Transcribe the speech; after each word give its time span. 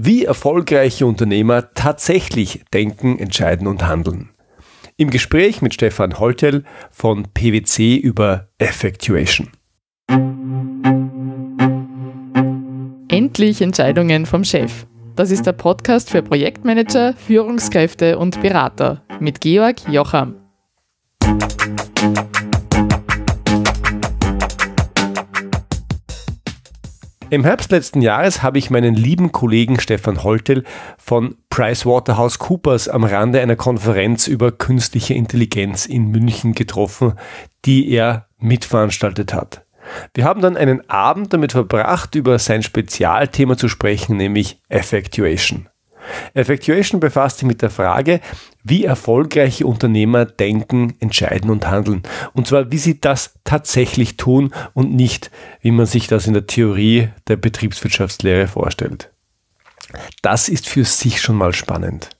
wie 0.00 0.24
erfolgreiche 0.24 1.04
Unternehmer 1.06 1.74
tatsächlich 1.74 2.64
denken, 2.72 3.18
entscheiden 3.18 3.66
und 3.66 3.86
handeln. 3.86 4.30
Im 4.96 5.10
Gespräch 5.10 5.60
mit 5.60 5.74
Stefan 5.74 6.20
Holtel 6.20 6.64
von 6.90 7.26
PwC 7.34 7.96
über 7.96 8.48
Effectuation. 8.58 9.48
Endlich 13.08 13.60
Entscheidungen 13.60 14.24
vom 14.26 14.44
Chef. 14.44 14.86
Das 15.16 15.32
ist 15.32 15.46
der 15.46 15.52
Podcast 15.52 16.10
für 16.10 16.22
Projektmanager, 16.22 17.14
Führungskräfte 17.14 18.18
und 18.18 18.40
Berater 18.40 19.02
mit 19.18 19.40
Georg 19.40 19.76
Jocham. 19.88 20.36
Im 27.30 27.44
Herbst 27.44 27.70
letzten 27.72 28.00
Jahres 28.00 28.42
habe 28.42 28.56
ich 28.56 28.70
meinen 28.70 28.94
lieben 28.94 29.32
Kollegen 29.32 29.78
Stefan 29.78 30.22
Holtel 30.22 30.64
von 30.96 31.36
PricewaterhouseCoopers 31.50 32.88
am 32.88 33.04
Rande 33.04 33.42
einer 33.42 33.56
Konferenz 33.56 34.28
über 34.28 34.50
künstliche 34.50 35.12
Intelligenz 35.12 35.84
in 35.84 36.06
München 36.06 36.54
getroffen, 36.54 37.12
die 37.66 37.90
er 37.90 38.28
mitveranstaltet 38.38 39.34
hat. 39.34 39.66
Wir 40.14 40.24
haben 40.24 40.40
dann 40.40 40.56
einen 40.56 40.88
Abend 40.88 41.34
damit 41.34 41.52
verbracht, 41.52 42.14
über 42.14 42.38
sein 42.38 42.62
Spezialthema 42.62 43.58
zu 43.58 43.68
sprechen, 43.68 44.16
nämlich 44.16 44.62
Effectuation. 44.70 45.68
Effectuation 46.34 47.00
befasst 47.00 47.38
sich 47.38 47.48
mit 47.48 47.62
der 47.62 47.70
Frage, 47.70 48.20
wie 48.62 48.84
erfolgreiche 48.84 49.66
Unternehmer 49.66 50.24
denken, 50.24 50.94
entscheiden 51.00 51.50
und 51.50 51.68
handeln. 51.68 52.02
Und 52.34 52.46
zwar, 52.46 52.70
wie 52.70 52.78
sie 52.78 53.00
das 53.00 53.34
tatsächlich 53.44 54.16
tun 54.16 54.52
und 54.74 54.94
nicht, 54.94 55.30
wie 55.60 55.70
man 55.70 55.86
sich 55.86 56.06
das 56.06 56.26
in 56.26 56.34
der 56.34 56.46
Theorie 56.46 57.08
der 57.28 57.36
Betriebswirtschaftslehre 57.36 58.48
vorstellt. 58.48 59.10
Das 60.22 60.48
ist 60.48 60.68
für 60.68 60.84
sich 60.84 61.20
schon 61.20 61.36
mal 61.36 61.54
spannend. 61.54 62.10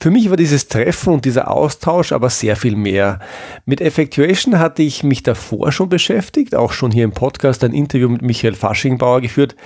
Für 0.00 0.10
mich 0.10 0.30
war 0.30 0.36
dieses 0.36 0.68
Treffen 0.68 1.12
und 1.12 1.24
dieser 1.24 1.50
Austausch 1.50 2.12
aber 2.12 2.30
sehr 2.30 2.56
viel 2.56 2.76
mehr. 2.76 3.20
Mit 3.66 3.80
Effectuation 3.80 4.58
hatte 4.58 4.82
ich 4.82 5.02
mich 5.02 5.22
davor 5.22 5.72
schon 5.72 5.88
beschäftigt, 5.88 6.54
auch 6.54 6.72
schon 6.72 6.90
hier 6.90 7.04
im 7.04 7.12
Podcast 7.12 7.64
ein 7.64 7.72
Interview 7.72 8.08
mit 8.08 8.22
Michael 8.22 8.54
Faschingbauer 8.54 9.20
geführt. 9.20 9.56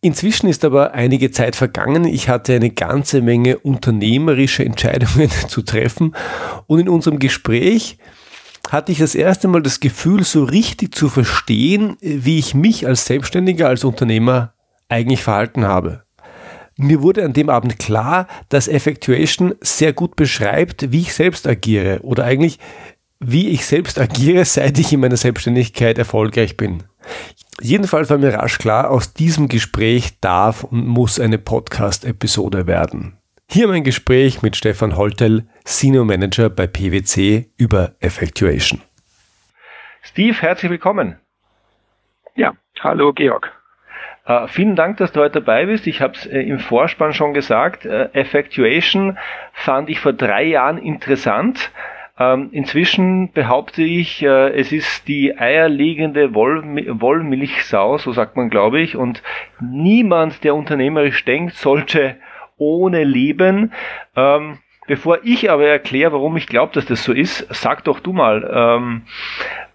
Inzwischen 0.00 0.48
ist 0.48 0.64
aber 0.64 0.94
einige 0.94 1.30
Zeit 1.30 1.56
vergangen. 1.56 2.04
Ich 2.04 2.28
hatte 2.28 2.54
eine 2.54 2.70
ganze 2.70 3.22
Menge 3.22 3.58
unternehmerische 3.58 4.64
Entscheidungen 4.64 5.30
zu 5.48 5.62
treffen 5.62 6.14
und 6.66 6.80
in 6.80 6.88
unserem 6.88 7.18
Gespräch 7.18 7.98
hatte 8.70 8.92
ich 8.92 8.98
das 8.98 9.14
erste 9.14 9.48
Mal 9.48 9.62
das 9.62 9.80
Gefühl, 9.80 10.24
so 10.24 10.44
richtig 10.44 10.94
zu 10.94 11.08
verstehen, 11.08 11.96
wie 12.00 12.38
ich 12.38 12.54
mich 12.54 12.86
als 12.86 13.06
Selbstständiger, 13.06 13.68
als 13.68 13.84
Unternehmer 13.84 14.54
eigentlich 14.88 15.22
verhalten 15.22 15.66
habe. 15.66 16.05
Mir 16.78 17.00
wurde 17.00 17.24
an 17.24 17.32
dem 17.32 17.48
Abend 17.48 17.78
klar, 17.78 18.28
dass 18.50 18.68
Effectuation 18.68 19.54
sehr 19.60 19.94
gut 19.94 20.14
beschreibt, 20.14 20.92
wie 20.92 21.00
ich 21.00 21.14
selbst 21.14 21.46
agiere 21.46 22.00
oder 22.02 22.24
eigentlich 22.24 22.58
wie 23.18 23.48
ich 23.48 23.64
selbst 23.64 23.98
agiere, 23.98 24.44
seit 24.44 24.78
ich 24.78 24.92
in 24.92 25.00
meiner 25.00 25.16
Selbstständigkeit 25.16 25.96
erfolgreich 25.96 26.56
bin. 26.56 26.82
Jedenfalls 27.60 28.10
war 28.10 28.18
mir 28.18 28.34
rasch 28.34 28.58
klar, 28.58 28.90
aus 28.90 29.14
diesem 29.14 29.48
Gespräch 29.48 30.20
darf 30.20 30.64
und 30.64 30.86
muss 30.86 31.18
eine 31.18 31.38
Podcast-Episode 31.38 32.66
werden. 32.66 33.16
Hier 33.48 33.68
mein 33.68 33.84
Gespräch 33.84 34.42
mit 34.42 34.56
Stefan 34.56 34.96
Holtel, 34.96 35.46
Senior 35.64 36.04
Manager 36.04 36.50
bei 36.50 36.66
PwC 36.66 37.48
über 37.56 37.94
Effectuation. 38.00 38.82
Steve, 40.02 40.36
herzlich 40.38 40.70
willkommen. 40.70 41.16
Ja, 42.34 42.52
hallo 42.80 43.14
Georg. 43.14 43.50
Uh, 44.28 44.48
vielen 44.48 44.74
Dank, 44.74 44.96
dass 44.96 45.12
du 45.12 45.20
heute 45.20 45.40
dabei 45.40 45.66
bist. 45.66 45.86
Ich 45.86 46.02
habe 46.02 46.14
es 46.14 46.26
äh, 46.26 46.40
im 46.40 46.58
Vorspann 46.58 47.14
schon 47.14 47.32
gesagt. 47.32 47.86
Äh, 47.86 48.08
Effectuation 48.12 49.18
fand 49.52 49.88
ich 49.88 50.00
vor 50.00 50.12
drei 50.12 50.42
Jahren 50.42 50.78
interessant. 50.78 51.70
Ähm, 52.18 52.48
inzwischen 52.50 53.30
behaupte 53.32 53.84
ich, 53.84 54.24
äh, 54.24 54.48
es 54.58 54.72
ist 54.72 55.06
die 55.06 55.38
eierlegende 55.38 56.34
Woll 56.34 56.64
Wollmilchsau, 57.00 57.98
so 57.98 58.10
sagt 58.10 58.36
man, 58.36 58.50
glaube 58.50 58.80
ich. 58.80 58.96
Und 58.96 59.22
niemand, 59.60 60.42
der 60.42 60.56
unternehmerisch 60.56 61.24
denkt, 61.24 61.54
sollte 61.54 62.16
ohne 62.56 63.04
leben. 63.04 63.72
Ähm, 64.16 64.58
bevor 64.88 65.20
ich 65.22 65.52
aber 65.52 65.66
erkläre, 65.66 66.14
warum 66.14 66.36
ich 66.36 66.48
glaube, 66.48 66.72
dass 66.74 66.86
das 66.86 67.04
so 67.04 67.12
ist, 67.12 67.46
sag 67.54 67.84
doch 67.84 68.00
du 68.00 68.12
mal, 68.12 68.50
ähm, 68.52 69.02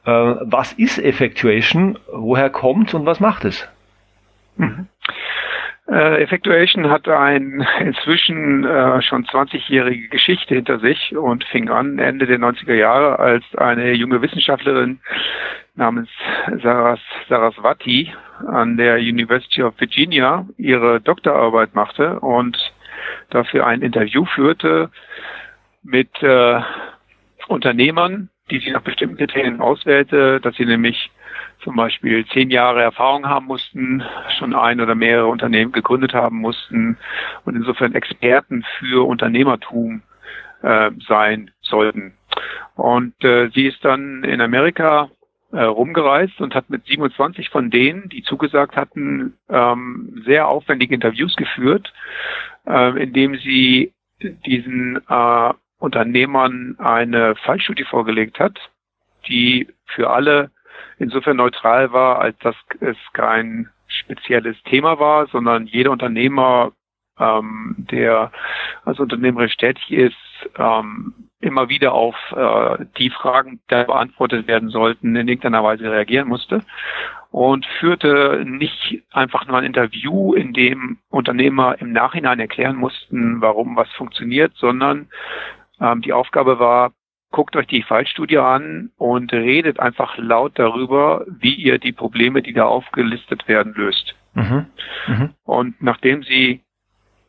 äh, 0.03 0.11
was 0.41 0.73
ist 0.73 0.97
Effectuation, 0.97 1.97
woher 2.11 2.49
kommt 2.49 2.93
und 2.93 3.05
was 3.05 3.21
macht 3.21 3.45
es? 3.45 3.69
Mhm. 4.61 4.87
Äh, 5.89 6.21
Effectuation 6.23 6.89
hat 6.89 7.07
ein 7.09 7.67
inzwischen 7.79 8.63
äh, 8.63 9.01
schon 9.01 9.25
20-jährige 9.25 10.07
Geschichte 10.07 10.55
hinter 10.55 10.79
sich 10.79 11.15
und 11.15 11.43
fing 11.45 11.69
an 11.69 11.99
Ende 11.99 12.27
der 12.27 12.39
90er 12.39 12.75
Jahre, 12.75 13.19
als 13.19 13.43
eine 13.57 13.91
junge 13.93 14.21
Wissenschaftlerin 14.21 14.99
namens 15.75 16.09
Saras, 16.61 16.99
Saraswati 17.27 18.13
an 18.47 18.77
der 18.77 18.97
University 18.97 19.63
of 19.63 19.79
Virginia 19.79 20.45
ihre 20.57 21.01
Doktorarbeit 21.01 21.75
machte 21.75 22.19
und 22.19 22.57
dafür 23.29 23.65
ein 23.65 23.81
Interview 23.81 24.25
führte 24.25 24.91
mit 25.83 26.09
äh, 26.21 26.61
Unternehmern, 27.47 28.29
die 28.49 28.59
sie 28.59 28.71
nach 28.71 28.81
bestimmten 28.81 29.17
Kriterien 29.17 29.59
auswählte, 29.59 30.39
dass 30.39 30.55
sie 30.55 30.65
nämlich 30.65 31.11
zum 31.63 31.75
Beispiel 31.75 32.25
zehn 32.27 32.49
Jahre 32.49 32.81
Erfahrung 32.81 33.27
haben 33.27 33.45
mussten, 33.45 34.03
schon 34.37 34.55
ein 34.55 34.81
oder 34.81 34.95
mehrere 34.95 35.27
Unternehmen 35.27 35.71
gegründet 35.71 36.13
haben 36.13 36.37
mussten 36.37 36.97
und 37.45 37.55
insofern 37.55 37.93
Experten 37.93 38.63
für 38.79 39.07
Unternehmertum 39.07 40.01
äh, 40.61 40.91
sein 41.07 41.51
sollten. 41.61 42.13
Und 42.75 43.23
äh, 43.23 43.49
sie 43.53 43.67
ist 43.67 43.83
dann 43.83 44.23
in 44.23 44.41
Amerika 44.41 45.09
äh, 45.51 45.63
rumgereist 45.63 46.39
und 46.39 46.55
hat 46.55 46.69
mit 46.69 46.85
27 46.85 47.49
von 47.49 47.69
denen, 47.69 48.09
die 48.09 48.23
zugesagt 48.23 48.75
hatten, 48.75 49.33
ähm, 49.49 50.23
sehr 50.25 50.47
aufwendige 50.47 50.95
Interviews 50.95 51.35
geführt, 51.35 51.93
äh, 52.65 53.01
indem 53.01 53.35
sie 53.35 53.93
diesen 54.45 55.01
äh, 55.09 55.53
Unternehmern 55.79 56.75
eine 56.77 57.35
Fallstudie 57.35 57.83
vorgelegt 57.83 58.39
hat, 58.39 58.57
die 59.27 59.67
für 59.85 60.09
alle 60.09 60.51
insofern 60.97 61.37
neutral 61.37 61.91
war, 61.91 62.19
als 62.19 62.37
dass 62.39 62.55
es 62.79 62.97
kein 63.13 63.69
spezielles 63.87 64.61
Thema 64.63 64.99
war, 64.99 65.27
sondern 65.27 65.65
jeder 65.65 65.91
Unternehmer, 65.91 66.71
ähm, 67.19 67.75
der 67.77 68.31
als 68.85 68.99
unternehmerisch 68.99 69.57
tätig 69.57 69.91
ist, 69.91 70.15
ähm, 70.57 71.13
immer 71.39 71.69
wieder 71.69 71.93
auf 71.93 72.15
äh, 72.35 72.85
die 72.97 73.09
Fragen, 73.09 73.59
die 73.69 73.83
beantwortet 73.83 74.47
werden 74.47 74.69
sollten, 74.69 75.15
in 75.15 75.27
irgendeiner 75.27 75.63
Weise 75.63 75.91
reagieren 75.91 76.27
musste 76.27 76.61
und 77.31 77.65
führte 77.79 78.43
nicht 78.45 79.03
einfach 79.11 79.47
nur 79.47 79.57
ein 79.57 79.63
Interview, 79.63 80.33
in 80.33 80.53
dem 80.53 80.99
Unternehmer 81.09 81.79
im 81.79 81.91
Nachhinein 81.93 82.39
erklären 82.39 82.75
mussten, 82.75 83.41
warum 83.41 83.75
was 83.75 83.89
funktioniert, 83.93 84.53
sondern 84.55 85.07
ähm, 85.79 86.01
die 86.01 86.13
Aufgabe 86.13 86.59
war, 86.59 86.91
guckt 87.31 87.55
euch 87.55 87.67
die 87.67 87.83
Fallstudie 87.83 88.37
an 88.37 88.91
und 88.97 89.31
redet 89.31 89.79
einfach 89.79 90.17
laut 90.17 90.59
darüber, 90.59 91.25
wie 91.27 91.55
ihr 91.55 91.79
die 91.79 91.93
Probleme, 91.93 92.41
die 92.41 92.53
da 92.53 92.65
aufgelistet 92.65 93.47
werden, 93.47 93.73
löst. 93.73 94.15
Mhm. 94.33 94.65
Mhm. 95.07 95.29
Und 95.43 95.81
nachdem 95.81 96.23
sie 96.23 96.61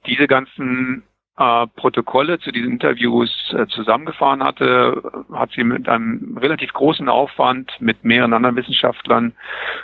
diese 0.06 0.26
ganzen 0.26 1.04
äh, 1.38 1.66
Protokolle 1.76 2.38
zu 2.40 2.52
diesen 2.52 2.72
Interviews 2.72 3.30
äh, 3.56 3.66
zusammengefahren 3.66 4.42
hatte, 4.42 5.24
hat 5.32 5.50
sie 5.52 5.64
mit 5.64 5.88
einem 5.88 6.36
relativ 6.38 6.72
großen 6.72 7.08
Aufwand 7.08 7.72
mit 7.80 8.04
mehreren 8.04 8.34
anderen 8.34 8.56
Wissenschaftlern 8.56 9.32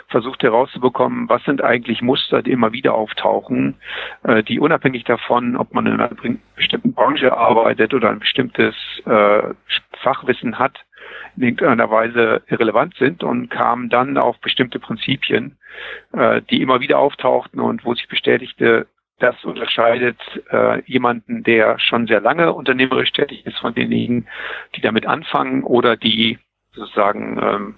versucht 0.09 0.43
herauszubekommen, 0.43 1.27
was 1.27 1.43
sind 1.43 1.63
eigentlich 1.63 2.01
Muster, 2.01 2.43
die 2.43 2.51
immer 2.51 2.71
wieder 2.71 2.93
auftauchen, 2.93 3.75
äh, 4.23 4.43
die 4.43 4.59
unabhängig 4.59 5.05
davon, 5.05 5.55
ob 5.57 5.73
man 5.73 5.87
in 5.87 5.93
einer 5.93 6.11
bestimmten 6.55 6.93
Branche 6.93 7.35
arbeitet 7.35 7.93
oder 7.93 8.09
ein 8.09 8.19
bestimmtes 8.19 8.75
äh, 9.05 9.41
Fachwissen 10.03 10.59
hat, 10.59 10.77
in 11.35 11.43
irgendeiner 11.43 11.89
Weise 11.89 12.43
irrelevant 12.47 12.95
sind 12.95 13.23
und 13.23 13.49
kam 13.49 13.89
dann 13.89 14.17
auf 14.17 14.39
bestimmte 14.39 14.79
Prinzipien, 14.79 15.57
äh, 16.13 16.41
die 16.49 16.61
immer 16.61 16.79
wieder 16.79 16.99
auftauchten 16.99 17.59
und 17.59 17.85
wo 17.85 17.93
sich 17.93 18.07
bestätigte, 18.07 18.87
das 19.19 19.43
unterscheidet 19.43 20.17
äh, 20.51 20.81
jemanden, 20.85 21.43
der 21.43 21.79
schon 21.79 22.07
sehr 22.07 22.21
lange 22.21 22.53
unternehmerisch 22.53 23.11
tätig 23.11 23.45
ist, 23.45 23.59
von 23.59 23.73
denjenigen, 23.73 24.27
die 24.75 24.81
damit 24.81 25.05
anfangen 25.05 25.63
oder 25.63 25.97
die 25.97 26.39
sozusagen 26.73 27.39
ähm, 27.41 27.75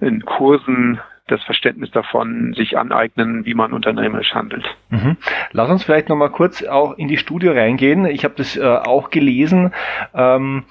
in 0.00 0.24
Kursen 0.24 1.00
das 1.28 1.42
Verständnis 1.44 1.90
davon 1.92 2.52
sich 2.54 2.76
aneignen, 2.76 3.46
wie 3.46 3.54
man 3.54 3.72
unternehmerisch 3.72 4.34
handelt. 4.34 4.64
Mhm. 4.90 5.16
Lass 5.52 5.70
uns 5.70 5.84
vielleicht 5.84 6.08
noch 6.08 6.16
mal 6.16 6.30
kurz 6.30 6.62
auch 6.64 6.98
in 6.98 7.08
die 7.08 7.16
Studie 7.16 7.48
reingehen. 7.48 8.04
Ich 8.06 8.24
habe 8.24 8.34
das 8.36 8.56
äh, 8.56 8.62
auch 8.62 9.10
gelesen. 9.10 9.72
Ähm, 10.14 10.64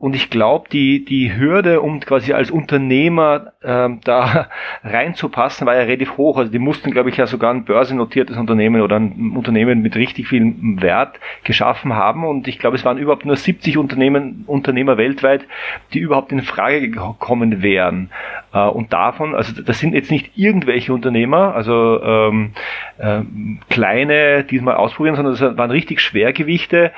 und 0.00 0.16
ich 0.16 0.30
glaube, 0.30 0.66
die, 0.70 1.04
die 1.04 1.36
Hürde, 1.36 1.82
um 1.82 2.00
quasi 2.00 2.32
als 2.32 2.50
Unternehmer 2.50 3.52
ähm, 3.62 4.00
da 4.02 4.48
reinzupassen, 4.82 5.66
war 5.66 5.74
ja 5.76 5.82
relativ 5.82 6.16
hoch. 6.16 6.38
Also 6.38 6.50
die 6.50 6.58
mussten, 6.58 6.90
glaube 6.90 7.10
ich, 7.10 7.18
ja 7.18 7.26
sogar 7.26 7.52
ein 7.52 7.66
börsennotiertes 7.66 8.38
Unternehmen 8.38 8.80
oder 8.80 8.96
ein 8.96 9.34
Unternehmen 9.36 9.82
mit 9.82 9.96
richtig 9.96 10.26
viel 10.26 10.54
Wert 10.80 11.20
geschaffen 11.44 11.92
haben. 11.92 12.24
Und 12.24 12.48
ich 12.48 12.58
glaube, 12.58 12.76
es 12.76 12.84
waren 12.86 12.96
überhaupt 12.96 13.26
nur 13.26 13.36
70 13.36 13.76
Unternehmen, 13.76 14.44
Unternehmer 14.46 14.96
weltweit, 14.96 15.44
die 15.92 15.98
überhaupt 15.98 16.32
in 16.32 16.40
Frage 16.40 16.88
gekommen 16.88 17.62
wären. 17.62 18.08
Äh, 18.54 18.68
und 18.68 18.94
davon, 18.94 19.34
also 19.34 19.60
das 19.60 19.80
sind 19.80 19.92
jetzt 19.92 20.10
nicht 20.10 20.30
irgendwelche 20.34 20.94
Unternehmer, 20.94 21.54
also 21.54 22.02
ähm, 22.02 22.52
äh, 22.96 23.20
kleine, 23.68 24.44
die 24.44 24.56
es 24.56 24.62
mal 24.62 24.76
ausprobieren, 24.76 25.16
sondern 25.16 25.34
das 25.34 25.58
waren 25.58 25.70
richtig 25.70 26.00
Schwergewichte, 26.00 26.90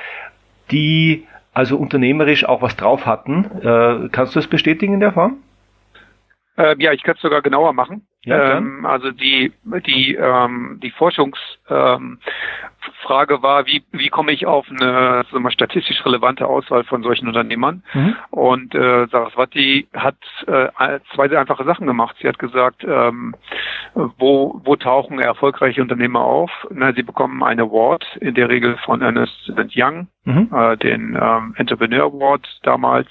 die 0.71 1.25
also 1.53 1.77
unternehmerisch 1.77 2.45
auch 2.45 2.61
was 2.61 2.75
drauf 2.75 3.05
hatten. 3.05 3.45
Äh, 3.61 4.09
kannst 4.11 4.35
du 4.35 4.39
das 4.39 4.47
bestätigen 4.47 4.93
in 4.95 4.99
der 4.99 5.13
Form? 5.13 5.37
Äh, 6.57 6.75
ja, 6.79 6.91
ich 6.91 7.03
kann 7.03 7.15
es 7.15 7.21
sogar 7.21 7.41
genauer 7.41 7.73
machen. 7.73 8.07
Ja, 8.25 8.57
ähm, 8.57 8.85
also 8.85 9.11
die 9.11 9.51
die 9.85 10.15
ähm, 10.15 10.79
die 10.81 10.91
Forschungsfrage 10.91 11.95
ähm, 11.97 12.19
war, 13.41 13.65
wie 13.65 13.83
wie 13.91 14.09
komme 14.09 14.31
ich 14.31 14.45
auf 14.45 14.65
eine 14.69 15.23
so 15.31 15.39
mal, 15.39 15.51
statistisch 15.51 16.05
relevante 16.05 16.47
Auswahl 16.47 16.83
von 16.83 17.03
solchen 17.03 17.27
Unternehmern? 17.27 17.83
Mhm. 17.93 18.15
Und 18.31 18.75
äh, 18.75 19.07
Saraswati 19.07 19.87
hat 19.93 20.17
äh, 20.47 20.99
zwei 21.13 21.29
sehr 21.29 21.39
einfache 21.39 21.63
Sachen 21.63 21.87
gemacht. 21.87 22.15
Sie 22.21 22.27
hat 22.27 22.39
gesagt, 22.39 22.83
ähm, 22.83 23.35
wo 23.93 24.61
wo 24.63 24.75
tauchen 24.75 25.19
erfolgreiche 25.19 25.81
Unternehmer 25.81 26.21
auf? 26.21 26.51
Na, 26.69 26.93
sie 26.93 27.03
bekommen 27.03 27.43
einen 27.43 27.61
Award 27.61 28.05
in 28.21 28.35
der 28.35 28.49
Regel 28.49 28.77
von 28.85 29.01
Ernest 29.01 29.51
Young 29.75 30.07
mhm. 30.25 30.49
äh, 30.53 30.77
den 30.77 31.17
ähm, 31.19 31.53
Entrepreneur 31.57 32.05
Award 32.05 32.47
damals. 32.63 33.07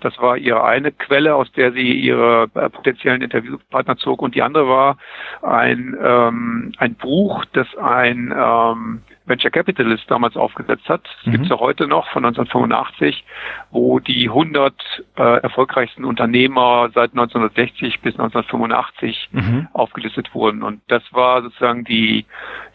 Das 0.00 0.18
war 0.18 0.36
ihre 0.36 0.64
eine 0.64 0.92
Quelle, 0.92 1.34
aus 1.34 1.50
der 1.52 1.72
sie 1.72 1.92
ihre 1.92 2.48
äh, 2.54 2.70
potenziellen 2.70 3.22
Interviewpartner 3.22 3.96
zog. 3.96 4.22
Und 4.22 4.34
die 4.34 4.42
andere 4.42 4.68
war 4.68 4.98
ein, 5.42 5.96
ähm, 6.02 6.72
ein 6.78 6.94
Buch, 6.94 7.44
das 7.52 7.66
ein 7.76 8.34
ähm, 8.36 9.02
Venture 9.26 9.50
Capitalist 9.50 10.04
damals 10.08 10.36
aufgesetzt 10.36 10.88
hat. 10.88 11.02
Das 11.04 11.26
mhm. 11.26 11.30
gibt 11.32 11.44
es 11.44 11.50
ja 11.50 11.58
heute 11.58 11.86
noch 11.86 12.08
von 12.10 12.24
1985, 12.24 13.24
wo 13.70 13.98
die 13.98 14.28
100 14.28 14.74
äh, 15.16 15.22
erfolgreichsten 15.42 16.04
Unternehmer 16.04 16.90
seit 16.94 17.10
1960 17.10 18.00
bis 18.00 18.14
1985 18.14 19.28
mhm. 19.32 19.68
aufgelistet 19.72 20.34
wurden. 20.34 20.62
Und 20.62 20.80
das 20.88 21.02
war 21.12 21.42
sozusagen 21.42 21.84
die, 21.84 22.26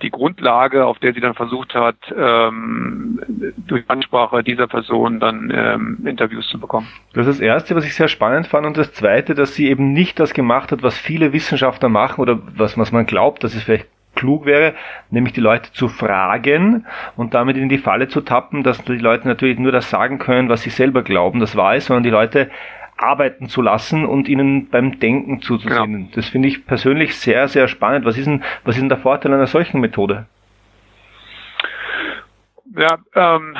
die 0.01 0.09
Grundlage, 0.09 0.85
auf 0.85 0.99
der 0.99 1.13
sie 1.13 1.21
dann 1.21 1.35
versucht 1.35 1.73
hat, 1.73 1.97
ähm, 2.15 3.19
durch 3.67 3.85
Ansprache 3.87 4.43
dieser 4.43 4.67
Person 4.67 5.19
dann 5.19 5.51
ähm, 5.53 6.05
Interviews 6.05 6.47
zu 6.49 6.59
bekommen. 6.59 6.87
Das 7.13 7.27
ist 7.27 7.39
das 7.39 7.45
Erste, 7.45 7.75
was 7.75 7.85
ich 7.85 7.95
sehr 7.95 8.07
spannend 8.07 8.47
fand. 8.47 8.65
Und 8.65 8.77
das 8.77 8.93
Zweite, 8.93 9.35
dass 9.35 9.55
sie 9.55 9.67
eben 9.67 9.93
nicht 9.93 10.19
das 10.19 10.33
gemacht 10.33 10.71
hat, 10.71 10.83
was 10.83 10.97
viele 10.97 11.33
Wissenschaftler 11.33 11.89
machen 11.89 12.21
oder 12.21 12.39
was, 12.55 12.77
was 12.77 12.91
man 12.91 13.05
glaubt, 13.05 13.43
dass 13.43 13.55
es 13.55 13.63
vielleicht 13.63 13.87
klug 14.15 14.45
wäre, 14.45 14.73
nämlich 15.09 15.33
die 15.33 15.41
Leute 15.41 15.71
zu 15.73 15.87
fragen 15.87 16.85
und 17.15 17.33
damit 17.33 17.57
in 17.57 17.69
die 17.69 17.77
Falle 17.77 18.07
zu 18.07 18.21
tappen, 18.21 18.63
dass 18.63 18.83
die 18.83 18.97
Leute 18.97 19.27
natürlich 19.27 19.57
nur 19.57 19.71
das 19.71 19.89
sagen 19.89 20.19
können, 20.19 20.49
was 20.49 20.61
sie 20.61 20.69
selber 20.69 21.03
glauben, 21.03 21.39
das 21.39 21.55
war 21.55 21.75
es, 21.75 21.85
sondern 21.85 22.03
die 22.03 22.09
Leute 22.09 22.49
arbeiten 22.97 23.47
zu 23.47 23.61
lassen 23.61 24.05
und 24.05 24.29
ihnen 24.29 24.69
beim 24.69 24.99
Denken 24.99 25.41
zuzusehen. 25.41 25.93
Genau. 25.93 26.09
Das 26.13 26.29
finde 26.29 26.47
ich 26.47 26.65
persönlich 26.65 27.17
sehr, 27.17 27.47
sehr 27.47 27.67
spannend. 27.67 28.05
Was 28.05 28.17
ist 28.17 28.27
denn, 28.27 28.43
was 28.63 28.75
ist 28.75 28.81
denn 28.81 28.89
der 28.89 28.99
Vorteil 28.99 29.33
einer 29.33 29.47
solchen 29.47 29.81
Methode? 29.81 30.27
Ja, 32.77 32.99
ähm, 33.15 33.57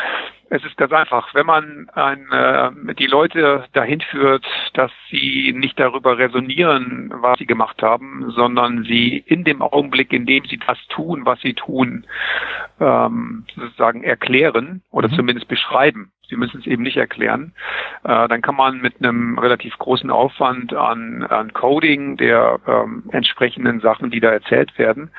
es 0.51 0.65
ist 0.65 0.75
ganz 0.75 0.91
einfach. 0.91 1.33
Wenn 1.33 1.45
man 1.45 1.89
ein, 1.93 2.29
äh, 2.29 2.93
die 2.95 3.07
Leute 3.07 3.63
dahin 3.71 4.01
führt, 4.01 4.45
dass 4.73 4.91
sie 5.09 5.53
nicht 5.55 5.79
darüber 5.79 6.17
resonieren, 6.17 7.09
was 7.15 7.39
sie 7.39 7.45
gemacht 7.45 7.81
haben, 7.81 8.29
sondern 8.31 8.83
sie 8.83 9.23
in 9.25 9.45
dem 9.45 9.61
Augenblick, 9.61 10.11
in 10.11 10.25
dem 10.25 10.43
sie 10.45 10.57
das 10.57 10.77
tun, 10.89 11.25
was 11.25 11.39
sie 11.39 11.53
tun, 11.53 12.05
ähm, 12.81 13.45
sozusagen 13.55 14.03
erklären 14.03 14.81
oder 14.91 15.07
mhm. 15.07 15.13
zumindest 15.13 15.47
beschreiben. 15.47 16.11
Sie 16.27 16.35
müssen 16.35 16.59
es 16.59 16.67
eben 16.67 16.83
nicht 16.83 16.97
erklären. 16.97 17.53
Äh, 18.03 18.27
dann 18.27 18.41
kann 18.41 18.55
man 18.55 18.81
mit 18.81 18.95
einem 18.99 19.39
relativ 19.39 19.77
großen 19.77 20.09
Aufwand 20.09 20.73
an, 20.73 21.23
an 21.23 21.53
Coding 21.53 22.17
der 22.17 22.59
ähm, 22.67 23.03
entsprechenden 23.11 23.79
Sachen, 23.79 24.11
die 24.11 24.19
da 24.19 24.31
erzählt 24.31 24.77
werden, 24.77 25.11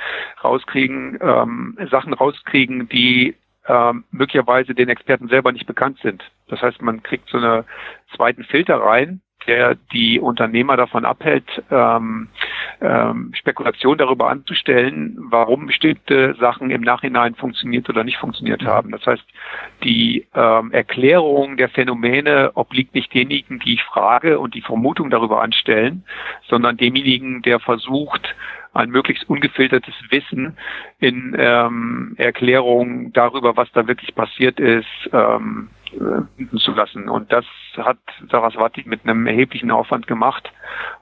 rauskriegen, 0.45 1.19
ähm, 1.23 1.79
Sachen 1.91 2.13
rauskriegen, 2.13 2.89
die 2.91 3.35
ähm, 3.69 4.05
möglicherweise 4.11 4.75
den 4.75 4.89
Experten 4.89 5.29
selber 5.29 5.53
nicht 5.53 5.67
bekannt 5.67 5.99
sind. 6.03 6.23
Das 6.49 6.61
heißt, 6.63 6.83
man 6.83 7.03
kriegt 7.03 7.29
so 7.29 7.39
einen 7.39 7.65
zweiten 8.15 8.45
Filter 8.45 8.77
rein, 8.77 9.21
der 9.47 9.77
die 9.93 10.21
Unternehmer 10.21 10.77
davon 10.77 11.05
abhält, 11.05 11.63
ähm, 11.71 12.29
ähm, 12.81 13.33
Spekulation 13.35 13.99
darüber 13.99 14.29
anzustellen, 14.29 15.17
warum 15.31 15.67
bestimmte 15.67 16.35
Sachen 16.39 16.71
im 16.71 16.83
Nachhinein 16.83 17.35
funktioniert 17.35 17.89
oder 17.89 18.05
nicht 18.05 18.19
funktioniert 18.19 18.65
haben. 18.65 18.91
Das 18.91 19.05
heißt, 19.07 19.25
die 19.85 20.27
ähm, 20.35 20.73
Erklärung 20.73 21.57
der 21.57 21.69
Phänomene 21.69 22.53
obliegt 22.55 22.95
nicht 22.95 23.13
denjenigen, 23.13 23.61
die 23.61 23.75
ich 23.75 23.83
frage 23.85 24.39
und 24.39 24.55
die 24.55 24.63
Vermutung 24.63 25.11
darüber 25.11 25.43
anstellen, 25.43 26.05
sondern 26.49 26.77
demjenigen, 26.77 27.43
der 27.43 27.61
versucht, 27.61 28.35
ein 28.75 28.91
möglichst 28.91 29.29
ungefiltertes 29.29 29.95
Wissen 30.11 30.57
in 30.99 31.37
ähm, 31.39 32.15
Erklärungen 32.17 33.13
darüber, 33.13 33.57
was 33.57 33.71
da 33.73 33.87
wirklich 33.87 34.15
passiert 34.15 34.59
ist, 34.59 34.87
ähm, 35.13 35.69
äh, 35.93 36.57
zu 36.57 36.73
lassen. 36.73 37.09
Und 37.09 37.33
das 37.33 37.45
hat 37.77 37.99
Saraswati 38.31 38.85
mit 38.87 39.05
einem 39.05 39.27
erheblichen 39.27 39.71
Aufwand 39.71 40.07
gemacht 40.07 40.51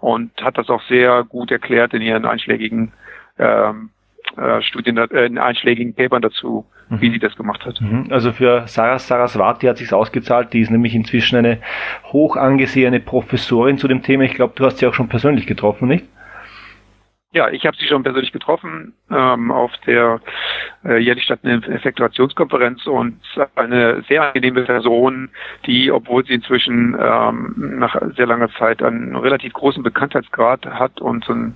und 0.00 0.30
hat 0.42 0.58
das 0.58 0.68
auch 0.68 0.82
sehr 0.82 1.22
gut 1.24 1.50
erklärt 1.50 1.94
in 1.94 2.02
ihren 2.02 2.24
einschlägigen 2.24 2.92
ähm, 3.38 3.90
äh, 4.36 4.62
Studien, 4.62 4.96
äh, 4.96 5.26
in 5.26 5.38
einschlägigen 5.38 5.94
Papern 5.94 6.22
dazu, 6.22 6.66
mhm. 6.88 7.00
wie 7.00 7.10
sie 7.10 7.18
das 7.20 7.36
gemacht 7.36 7.64
hat. 7.64 7.80
Mhm. 7.80 8.06
Also 8.10 8.32
für 8.32 8.66
Sarah 8.66 8.98
Saraswati 8.98 9.66
hat 9.66 9.78
sich 9.78 9.92
ausgezahlt. 9.92 10.52
Die 10.52 10.60
ist 10.60 10.70
nämlich 10.70 10.94
inzwischen 10.94 11.36
eine 11.36 11.58
hoch 12.06 12.36
angesehene 12.36 13.00
Professorin 13.00 13.78
zu 13.78 13.86
dem 13.86 14.02
Thema. 14.02 14.24
Ich 14.24 14.34
glaube, 14.34 14.54
du 14.56 14.64
hast 14.64 14.78
sie 14.78 14.86
auch 14.86 14.94
schon 14.94 15.08
persönlich 15.08 15.46
getroffen, 15.46 15.86
nicht? 15.86 16.04
Ja, 17.32 17.48
ich 17.48 17.64
habe 17.64 17.76
sie 17.76 17.86
schon 17.86 18.02
persönlich 18.02 18.32
getroffen 18.32 18.92
ähm, 19.08 19.52
auf 19.52 19.70
der 19.86 20.20
äh, 20.84 20.98
jährlich 20.98 21.22
stattenden 21.22 21.62
Effektuationskonferenz 21.72 22.84
und 22.88 23.20
eine 23.54 24.02
sehr 24.08 24.24
angenehme 24.24 24.64
Person, 24.64 25.30
die, 25.64 25.92
obwohl 25.92 26.26
sie 26.26 26.34
inzwischen 26.34 26.96
ähm, 27.00 27.54
nach 27.78 27.96
sehr 28.16 28.26
langer 28.26 28.50
Zeit 28.58 28.82
einen 28.82 29.14
relativ 29.14 29.52
großen 29.52 29.80
Bekanntheitsgrad 29.84 30.66
hat 30.66 31.00
und 31.00 31.24
so 31.24 31.32
einen 31.32 31.54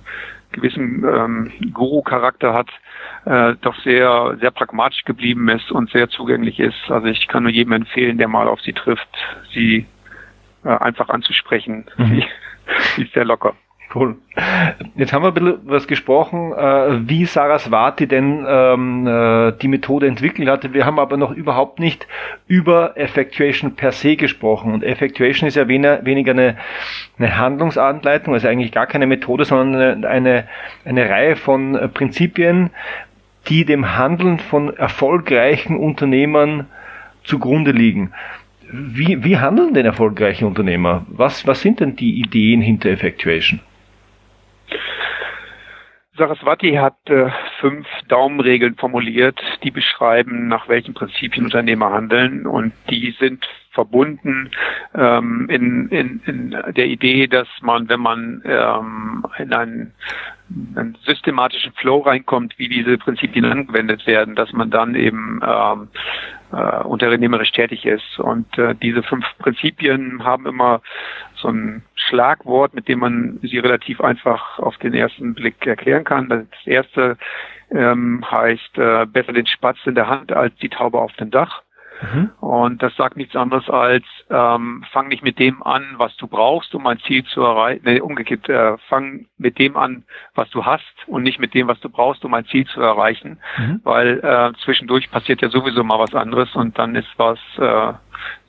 gewissen 0.53 1.03
ähm, 1.03 1.51
Guru-Charakter 1.73 2.53
hat, 2.53 2.69
äh, 3.25 3.55
doch 3.59 3.75
sehr, 3.81 4.37
sehr 4.39 4.51
pragmatisch 4.51 5.03
geblieben 5.03 5.49
ist 5.49 5.73
und 5.73 5.89
sehr 5.89 6.07
zugänglich 6.07 6.57
ist. 6.61 6.89
Also 6.89 7.07
ich 7.07 7.27
kann 7.27 7.43
nur 7.43 7.51
jedem 7.51 7.73
empfehlen, 7.73 8.17
der 8.17 8.29
mal 8.29 8.47
auf 8.47 8.61
sie 8.61 8.71
trifft, 8.71 9.09
sie 9.53 9.85
äh, 10.63 10.69
einfach 10.69 11.09
anzusprechen. 11.09 11.85
Mhm. 11.97 12.05
Sie, 12.05 12.25
sie 12.95 13.01
ist 13.03 13.13
sehr 13.13 13.25
locker. 13.25 13.55
Cool. 13.95 14.17
Jetzt 14.97 15.13
haben 15.13 15.23
wir 15.23 15.29
ein 15.29 15.33
bisschen 15.33 15.59
was 15.63 15.87
gesprochen, 15.87 16.51
äh, 16.51 17.07
wie 17.07 17.25
Saraswati 17.25 18.07
denn 18.07 18.45
ähm, 18.45 19.07
äh, 19.07 19.53
die 19.53 19.69
Methode 19.69 20.07
entwickelt 20.07 20.49
hatte. 20.49 20.73
Wir 20.73 20.85
haben 20.85 20.99
aber 20.99 21.15
noch 21.15 21.31
überhaupt 21.31 21.79
nicht 21.79 22.05
über 22.45 22.97
Effectuation 22.97 23.75
per 23.75 23.93
se 23.93 24.17
gesprochen. 24.17 24.73
Und 24.73 24.83
Effectuation 24.83 25.47
ist 25.47 25.55
ja 25.55 25.69
weniger 25.69 26.31
eine, 26.31 26.57
eine 27.17 27.37
Handlungsanleitung, 27.37 28.33
also 28.33 28.49
eigentlich 28.49 28.73
gar 28.73 28.85
keine 28.85 29.07
Methode, 29.07 29.45
sondern 29.45 29.81
eine, 29.81 30.09
eine, 30.09 30.47
eine 30.83 31.09
Reihe 31.09 31.37
von 31.37 31.75
äh, 31.75 31.87
Prinzipien, 31.87 32.71
die 33.47 33.63
dem 33.63 33.97
Handeln 33.97 34.39
von 34.39 34.75
erfolgreichen 34.75 35.77
Unternehmern 35.77 36.67
zugrunde 37.23 37.71
liegen. 37.71 38.11
Wie, 38.69 39.23
wie 39.23 39.37
handeln 39.37 39.73
denn 39.73 39.85
erfolgreiche 39.85 40.45
Unternehmer? 40.45 41.05
Was, 41.07 41.47
was 41.47 41.61
sind 41.61 41.79
denn 41.79 41.95
die 41.95 42.19
Ideen 42.19 42.59
hinter 42.59 42.89
Effectuation? 42.89 43.61
Saraswati 46.17 46.73
hat 46.73 46.97
äh, 47.05 47.29
fünf 47.59 47.87
Daumenregeln 48.07 48.75
formuliert, 48.75 49.39
die 49.63 49.71
beschreiben, 49.71 50.47
nach 50.47 50.69
welchen 50.69 50.93
Prinzipien 50.93 51.45
Unternehmer 51.45 51.91
handeln. 51.91 52.47
Und 52.47 52.73
die 52.89 53.15
sind 53.19 53.45
verbunden 53.71 54.49
ähm, 54.95 55.47
in, 55.49 55.89
in, 55.89 56.21
in 56.25 56.73
der 56.73 56.85
Idee, 56.87 57.27
dass 57.27 57.47
man, 57.61 57.89
wenn 57.89 57.99
man 57.99 58.41
ähm, 58.45 59.25
in 59.37 59.53
einen, 59.53 59.93
einen 60.75 60.97
systematischen 61.05 61.73
Flow 61.73 61.99
reinkommt, 61.99 62.57
wie 62.57 62.69
diese 62.69 62.97
Prinzipien 62.97 63.45
angewendet 63.45 64.07
werden, 64.07 64.35
dass 64.35 64.53
man 64.53 64.71
dann 64.71 64.95
eben 64.95 65.41
ähm, 65.45 65.89
äh, 66.55 66.83
unternehmerisch 66.83 67.51
tätig 67.51 67.85
ist. 67.85 68.19
Und 68.19 68.57
äh, 68.57 68.75
diese 68.75 69.03
fünf 69.03 69.25
Prinzipien 69.39 70.23
haben 70.23 70.45
immer 70.45 70.81
so 71.35 71.49
ein 71.49 71.83
Schlagwort, 71.95 72.73
mit 72.73 72.87
dem 72.87 72.99
man 72.99 73.39
sie 73.41 73.59
relativ 73.59 74.01
einfach 74.01 74.59
auf 74.59 74.77
den 74.77 74.93
ersten 74.93 75.33
Blick 75.33 75.65
erklären 75.65 76.03
kann. 76.03 76.29
Das 76.29 76.47
erste 76.65 77.17
ähm, 77.71 78.23
heißt 78.29 78.77
äh, 78.77 79.05
besser 79.05 79.33
den 79.33 79.47
Spatz 79.47 79.77
in 79.85 79.95
der 79.95 80.07
Hand 80.07 80.31
als 80.31 80.55
die 80.57 80.69
Taube 80.69 80.99
auf 80.99 81.13
dem 81.13 81.31
Dach. 81.31 81.61
Mhm. 82.01 82.31
Und 82.39 82.83
das 82.83 82.95
sagt 82.95 83.17
nichts 83.17 83.35
anderes 83.35 83.69
als, 83.69 84.03
ähm, 84.29 84.83
fang 84.91 85.07
nicht 85.07 85.23
mit 85.23 85.39
dem 85.39 85.63
an, 85.63 85.95
was 85.97 86.15
du 86.17 86.27
brauchst, 86.27 86.73
um 86.75 86.85
ein 86.87 86.99
Ziel 86.99 87.23
zu 87.25 87.41
erreichen. 87.41 87.81
Nee, 87.85 87.99
umgekehrt, 87.99 88.47
äh, 88.49 88.77
fang 88.89 89.27
mit 89.37 89.59
dem 89.59 89.77
an, 89.77 90.03
was 90.33 90.49
du 90.49 90.65
hast 90.65 90.83
und 91.07 91.23
nicht 91.23 91.39
mit 91.39 91.53
dem, 91.53 91.67
was 91.67 91.79
du 91.79 91.89
brauchst, 91.89 92.25
um 92.25 92.33
ein 92.33 92.45
Ziel 92.45 92.65
zu 92.65 92.81
erreichen. 92.81 93.39
Mhm. 93.57 93.81
Weil 93.83 94.19
äh, 94.19 94.53
zwischendurch 94.63 95.09
passiert 95.11 95.41
ja 95.41 95.49
sowieso 95.49 95.83
mal 95.83 95.99
was 95.99 96.13
anderes 96.13 96.53
und 96.55 96.77
dann 96.77 96.95
ist 96.95 97.09
was 97.17 97.39
äh, 97.57 97.93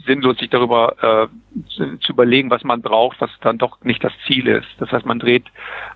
sinnlos, 0.05 0.39
sich 0.39 0.51
darüber 0.51 0.97
äh, 1.03 1.61
zu, 1.69 1.99
zu 1.99 2.13
überlegen, 2.13 2.51
was 2.51 2.65
man 2.65 2.83
braucht, 2.83 3.21
was 3.21 3.31
dann 3.41 3.59
doch 3.59 3.83
nicht 3.83 4.03
das 4.03 4.13
Ziel 4.27 4.47
ist. 4.47 4.69
Das 4.79 4.91
heißt, 4.93 5.07
man 5.07 5.19
dreht 5.19 5.47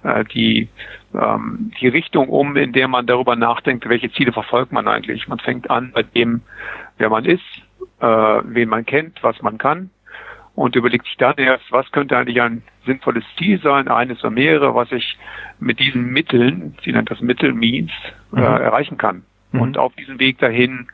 äh, 0.02 0.24
die 0.24 0.68
ähm, 1.14 1.72
die 1.80 1.88
Richtung 1.88 2.28
um, 2.28 2.56
in 2.56 2.72
der 2.72 2.88
man 2.88 3.06
darüber 3.06 3.36
nachdenkt, 3.36 3.88
welche 3.88 4.12
Ziele 4.12 4.32
verfolgt 4.32 4.72
man 4.72 4.86
eigentlich. 4.88 5.28
Man 5.28 5.38
fängt 5.38 5.70
an 5.70 5.92
bei 5.92 6.02
dem, 6.02 6.42
wer 6.98 7.10
man 7.10 7.24
ist, 7.24 7.42
äh, 8.00 8.06
wen 8.06 8.68
man 8.68 8.86
kennt, 8.86 9.22
was 9.22 9.40
man 9.42 9.58
kann 9.58 9.90
und 10.54 10.76
überlegt 10.76 11.06
sich 11.06 11.16
dann 11.16 11.36
erst, 11.36 11.70
was 11.70 11.90
könnte 11.92 12.16
eigentlich 12.16 12.40
ein 12.40 12.62
sinnvolles 12.84 13.24
Ziel 13.38 13.60
sein, 13.62 13.88
eines 13.88 14.20
oder 14.20 14.30
mehrere, 14.30 14.74
was 14.74 14.90
ich 14.92 15.18
mit 15.58 15.78
diesen 15.78 16.12
Mitteln, 16.12 16.76
sie 16.84 16.92
nennt 16.92 17.10
das 17.10 17.20
Mittel 17.20 17.52
Means, 17.52 17.90
äh, 18.34 18.40
mhm. 18.40 18.42
erreichen 18.42 18.98
kann. 18.98 19.22
Mhm. 19.52 19.60
Und 19.60 19.78
auf 19.78 19.94
diesem 19.94 20.18
Weg 20.18 20.38
dahin 20.38 20.88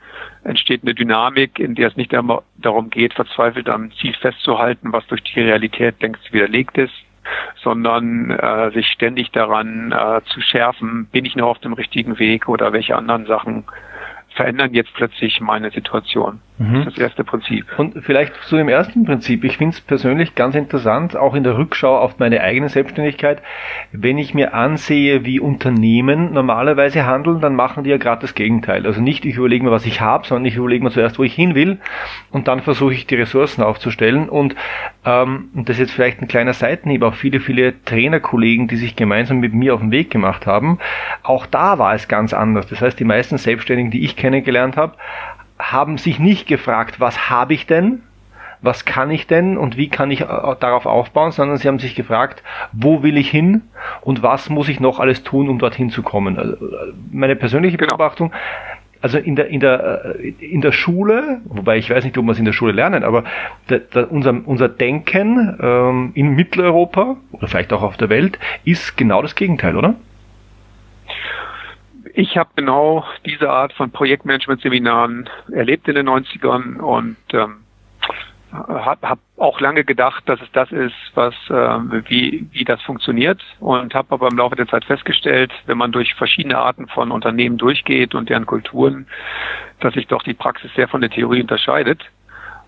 entsteht 0.44 0.82
eine 0.82 0.94
Dynamik, 0.94 1.58
in 1.58 1.74
der 1.74 1.88
es 1.88 1.96
nicht 1.96 2.12
darum 2.12 2.90
geht, 2.90 3.14
verzweifelt 3.14 3.68
am 3.68 3.92
Ziel 3.92 4.14
festzuhalten, 4.14 4.92
was 4.92 5.06
durch 5.06 5.22
die 5.22 5.40
Realität 5.40 6.00
längst 6.00 6.32
widerlegt 6.32 6.78
ist, 6.78 6.94
sondern 7.62 8.30
äh, 8.30 8.70
sich 8.72 8.86
ständig 8.88 9.30
daran 9.32 9.92
äh, 9.92 10.20
zu 10.26 10.40
schärfen, 10.40 11.06
bin 11.06 11.24
ich 11.24 11.36
noch 11.36 11.48
auf 11.48 11.58
dem 11.58 11.72
richtigen 11.72 12.18
Weg 12.18 12.48
oder 12.48 12.72
welche 12.72 12.96
anderen 12.96 13.26
Sachen 13.26 13.64
verändern 14.34 14.74
jetzt 14.74 14.92
plötzlich 14.94 15.40
meine 15.40 15.70
Situation. 15.70 16.40
Mhm. 16.58 16.72
Das 16.72 16.86
ist 16.86 16.96
das 16.96 17.02
erste 17.02 17.24
Prinzip. 17.24 17.66
Und 17.76 18.02
vielleicht 18.02 18.34
zu 18.44 18.56
dem 18.56 18.68
ersten 18.68 19.04
Prinzip. 19.04 19.44
Ich 19.44 19.58
finde 19.58 19.74
es 19.74 19.80
persönlich 19.80 20.34
ganz 20.34 20.54
interessant, 20.54 21.14
auch 21.16 21.34
in 21.34 21.44
der 21.44 21.58
Rückschau 21.58 21.98
auf 21.98 22.18
meine 22.18 22.40
eigene 22.40 22.68
Selbstständigkeit. 22.68 23.42
Wenn 23.92 24.16
ich 24.16 24.32
mir 24.32 24.54
ansehe, 24.54 25.24
wie 25.24 25.38
Unternehmen 25.38 26.32
normalerweise 26.32 27.04
handeln, 27.04 27.40
dann 27.40 27.54
machen 27.54 27.84
die 27.84 27.90
ja 27.90 27.98
gerade 27.98 28.22
das 28.22 28.34
Gegenteil. 28.34 28.86
Also 28.86 29.02
nicht, 29.02 29.26
ich 29.26 29.36
überlege 29.36 29.64
mir, 29.64 29.70
was 29.70 29.84
ich 29.84 30.00
habe, 30.00 30.26
sondern 30.26 30.46
ich 30.46 30.56
überlege 30.56 30.82
mir 30.82 30.90
zuerst, 30.90 31.18
wo 31.18 31.24
ich 31.24 31.34
hin 31.34 31.54
will 31.54 31.78
und 32.30 32.48
dann 32.48 32.62
versuche 32.62 32.94
ich 32.94 33.06
die 33.06 33.16
Ressourcen 33.16 33.62
aufzustellen. 33.62 34.28
Und, 34.28 34.56
ähm, 35.04 35.50
das 35.52 35.76
ist 35.76 35.80
jetzt 35.80 35.92
vielleicht 35.92 36.22
ein 36.22 36.28
kleiner 36.28 36.54
Seitenhieb, 36.54 37.02
auch 37.02 37.14
viele, 37.14 37.40
viele 37.40 37.82
Trainerkollegen, 37.84 38.66
die 38.66 38.76
sich 38.76 38.96
gemeinsam 38.96 39.40
mit 39.40 39.52
mir 39.52 39.74
auf 39.74 39.80
den 39.80 39.90
Weg 39.90 40.10
gemacht 40.10 40.46
haben, 40.46 40.78
auch 41.22 41.44
da 41.44 41.78
war 41.78 41.94
es 41.94 42.08
ganz 42.08 42.32
anders. 42.32 42.66
Das 42.68 42.80
heißt, 42.80 42.98
die 42.98 43.04
meisten 43.04 43.36
Selbstständigen, 43.36 43.90
die 43.90 44.04
ich 44.04 44.16
kennengelernt 44.16 44.76
habe, 44.76 44.94
haben 45.58 45.98
sich 45.98 46.18
nicht 46.18 46.46
gefragt, 46.46 47.00
was 47.00 47.30
habe 47.30 47.54
ich 47.54 47.66
denn, 47.66 48.02
was 48.62 48.84
kann 48.84 49.10
ich 49.10 49.26
denn 49.26 49.56
und 49.58 49.76
wie 49.76 49.88
kann 49.88 50.10
ich 50.10 50.22
äh, 50.22 50.26
darauf 50.60 50.86
aufbauen, 50.86 51.30
sondern 51.30 51.56
sie 51.58 51.68
haben 51.68 51.78
sich 51.78 51.94
gefragt, 51.94 52.42
wo 52.72 53.02
will 53.02 53.16
ich 53.16 53.30
hin 53.30 53.62
und 54.02 54.22
was 54.22 54.50
muss 54.50 54.68
ich 54.68 54.80
noch 54.80 54.98
alles 54.98 55.22
tun, 55.22 55.48
um 55.48 55.58
dorthin 55.58 55.90
zu 55.90 56.02
kommen. 56.02 56.38
Also 56.38 56.52
äh, 56.54 56.92
meine 57.12 57.36
persönliche 57.36 57.76
genau. 57.76 57.96
Beobachtung, 57.96 58.32
also 59.00 59.18
in 59.18 59.36
der, 59.36 59.48
in 59.48 59.60
der, 59.60 60.16
äh, 60.18 60.28
in 60.40 60.60
der 60.60 60.72
Schule, 60.72 61.40
wobei 61.44 61.78
ich 61.78 61.90
weiß 61.90 62.04
nicht, 62.04 62.16
ob 62.18 62.24
wir 62.24 62.32
es 62.32 62.38
in 62.38 62.44
der 62.44 62.52
Schule 62.52 62.72
lernen, 62.72 63.04
aber 63.04 63.24
da, 63.68 63.78
da 63.78 64.04
unser, 64.04 64.34
unser 64.44 64.68
Denken 64.68 65.56
ähm, 65.60 66.10
in 66.14 66.34
Mitteleuropa 66.34 67.16
oder 67.32 67.46
vielleicht 67.46 67.72
auch 67.72 67.82
auf 67.82 67.96
der 67.96 68.08
Welt 68.08 68.38
ist 68.64 68.96
genau 68.96 69.22
das 69.22 69.34
Gegenteil, 69.34 69.76
oder? 69.76 69.94
Ich 72.18 72.38
habe 72.38 72.48
genau 72.56 73.04
diese 73.26 73.50
Art 73.50 73.74
von 73.74 73.90
Projektmanagement-Seminaren 73.90 75.28
erlebt 75.52 75.86
in 75.86 75.96
den 75.96 76.08
90ern 76.08 76.78
und 76.78 77.18
ähm, 77.34 77.58
habe 78.50 79.06
hab 79.06 79.18
auch 79.36 79.60
lange 79.60 79.84
gedacht, 79.84 80.26
dass 80.26 80.40
es 80.40 80.50
das 80.52 80.72
ist, 80.72 80.94
was 81.14 81.34
äh, 81.50 82.08
wie, 82.08 82.48
wie 82.52 82.64
das 82.64 82.80
funktioniert 82.80 83.42
und 83.60 83.94
habe 83.94 84.14
aber 84.14 84.28
im 84.28 84.38
Laufe 84.38 84.56
der 84.56 84.66
Zeit 84.66 84.86
festgestellt, 84.86 85.52
wenn 85.66 85.76
man 85.76 85.92
durch 85.92 86.14
verschiedene 86.14 86.56
Arten 86.56 86.88
von 86.88 87.10
Unternehmen 87.10 87.58
durchgeht 87.58 88.14
und 88.14 88.30
deren 88.30 88.46
Kulturen, 88.46 89.06
dass 89.80 89.92
sich 89.92 90.06
doch 90.06 90.22
die 90.22 90.32
Praxis 90.32 90.70
sehr 90.74 90.88
von 90.88 91.02
der 91.02 91.10
Theorie 91.10 91.42
unterscheidet. 91.42 92.02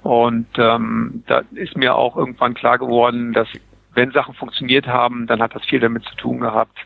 Und 0.03 0.49
ähm, 0.59 1.25
da 1.27 1.41
ist 1.55 1.75
mir 1.75 1.95
auch 1.95 2.19
irgendwann 2.19 2.53
klar 2.53 2.77
geworden, 2.77 3.33
dass 3.33 3.49
wenn 3.95 4.11
Sachen 4.11 4.35
funktioniert 4.35 4.87
haben, 4.87 5.27
dann 5.27 5.41
hat 5.41 5.55
das 5.55 5.65
viel 5.65 5.81
damit 5.81 6.05
zu 6.05 6.15
tun 6.17 6.41
gehabt, 6.41 6.77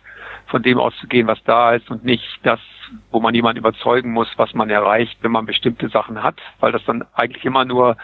von 0.53 0.63
dem 0.63 0.79
auszugehen, 0.79 1.27
was 1.27 1.43
da 1.45 1.73
ist 1.73 1.91
und 1.91 2.05
nicht 2.05 2.23
das, 2.43 2.61
wo 3.11 3.21
man 3.21 3.35
jemanden 3.35 3.59
überzeugen 3.59 4.13
muss, 4.13 4.29
was 4.37 4.53
man 4.53 4.69
erreicht, 4.69 5.17
wenn 5.23 5.33
man 5.33 5.47
bestimmte 5.47 5.89
Sachen 5.89 6.23
hat, 6.23 6.37
weil 6.61 6.73
das 6.73 6.85
dann 6.85 7.05
eigentlich 7.15 7.43
immer 7.47 7.65
nur 7.65 7.97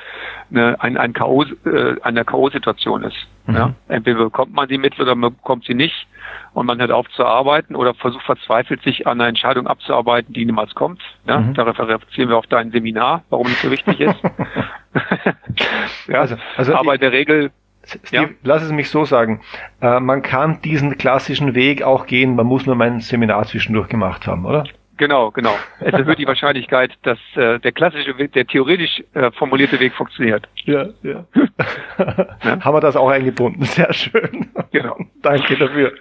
eine, 0.51 0.81
ein, 0.81 0.97
ein 0.97 1.13
K.O., 1.13 1.43
äh, 1.43 2.01
eine 2.01 2.25
K.O.-Situation 2.25 3.07
ist. 3.07 3.29
Mhm. 3.47 3.55
Ja? 3.55 3.75
Entweder 3.89 4.25
bekommt 4.25 4.55
man 4.55 4.67
sie 4.67 4.79
mit 4.79 4.99
oder 4.99 5.15
man 5.15 5.35
bekommt 5.35 5.67
sie 5.67 5.75
nicht 5.75 6.07
und 6.55 6.65
man 6.65 6.81
hört 6.81 6.91
auf 6.91 7.07
zu 7.11 7.27
arbeiten 7.27 7.77
oder 7.77 7.93
versucht 7.93 8.25
verzweifelt 8.25 8.83
sich 8.83 9.07
an 9.07 9.21
einer 9.21 9.29
Entscheidung 9.29 9.67
abzuarbeiten, 9.67 10.33
die 10.33 10.47
niemals 10.47 10.75
kommt. 10.75 11.03
Ja? 11.27 11.41
Mhm. 11.41 11.53
Da 11.53 11.65
referenzieren 11.65 12.31
wir 12.31 12.39
auf 12.39 12.47
dein 12.47 12.71
Seminar, 12.71 13.25
warum 13.29 13.47
nicht 13.47 13.61
so 13.61 13.71
wichtig 13.71 14.01
ist. 14.01 14.23
ja, 16.09 16.21
also, 16.21 16.37
also 16.57 16.75
aber 16.75 16.95
in 16.95 17.01
der 17.01 17.13
Regel 17.13 17.51
Steve, 17.89 18.23
ja. 18.23 18.29
lass 18.43 18.63
es 18.63 18.71
mich 18.71 18.91
so 18.91 19.05
sagen. 19.05 19.41
Äh, 19.81 20.01
man 20.01 20.23
kann 20.23 20.61
diesen 20.63 20.99
klassischen 20.99 21.55
Weg 21.55 21.83
auch 21.83 22.07
gehen, 22.07 22.37
man 22.37 22.47
muss 22.47 22.67
nur 22.67 22.75
mein 22.75 23.01
Seminar 23.01 23.47
zwischendurch 23.47 23.89
gemacht 23.89 24.27
haben, 24.27 24.45
oder? 24.45 24.65
Genau, 24.99 25.31
genau. 25.31 25.55
Es 25.79 25.93
erhöht 25.93 26.19
die 26.19 26.27
Wahrscheinlichkeit, 26.27 26.91
dass 27.05 27.19
äh, 27.37 27.61
der 27.61 27.71
klassische 27.71 28.19
Weg, 28.19 28.33
der 28.33 28.47
theoretisch 28.47 29.03
äh, 29.15 29.31
formulierte 29.31 29.79
Weg 29.79 29.95
funktioniert. 29.95 30.49
Ja, 30.65 30.87
ja. 31.03 31.25
ja. 31.35 32.61
Haben 32.61 32.75
wir 32.75 32.81
das 32.81 32.97
auch 32.97 33.09
eingebunden? 33.09 33.63
Sehr 33.63 33.93
schön. 33.93 34.51
Genau. 34.73 34.97
Danke 35.23 35.57
dafür. 35.57 35.93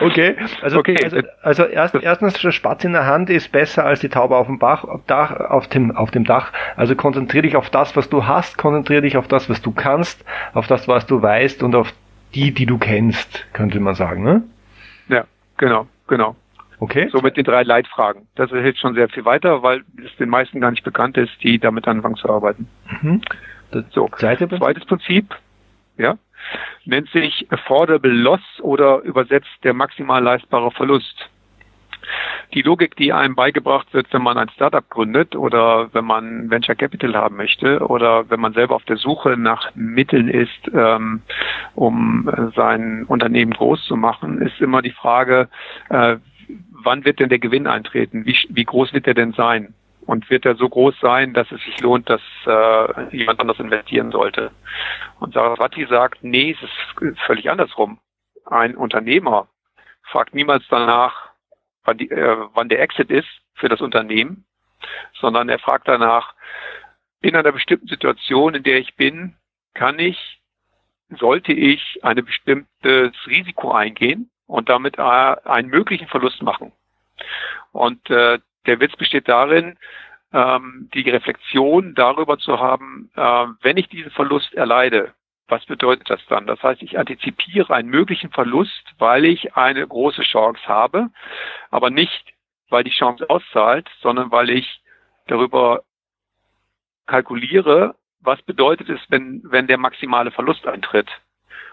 Okay, 0.00 0.36
also, 0.62 0.78
okay. 0.78 0.96
also, 1.02 1.18
also 1.42 1.64
erst, 1.64 1.94
erstens, 1.94 2.40
der 2.40 2.52
Spatz 2.52 2.84
in 2.84 2.92
der 2.92 3.06
Hand 3.06 3.30
ist 3.30 3.50
besser 3.50 3.86
als 3.86 4.00
die 4.00 4.10
Taube 4.10 4.36
auf 4.36 4.46
dem, 4.46 4.58
Bach, 4.58 4.84
Dach, 5.06 5.40
auf, 5.40 5.66
dem, 5.68 5.96
auf 5.96 6.10
dem 6.10 6.24
Dach. 6.24 6.52
Also 6.76 6.94
konzentriere 6.94 7.42
dich 7.42 7.56
auf 7.56 7.70
das, 7.70 7.96
was 7.96 8.10
du 8.10 8.26
hast, 8.26 8.58
konzentriere 8.58 9.02
dich 9.02 9.16
auf 9.16 9.26
das, 9.26 9.48
was 9.48 9.62
du 9.62 9.72
kannst, 9.72 10.22
auf 10.52 10.66
das, 10.66 10.86
was 10.86 11.06
du 11.06 11.22
weißt 11.22 11.62
und 11.62 11.74
auf 11.74 11.92
die, 12.34 12.52
die 12.52 12.66
du 12.66 12.76
kennst, 12.76 13.46
könnte 13.54 13.80
man 13.80 13.94
sagen, 13.94 14.22
ne? 14.22 14.42
Ja, 15.08 15.24
genau, 15.56 15.86
genau. 16.08 16.36
Okay. 16.78 17.08
So 17.12 17.20
mit 17.20 17.36
den 17.36 17.44
drei 17.44 17.62
Leitfragen. 17.62 18.26
Das 18.34 18.50
hilft 18.50 18.78
schon 18.78 18.94
sehr 18.94 19.08
viel 19.08 19.24
weiter, 19.24 19.62
weil 19.62 19.84
es 20.04 20.14
den 20.16 20.28
meisten 20.28 20.60
gar 20.60 20.70
nicht 20.70 20.84
bekannt 20.84 21.16
ist, 21.16 21.32
die 21.42 21.58
damit 21.58 21.86
anfangen 21.86 22.16
zu 22.16 22.28
arbeiten. 22.28 22.68
Mhm. 23.02 23.22
so. 23.90 24.08
Zweites 24.58 24.84
Prinzip, 24.84 25.34
ja, 25.96 26.16
nennt 26.84 27.08
sich 27.10 27.46
Affordable 27.50 28.12
Loss 28.12 28.42
oder 28.60 29.00
übersetzt 29.00 29.48
der 29.62 29.74
maximal 29.74 30.22
leistbare 30.22 30.70
Verlust. 30.70 31.30
Die 32.52 32.62
Logik, 32.62 32.96
die 32.96 33.12
einem 33.12 33.34
beigebracht 33.34 33.92
wird, 33.94 34.12
wenn 34.12 34.22
man 34.22 34.36
ein 34.36 34.50
Startup 34.50 34.88
gründet 34.88 35.34
oder 35.34 35.88
wenn 35.92 36.04
man 36.04 36.50
Venture 36.50 36.74
Capital 36.74 37.14
haben 37.14 37.36
möchte 37.36 37.80
oder 37.80 38.28
wenn 38.30 38.40
man 38.40 38.52
selber 38.52 38.74
auf 38.74 38.84
der 38.84 38.96
Suche 38.96 39.36
nach 39.36 39.74
Mitteln 39.74 40.28
ist, 40.28 40.70
ähm, 40.72 41.22
um 41.74 42.30
sein 42.54 43.04
Unternehmen 43.04 43.52
groß 43.52 43.84
zu 43.86 43.96
machen, 43.96 44.42
ist 44.42 44.60
immer 44.60 44.82
die 44.82 44.92
Frage, 44.92 45.48
äh, 45.88 46.16
wann 46.70 47.04
wird 47.04 47.20
denn 47.20 47.28
der 47.28 47.38
Gewinn 47.38 47.66
eintreten? 47.66 48.26
Wie, 48.26 48.36
wie 48.48 48.64
groß 48.64 48.92
wird 48.92 49.06
er 49.06 49.14
denn 49.14 49.32
sein? 49.32 49.74
Und 50.06 50.28
wird 50.28 50.44
er 50.44 50.54
so 50.56 50.68
groß 50.68 50.94
sein, 51.00 51.32
dass 51.32 51.50
es 51.50 51.62
sich 51.64 51.80
lohnt, 51.80 52.10
dass 52.10 52.20
äh, 52.46 53.16
jemand 53.16 53.40
anders 53.40 53.58
investieren 53.58 54.10
sollte? 54.10 54.50
Und 55.18 55.32
Saraswati 55.32 55.86
sagt, 55.86 56.22
nee, 56.22 56.50
es 56.50 56.62
ist 56.62 57.20
völlig 57.20 57.50
andersrum. 57.50 57.98
Ein 58.44 58.76
Unternehmer 58.76 59.48
fragt 60.02 60.34
niemals 60.34 60.64
danach, 60.68 61.30
wann, 61.84 61.96
die, 61.96 62.10
äh, 62.10 62.36
wann 62.52 62.68
der 62.68 62.80
Exit 62.80 63.10
ist 63.10 63.28
für 63.54 63.68
das 63.68 63.80
Unternehmen, 63.80 64.44
sondern 65.14 65.48
er 65.48 65.58
fragt 65.58 65.88
danach, 65.88 66.34
in 67.22 67.34
einer 67.34 67.52
bestimmten 67.52 67.88
Situation, 67.88 68.54
in 68.54 68.62
der 68.62 68.78
ich 68.78 68.96
bin, 68.96 69.36
kann 69.72 69.98
ich, 69.98 70.42
sollte 71.18 71.52
ich 71.52 72.00
ein 72.02 72.22
bestimmtes 72.22 73.14
Risiko 73.26 73.72
eingehen 73.72 74.30
und 74.46 74.68
damit 74.68 74.98
äh, 74.98 75.02
einen 75.02 75.68
möglichen 75.68 76.08
Verlust 76.08 76.42
machen. 76.42 76.72
Und 77.72 78.08
äh, 78.10 78.38
der 78.66 78.80
Witz 78.80 78.96
besteht 78.96 79.28
darin, 79.28 79.78
ähm, 80.32 80.90
die 80.94 81.08
Reflexion 81.08 81.94
darüber 81.94 82.38
zu 82.38 82.58
haben, 82.58 83.10
äh, 83.16 83.46
wenn 83.62 83.76
ich 83.76 83.88
diesen 83.88 84.10
Verlust 84.10 84.52
erleide, 84.54 85.14
was 85.48 85.64
bedeutet 85.66 86.08
das 86.08 86.20
dann? 86.28 86.46
Das 86.46 86.62
heißt, 86.62 86.82
ich 86.82 86.98
antizipiere 86.98 87.74
einen 87.74 87.88
möglichen 87.88 88.30
Verlust, 88.30 88.94
weil 88.98 89.24
ich 89.24 89.56
eine 89.56 89.86
große 89.86 90.22
Chance 90.22 90.66
habe, 90.66 91.10
aber 91.70 91.90
nicht, 91.90 92.32
weil 92.70 92.84
die 92.84 92.90
Chance 92.90 93.28
auszahlt, 93.28 93.88
sondern 94.00 94.30
weil 94.30 94.50
ich 94.50 94.80
darüber 95.26 95.82
kalkuliere, 97.06 97.94
was 98.20 98.40
bedeutet 98.42 98.88
es, 98.88 99.00
wenn, 99.08 99.42
wenn 99.44 99.66
der 99.66 99.78
maximale 99.78 100.30
Verlust 100.30 100.66
eintritt. 100.66 101.10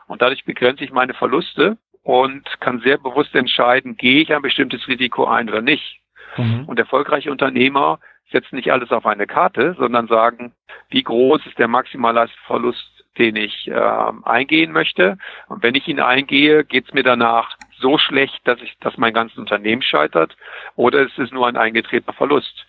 Und 0.07 0.21
dadurch 0.21 0.43
begrenze 0.43 0.83
ich 0.83 0.91
meine 0.91 1.13
Verluste 1.13 1.77
und 2.03 2.43
kann 2.60 2.81
sehr 2.81 2.98
bewusst 2.98 3.36
entscheiden, 3.36 3.98
gehe 3.98 4.22
ich 4.22 4.34
ein 4.34 4.41
bestimmtes 4.41 4.88
Risiko 4.88 5.25
ein 5.25 5.50
oder 5.50 5.62
nicht. 5.62 6.00
Mhm. 6.38 6.65
Und 6.65 6.79
erfolgreiche 6.79 7.31
Unternehmer 7.31 8.00
setzen 8.31 8.55
nicht 8.55 8.72
alles 8.72 8.91
auf 8.91 9.05
eine 9.05 9.27
Karte, 9.27 9.75
sondern 9.77 10.08
sagen, 10.08 10.53
wie 10.89 11.03
groß 11.03 11.46
ist 11.46 11.60
der 11.60 11.67
maximale 11.67 12.29
Verlust, 12.48 13.05
den 13.17 13.36
ich 13.36 13.67
äh, 13.67 14.12
eingehen 14.24 14.72
möchte. 14.72 15.17
Und 15.48 15.63
wenn 15.63 15.75
ich 15.75 15.88
ihn 15.88 16.00
eingehe, 16.00 16.63
geht 16.63 16.88
es 16.88 16.93
mir 16.93 17.03
danach 17.03 17.58
so 17.77 17.98
schlecht, 17.98 18.39
dass 18.46 18.62
ich, 18.62 18.77
dass 18.79 18.98
mein 18.98 19.13
ganzes 19.13 19.38
Unternehmen 19.38 19.81
scheitert, 19.81 20.38
oder 20.75 21.01
ist 21.01 21.20
es 21.20 21.31
nur 21.31 21.48
ein 21.48 21.58
eingetretener 21.58 22.13
Verlust. 22.13 22.65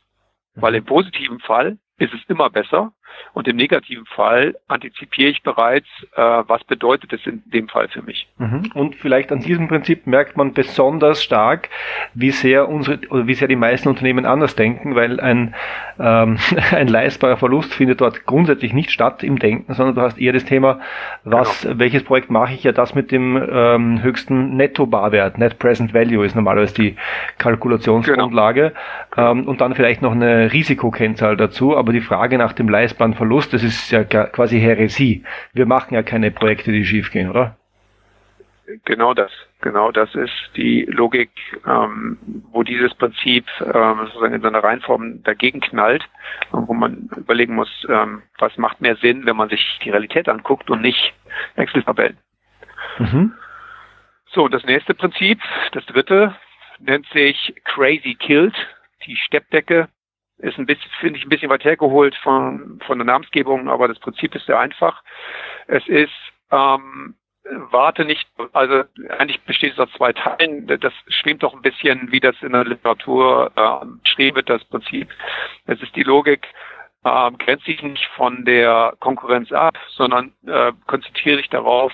Weil 0.55 0.75
im 0.75 0.85
positiven 0.85 1.39
Fall 1.39 1.79
ist 1.99 2.13
es 2.13 2.21
immer 2.29 2.51
besser, 2.51 2.93
und 3.35 3.49
im 3.49 3.57
negativen 3.57 4.05
Fall 4.07 4.57
antizipiere 4.69 5.31
ich 5.31 5.43
bereits, 5.43 5.87
äh, 6.15 6.21
was 6.21 6.63
bedeutet 6.65 7.13
es 7.13 7.27
in 7.27 7.43
dem 7.47 7.69
Fall 7.69 7.89
für 7.89 8.03
mich. 8.03 8.29
Mhm. 8.39 8.71
Und 8.75 8.95
vielleicht 8.97 9.33
an 9.33 9.41
diesem 9.41 9.69
Prinzip 9.69 10.07
merkt 10.07 10.37
man 10.37 10.53
besonders 10.53 11.23
stark, 11.23 11.69
wie 12.15 12.31
sehr 12.31 12.69
unsere 12.69 13.01
oder 13.09 13.27
wie 13.27 13.35
sehr 13.35 13.49
die 13.49 13.57
meisten 13.57 13.89
Unternehmen 13.89 14.27
anders 14.27 14.55
denken, 14.55 14.95
weil 14.95 15.21
ein, 15.21 15.55
ähm, 15.99 16.39
ein 16.73 16.89
leistbarer 16.89 17.37
Verlust 17.37 17.73
findet 17.73 18.01
dort 18.01 18.27
grundsätzlich 18.27 18.73
nicht 18.73 18.91
statt 18.91 19.23
im 19.23 19.39
Denken, 19.39 19.73
sondern 19.75 19.95
du 19.95 20.03
hast 20.03 20.19
eher 20.19 20.33
das 20.33 20.45
Thema, 20.45 20.81
was, 21.25 21.63
genau. 21.63 21.79
welches 21.79 22.05
Projekt 22.05 22.31
mache 22.31 22.55
ich 22.55 22.65
ja, 22.65 22.73
das 22.73 22.95
mit 22.95 23.11
dem 23.11 23.37
ähm, 23.51 24.03
höchsten 24.03 24.57
Netto-Barwert, 24.57 25.39
Net 25.39 25.59
Present 25.59 25.95
Value 25.95 26.25
ist 26.25 26.35
normalerweise 26.35 26.75
die 26.75 26.97
Kalkulationsgrundlage 27.39 28.73
genau. 29.11 29.31
ähm, 29.33 29.49
und 29.49 29.61
dann 29.61 29.75
vielleicht 29.75 30.03
noch 30.03 30.13
eine 30.13 30.53
Risikokennzahl 30.53 31.37
dazu, 31.37 31.77
aber 31.77 31.93
die 31.93 32.01
Frage 32.01 32.39
nach 32.39 32.53
dem 32.53 32.69
leistbaren 32.69 33.02
Verlust, 33.15 33.53
das 33.53 33.63
ist 33.63 33.91
ja 33.91 34.05
quasi 34.05 34.61
Häresie. 34.61 35.25
Wir 35.53 35.67
machen 35.67 35.95
ja 35.95 36.03
keine 36.03 36.31
Projekte, 36.31 36.73
die 36.73 36.85
schiefgehen, 36.85 37.29
oder? 37.31 37.57
Genau 38.85 39.13
das. 39.13 39.31
Genau 39.61 39.93
das 39.93 40.15
ist 40.15 40.33
die 40.57 40.85
Logik, 40.85 41.31
ähm, 41.67 42.19
wo 42.51 42.63
dieses 42.63 42.95
Prinzip 42.95 43.47
ähm, 43.61 44.01
sozusagen 44.07 44.35
in 44.35 44.41
seiner 44.41 44.63
Reihenform 44.63 45.23
dagegen 45.23 45.61
knallt, 45.61 46.09
wo 46.51 46.73
man 46.73 47.09
überlegen 47.17 47.55
muss, 47.55 47.71
ähm, 47.89 48.23
was 48.39 48.57
macht 48.57 48.81
mehr 48.81 48.97
Sinn, 48.97 49.27
wenn 49.27 49.37
man 49.37 49.49
sich 49.49 49.79
die 49.85 49.91
Realität 49.91 50.29
anguckt 50.29 50.71
und 50.71 50.81
nicht 50.81 51.13
Excel-Tabellen. 51.57 52.19
Mhm. 52.99 53.35
So, 54.27 54.49
das 54.49 54.65
nächste 54.65 54.95
Prinzip, 54.95 55.41
das 55.73 55.85
dritte, 55.87 56.35
nennt 56.79 57.07
sich 57.09 57.55
Crazy 57.65 58.15
Killed, 58.15 58.55
die 59.07 59.17
Steppdecke 59.17 59.89
ist 60.43 60.59
ein 60.59 60.67
bisschen, 60.67 60.91
finde 61.01 61.19
ich, 61.19 61.25
ein 61.25 61.29
bisschen 61.29 61.51
weit 61.51 61.65
hergeholt 61.65 62.15
von, 62.17 62.81
von 62.87 62.99
der 62.99 63.07
Namensgebung, 63.07 63.69
aber 63.69 63.89
das 63.89 63.99
Prinzip 63.99 64.35
ist 64.35 64.47
sehr 64.47 64.59
einfach. 64.59 65.03
Es 65.69 65.87
ist, 65.87 66.13
ähm, 66.51 67.15
warte 67.45 68.05
nicht, 68.05 68.29
also 68.53 68.85
eigentlich 69.19 69.41
besteht 69.43 69.73
es 69.73 69.79
aus 69.79 69.93
zwei 69.97 70.13
Teilen. 70.13 70.67
Das 70.67 70.93
schwimmt 71.09 71.43
doch 71.43 71.55
ein 71.55 71.63
bisschen, 71.63 72.11
wie 72.11 72.21
das 72.21 72.37
in 72.43 72.53
der 72.53 72.65
Literatur 72.65 73.53
äh, 73.57 73.87
beschrieben 74.03 74.37
wird, 74.37 74.51
das 74.51 74.65
Prinzip. 74.65 75.09
Es 75.67 75.81
ist 75.81 75.95
die 75.95 76.03
Logik, 76.03 76.47
äh, 77.05 77.31
grenzt 77.33 77.65
sich 77.65 77.83
nicht 77.83 78.05
von 78.17 78.45
der 78.45 78.95
Konkurrenz 78.99 79.53
ab, 79.53 79.79
sondern 79.91 80.33
äh, 80.47 80.73
konzentriere 80.87 81.39
dich 81.39 81.51
darauf, 81.51 81.93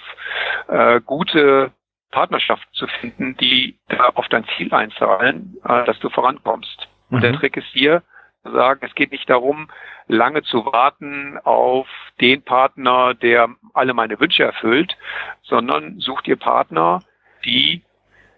äh, 0.68 1.00
gute 1.02 1.70
Partnerschaften 2.10 2.72
zu 2.72 2.86
finden, 2.86 3.36
die 3.36 3.78
auf 4.14 4.26
dein 4.28 4.46
Ziel 4.56 4.72
einzahlen, 4.72 5.58
äh, 5.64 5.84
dass 5.84 5.98
du 6.00 6.08
vorankommst. 6.08 6.88
Und 7.10 7.22
der 7.22 7.32
mhm. 7.32 7.36
Trick 7.36 7.56
ist 7.56 7.68
hier, 7.72 8.02
sagen, 8.44 8.80
es 8.84 8.94
geht 8.94 9.12
nicht 9.12 9.28
darum, 9.28 9.68
lange 10.06 10.42
zu 10.42 10.64
warten 10.66 11.38
auf 11.44 11.86
den 12.20 12.42
Partner, 12.42 13.14
der 13.14 13.48
alle 13.74 13.94
meine 13.94 14.18
Wünsche 14.20 14.44
erfüllt, 14.44 14.96
sondern 15.42 15.98
sucht 15.98 16.28
ihr 16.28 16.36
Partner, 16.36 17.00
die 17.44 17.82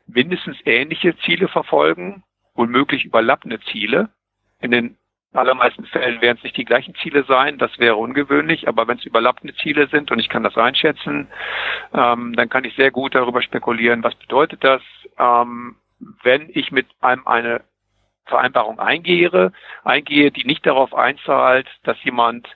mindestens 0.07 0.57
ähnliche 0.65 1.17
Ziele 1.19 1.49
verfolgen, 1.49 2.23
womöglich 2.55 3.05
überlappende 3.05 3.61
Ziele. 3.61 4.11
In 4.61 4.73
den 4.73 4.97
allermeisten 5.33 5.87
Fällen 5.87 6.21
werden 6.21 6.39
es 6.39 6.45
nicht 6.45 6.57
die 6.57 6.65
gleichen 6.65 6.95
Ziele 6.97 7.25
sein, 7.25 7.59
das 7.59 7.79
wäre 7.79 7.97
ungewöhnlich, 7.97 8.67
aber 8.67 8.89
wenn 8.89 8.99
es 8.99 9.05
überlappende 9.05 9.55
Ziele 9.55 9.87
sind 9.89 10.11
und 10.11 10.19
ich 10.19 10.29
kann 10.29 10.43
das 10.43 10.57
einschätzen, 10.57 11.29
ähm, 11.95 12.35
dann 12.35 12.49
kann 12.49 12.65
ich 12.65 12.75
sehr 12.75 12.91
gut 12.91 13.15
darüber 13.15 13.41
spekulieren, 13.41 14.03
was 14.03 14.15
bedeutet 14.17 14.65
das, 14.65 14.83
ähm, 15.19 15.77
wenn 16.23 16.49
ich 16.53 16.73
mit 16.73 16.87
einem 17.01 17.27
eine 17.27 17.63
Vereinbarung 18.27 18.79
eingehe, 18.79 19.53
eingehe, 19.85 20.31
die 20.31 20.45
nicht 20.45 20.65
darauf 20.67 20.95
einzahlt, 20.95 21.69
dass 21.85 22.03
jemand 22.05 22.49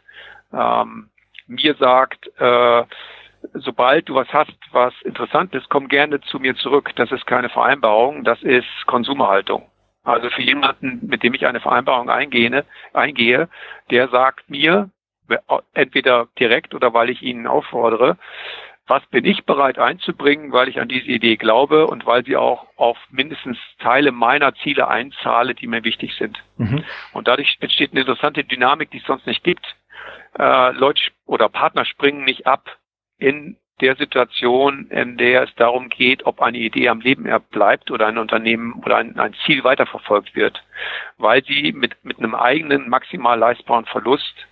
ähm, 0.52 1.10
mir 1.46 1.74
sagt, 1.74 2.30
äh, 2.38 2.84
sobald 3.54 4.08
du 4.08 4.14
was 4.14 4.28
hast, 4.32 4.56
was 4.72 4.94
interessant 5.02 5.54
ist, 5.54 5.68
komm 5.68 5.88
gerne 5.88 6.20
zu 6.20 6.38
mir 6.38 6.54
zurück. 6.56 6.90
Das 6.96 7.10
ist 7.12 7.26
keine 7.26 7.48
Vereinbarung, 7.48 8.24
das 8.24 8.42
ist 8.42 8.68
Konsumerhaltung. 8.86 9.68
Also 10.04 10.28
für 10.30 10.42
jemanden, 10.42 11.00
mit 11.06 11.22
dem 11.22 11.34
ich 11.34 11.46
eine 11.46 11.60
Vereinbarung 11.60 12.10
eingehe, 12.10 12.64
eingehe, 12.92 13.48
der 13.90 14.08
sagt 14.08 14.48
mir, 14.50 14.90
entweder 15.72 16.28
direkt 16.38 16.74
oder 16.74 16.92
weil 16.92 17.08
ich 17.08 17.22
ihn 17.22 17.46
auffordere, 17.46 18.18
was 18.86 19.04
bin 19.06 19.24
ich 19.24 19.44
bereit 19.44 19.78
einzubringen, 19.78 20.52
weil 20.52 20.68
ich 20.68 20.80
an 20.80 20.88
diese 20.88 21.06
Idee 21.06 21.36
glaube 21.36 21.86
und 21.86 22.04
weil 22.04 22.24
sie 22.24 22.36
auch 22.36 22.66
auf 22.76 22.98
mindestens 23.10 23.56
Teile 23.78 24.12
meiner 24.12 24.54
Ziele 24.56 24.88
einzahle, 24.88 25.54
die 25.54 25.66
mir 25.66 25.84
wichtig 25.84 26.14
sind. 26.18 26.42
Mhm. 26.58 26.84
Und 27.12 27.28
dadurch 27.28 27.56
entsteht 27.60 27.92
eine 27.92 28.00
interessante 28.00 28.44
Dynamik, 28.44 28.90
die 28.90 28.98
es 28.98 29.04
sonst 29.04 29.26
nicht 29.26 29.42
gibt. 29.42 29.64
Äh, 30.38 30.72
Leute 30.72 31.00
oder 31.24 31.48
Partner 31.48 31.84
springen 31.86 32.24
nicht 32.24 32.46
ab 32.46 32.76
in 33.18 33.56
der 33.80 33.96
Situation, 33.96 34.86
in 34.90 35.16
der 35.16 35.44
es 35.44 35.54
darum 35.56 35.88
geht, 35.88 36.26
ob 36.26 36.40
eine 36.40 36.58
Idee 36.58 36.88
am 36.88 37.00
Leben 37.00 37.28
bleibt 37.50 37.90
oder 37.90 38.06
ein 38.06 38.18
Unternehmen 38.18 38.74
oder 38.84 38.98
ein, 38.98 39.18
ein 39.18 39.34
Ziel 39.44 39.64
weiterverfolgt 39.64 40.36
wird, 40.36 40.62
weil 41.16 41.42
sie 41.44 41.72
mit, 41.72 41.96
mit 42.04 42.18
einem 42.18 42.34
eigenen 42.34 42.88
maximal 42.88 43.38
leistbaren 43.38 43.86
Verlust 43.86 44.46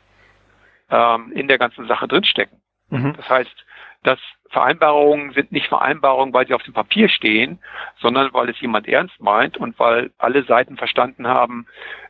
ähm, 0.91 1.31
in 1.33 1.47
der 1.49 1.59
ganzen 1.59 1.87
Sache 1.87 2.09
drinstecken. 2.09 2.61
Mhm. 2.91 3.15
Das 3.17 3.29
heißt, 3.29 3.65
dass 4.03 4.19
Vereinbarungen 4.51 5.33
sind 5.33 5.53
nicht 5.53 5.69
Vereinbarungen, 5.69 6.35
weil 6.35 6.47
sie 6.47 6.55
auf 6.55 6.63
dem 6.63 6.75
Papier 6.75 7.09
stehen, 7.09 7.59
sondern 8.01 8.33
weil 8.33 8.51
es 8.51 8.61
jemand 8.61 8.87
ernst 8.87 9.21
meint 9.21 9.57
und 9.57 9.79
weil 9.79 10.11
alle 10.19 10.45
Seiten 10.45 10.77
verstanden 10.77 11.27
haben, 11.27 11.67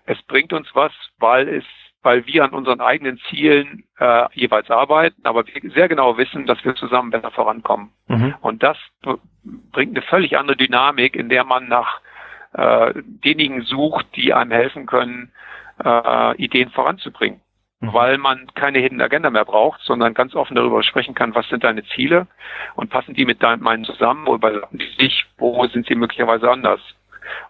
es 0.07 0.21
bringt 0.23 0.53
uns 0.53 0.69
was, 0.75 0.93
weil 1.19 1.49
es 1.49 1.65
weil 2.03 2.27
wir 2.27 2.43
an 2.45 2.51
unseren 2.51 2.81
eigenen 2.81 3.19
Zielen 3.29 3.85
äh, 3.99 4.27
jeweils 4.33 4.69
arbeiten, 4.71 5.25
aber 5.25 5.47
wir 5.47 5.71
sehr 5.71 5.89
genau 5.89 6.19
wissen, 6.19 6.47
dass 6.47 6.65
wir 6.65 6.75
zusammen 6.75 7.11
besser 7.11 7.31
vorankommen. 7.31 7.93
Mhm. 8.09 8.35
Und 8.41 8.63
das 8.63 8.77
bringt 9.71 9.97
eine 9.97 10.03
völlig 10.03 10.37
andere 10.37 10.57
Dynamik, 10.57 11.15
in 11.15 11.29
der 11.29 11.45
man 11.45 11.69
nach 11.69 12.01
äh, 12.55 12.93
denjenigen 12.97 13.63
sucht, 13.63 14.07
die 14.17 14.35
einem 14.35 14.51
helfen 14.51 14.87
können, 14.87 15.33
äh, 15.83 16.37
Ideen 16.37 16.71
voranzubringen. 16.71 17.41
Mhm. 17.83 17.93
weil 17.93 18.17
man 18.17 18.47
keine 18.55 18.79
Hidden 18.79 19.01
Agenda 19.01 19.29
mehr 19.29 19.45
braucht, 19.45 19.81
sondern 19.83 20.15
ganz 20.15 20.37
offen 20.37 20.55
darüber 20.55 20.85
sprechen 20.85 21.15
kann, 21.15 21.35
was 21.35 21.49
sind 21.49 21.65
deine 21.65 21.85
Ziele 21.85 22.29
und 22.77 22.91
passen 22.91 23.15
die 23.15 23.25
mit 23.25 23.43
deinen, 23.43 23.61
meinen 23.61 23.85
zusammen 23.85 24.29
oder 24.29 24.37
überlappen 24.37 24.79
die 24.79 25.03
sich, 25.03 25.27
wo 25.37 25.67
sind 25.67 25.87
sie 25.89 25.97
möglicherweise 25.97 26.49
anders. 26.49 26.81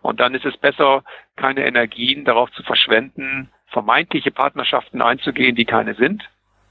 Und 0.01 0.21
dann 0.21 0.35
ist 0.35 0.47
es 0.47 0.57
besser, 0.57 1.05
keine 1.37 1.67
Energien 1.67 2.25
darauf 2.25 2.51
zu 2.53 2.63
verschwenden, 2.63 3.51
vermeintliche 3.67 4.31
Partnerschaften 4.31 5.03
einzugehen, 5.03 5.55
die 5.55 5.67
keine 5.67 5.95
sind. 5.95 6.23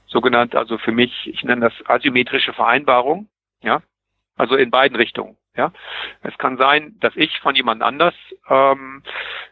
Sogenannt, 0.06 0.56
also 0.56 0.76
für 0.78 0.92
mich, 0.92 1.12
ich 1.28 1.44
nenne 1.44 1.70
das 1.70 1.88
asymmetrische 1.88 2.52
Vereinbarung, 2.52 3.28
ja. 3.62 3.80
Also 4.36 4.56
in 4.56 4.70
beiden 4.70 4.96
Richtungen. 4.96 5.36
Ja, 5.54 5.70
es 6.22 6.36
kann 6.38 6.56
sein, 6.56 6.96
dass 7.00 7.14
ich 7.14 7.38
von 7.40 7.54
jemand 7.54 7.82
anders 7.82 8.14
ähm, 8.48 9.02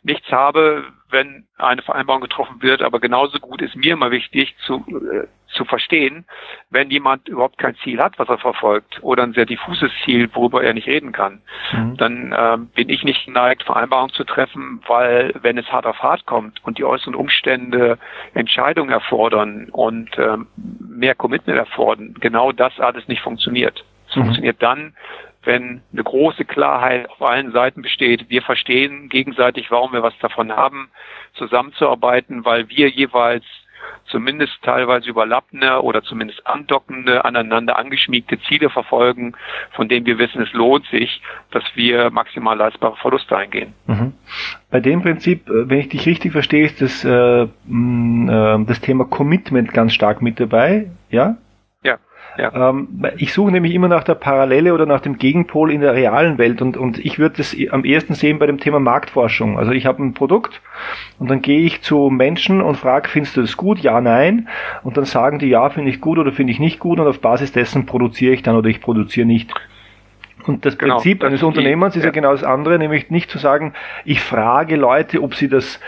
nichts 0.02 0.32
habe, 0.32 0.84
wenn 1.10 1.46
eine 1.58 1.82
Vereinbarung 1.82 2.22
getroffen 2.22 2.62
wird, 2.62 2.80
aber 2.80 3.00
genauso 3.00 3.38
gut 3.38 3.60
ist 3.60 3.76
mir 3.76 3.92
immer 3.92 4.10
wichtig 4.10 4.56
zu, 4.64 4.82
äh, 4.88 5.26
zu 5.48 5.66
verstehen, 5.66 6.24
wenn 6.70 6.90
jemand 6.90 7.28
überhaupt 7.28 7.58
kein 7.58 7.76
Ziel 7.76 8.00
hat, 8.00 8.18
was 8.18 8.30
er 8.30 8.38
verfolgt, 8.38 9.02
oder 9.02 9.24
ein 9.24 9.34
sehr 9.34 9.44
diffuses 9.44 9.90
Ziel, 10.02 10.30
worüber 10.32 10.62
er 10.62 10.72
nicht 10.72 10.86
reden 10.86 11.12
kann, 11.12 11.42
mhm. 11.72 11.98
dann 11.98 12.34
ähm, 12.34 12.66
bin 12.68 12.88
ich 12.88 13.04
nicht 13.04 13.26
geneigt, 13.26 13.64
Vereinbarungen 13.64 14.14
zu 14.14 14.24
treffen, 14.24 14.80
weil 14.86 15.34
wenn 15.42 15.58
es 15.58 15.70
hart 15.70 15.84
auf 15.84 15.98
hart 16.02 16.24
kommt 16.24 16.64
und 16.64 16.78
die 16.78 16.84
äußeren 16.84 17.14
Umstände 17.14 17.98
Entscheidungen 18.32 18.90
erfordern 18.90 19.68
und 19.70 20.16
ähm, 20.16 20.46
mehr 20.56 21.14
Commitment 21.14 21.58
erfordern, 21.58 22.14
genau 22.20 22.52
das 22.52 22.80
alles 22.80 23.06
nicht 23.06 23.20
funktioniert. 23.20 23.84
Es 24.08 24.16
mhm. 24.16 24.22
funktioniert 24.22 24.62
dann, 24.62 24.94
wenn 25.42 25.82
eine 25.92 26.04
große 26.04 26.44
Klarheit 26.44 27.08
auf 27.08 27.22
allen 27.22 27.52
Seiten 27.52 27.82
besteht. 27.82 28.28
Wir 28.28 28.42
verstehen 28.42 29.08
gegenseitig, 29.08 29.70
warum 29.70 29.92
wir 29.92 30.02
was 30.02 30.16
davon 30.18 30.52
haben, 30.52 30.90
zusammenzuarbeiten, 31.34 32.44
weil 32.44 32.68
wir 32.68 32.88
jeweils 32.88 33.44
zumindest 34.06 34.52
teilweise 34.62 35.08
überlappende 35.08 35.82
oder 35.82 36.02
zumindest 36.02 36.46
andockende, 36.46 37.24
aneinander 37.24 37.78
angeschmiegte 37.78 38.38
Ziele 38.40 38.70
verfolgen, 38.70 39.34
von 39.72 39.88
denen 39.88 40.06
wir 40.06 40.18
wissen, 40.18 40.42
es 40.42 40.52
lohnt 40.52 40.86
sich, 40.86 41.22
dass 41.50 41.64
wir 41.74 42.10
maximal 42.10 42.56
leistbare 42.56 42.96
Verluste 42.96 43.36
eingehen. 43.36 43.72
Mhm. 43.86 44.12
Bei 44.70 44.80
dem 44.80 45.02
Prinzip, 45.02 45.48
äh, 45.48 45.68
wenn 45.68 45.78
ich 45.78 45.88
dich 45.88 46.06
richtig 46.06 46.32
verstehe, 46.32 46.64
ist 46.64 46.80
das, 46.80 47.04
äh, 47.04 47.42
äh, 47.42 47.48
das 48.66 48.80
Thema 48.80 49.04
Commitment 49.04 49.72
ganz 49.72 49.94
stark 49.94 50.22
mit 50.22 50.40
dabei, 50.40 50.90
ja? 51.10 51.36
Ja. 52.38 52.70
Ähm, 52.70 53.04
ich 53.16 53.32
suche 53.32 53.50
nämlich 53.50 53.74
immer 53.74 53.88
nach 53.88 54.04
der 54.04 54.14
Parallele 54.14 54.72
oder 54.72 54.86
nach 54.86 55.00
dem 55.00 55.18
Gegenpol 55.18 55.72
in 55.72 55.80
der 55.80 55.94
realen 55.94 56.38
Welt 56.38 56.62
und, 56.62 56.76
und 56.76 56.98
ich 56.98 57.18
würde 57.18 57.36
das 57.38 57.56
am 57.70 57.84
ehesten 57.84 58.14
sehen 58.14 58.38
bei 58.38 58.46
dem 58.46 58.58
Thema 58.60 58.80
Marktforschung. 58.80 59.58
Also 59.58 59.72
ich 59.72 59.86
habe 59.86 60.02
ein 60.02 60.14
Produkt 60.14 60.60
und 61.18 61.30
dann 61.30 61.42
gehe 61.42 61.60
ich 61.60 61.82
zu 61.82 62.08
Menschen 62.10 62.60
und 62.62 62.76
frage, 62.76 63.08
findest 63.08 63.36
du 63.36 63.40
das 63.40 63.56
gut? 63.56 63.80
Ja, 63.80 64.00
nein. 64.00 64.48
Und 64.82 64.96
dann 64.96 65.04
sagen 65.04 65.38
die, 65.38 65.48
ja, 65.48 65.68
finde 65.70 65.90
ich 65.90 66.00
gut 66.00 66.18
oder 66.18 66.32
finde 66.32 66.52
ich 66.52 66.60
nicht 66.60 66.78
gut 66.78 67.00
und 67.00 67.06
auf 67.06 67.20
Basis 67.20 67.52
dessen 67.52 67.86
produziere 67.86 68.32
ich 68.32 68.42
dann 68.42 68.56
oder 68.56 68.68
ich 68.68 68.80
produziere 68.80 69.26
nicht. 69.26 69.52
Und 70.46 70.64
das 70.64 70.78
genau, 70.78 70.94
Prinzip 70.94 71.22
eines 71.22 71.42
Unternehmens 71.42 71.96
ist 71.96 72.02
ja. 72.02 72.08
ja 72.08 72.12
genau 72.12 72.32
das 72.32 72.44
andere, 72.44 72.78
nämlich 72.78 73.10
nicht 73.10 73.30
zu 73.30 73.38
sagen, 73.38 73.74
ich 74.04 74.20
frage 74.20 74.76
Leute, 74.76 75.22
ob 75.22 75.34
sie 75.34 75.48
das, 75.48 75.80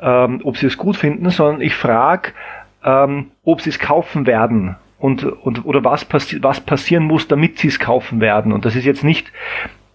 ähm, 0.00 0.40
ob 0.44 0.56
sie 0.56 0.66
es 0.66 0.78
gut 0.78 0.96
finden, 0.96 1.28
sondern 1.30 1.60
ich 1.60 1.74
frage, 1.74 2.32
ähm, 2.82 3.26
ob 3.44 3.60
sie 3.60 3.70
es 3.70 3.78
kaufen 3.78 4.26
werden 4.26 4.76
und, 4.98 5.24
und 5.24 5.64
oder 5.64 5.84
was, 5.84 6.04
passi 6.04 6.42
was 6.42 6.60
passieren 6.60 7.04
muss, 7.04 7.28
damit 7.28 7.58
sie 7.58 7.68
es 7.68 7.78
kaufen 7.78 8.20
werden. 8.20 8.52
Und 8.52 8.64
das 8.64 8.76
ist 8.76 8.84
jetzt 8.84 9.04
nicht 9.04 9.32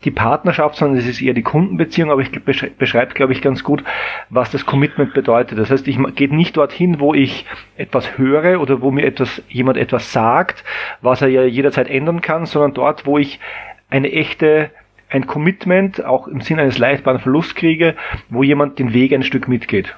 die 0.05 0.11
Partnerschaft, 0.11 0.75
sondern 0.75 0.97
es 0.97 1.07
ist 1.07 1.21
eher 1.21 1.33
die 1.33 1.43
Kundenbeziehung, 1.43 2.11
aber 2.11 2.21
ich 2.21 2.31
beschreibe, 2.31 3.13
glaube 3.13 3.33
ich, 3.33 3.41
ganz 3.41 3.63
gut, 3.63 3.83
was 4.29 4.51
das 4.51 4.65
Commitment 4.65 5.13
bedeutet. 5.13 5.57
Das 5.57 5.69
heißt, 5.69 5.87
ich 5.87 5.97
gehe 6.15 6.33
nicht 6.33 6.57
dorthin, 6.57 6.99
wo 6.99 7.13
ich 7.13 7.45
etwas 7.77 8.17
höre 8.17 8.59
oder 8.59 8.81
wo 8.81 8.91
mir 8.91 9.05
etwas, 9.05 9.41
jemand 9.47 9.77
etwas 9.77 10.11
sagt, 10.11 10.63
was 11.01 11.21
er 11.21 11.29
ja 11.29 11.43
jederzeit 11.43 11.89
ändern 11.89 12.21
kann, 12.21 12.45
sondern 12.45 12.73
dort, 12.73 13.05
wo 13.05 13.17
ich 13.17 13.39
eine 13.89 14.11
echte, 14.11 14.71
ein 15.09 15.27
Commitment, 15.27 16.03
auch 16.03 16.27
im 16.27 16.41
Sinne 16.41 16.63
eines 16.63 16.77
leistbaren 16.77 17.19
Verlusts 17.19 17.55
kriege, 17.55 17.95
wo 18.29 18.43
jemand 18.43 18.79
den 18.79 18.93
Weg 18.93 19.13
ein 19.13 19.23
Stück 19.23 19.47
mitgeht. 19.47 19.95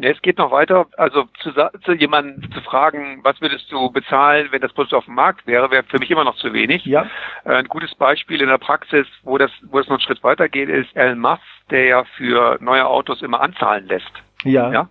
Ja, 0.00 0.10
es 0.10 0.22
geht 0.22 0.38
noch 0.38 0.50
weiter. 0.50 0.86
Also 0.96 1.24
zu, 1.40 1.52
zu 1.84 1.92
jemandem 1.92 2.50
zu 2.52 2.60
fragen, 2.62 3.20
was 3.22 3.40
würdest 3.40 3.70
du 3.70 3.90
bezahlen, 3.90 4.48
wenn 4.50 4.60
das 4.60 4.72
Produkt 4.72 4.94
auf 4.94 5.04
dem 5.04 5.14
Markt 5.14 5.46
wäre, 5.46 5.70
wäre 5.70 5.82
für 5.84 5.98
mich 5.98 6.10
immer 6.10 6.24
noch 6.24 6.36
zu 6.36 6.52
wenig. 6.52 6.84
Ja. 6.86 7.06
Äh, 7.44 7.56
ein 7.56 7.68
gutes 7.68 7.94
Beispiel 7.94 8.40
in 8.40 8.48
der 8.48 8.58
Praxis, 8.58 9.06
wo 9.22 9.36
das, 9.36 9.50
wo 9.62 9.78
es 9.78 9.86
noch 9.86 9.96
einen 9.96 10.00
Schritt 10.00 10.24
weiter 10.24 10.48
geht, 10.48 10.68
ist 10.68 10.94
Elon 10.96 11.18
Musk, 11.18 11.42
der 11.70 11.84
ja 11.84 12.04
für 12.16 12.58
neue 12.60 12.86
Autos 12.86 13.20
immer 13.22 13.40
anzahlen 13.40 13.86
lässt. 13.88 14.10
Ja. 14.44 14.72
ja? 14.72 14.88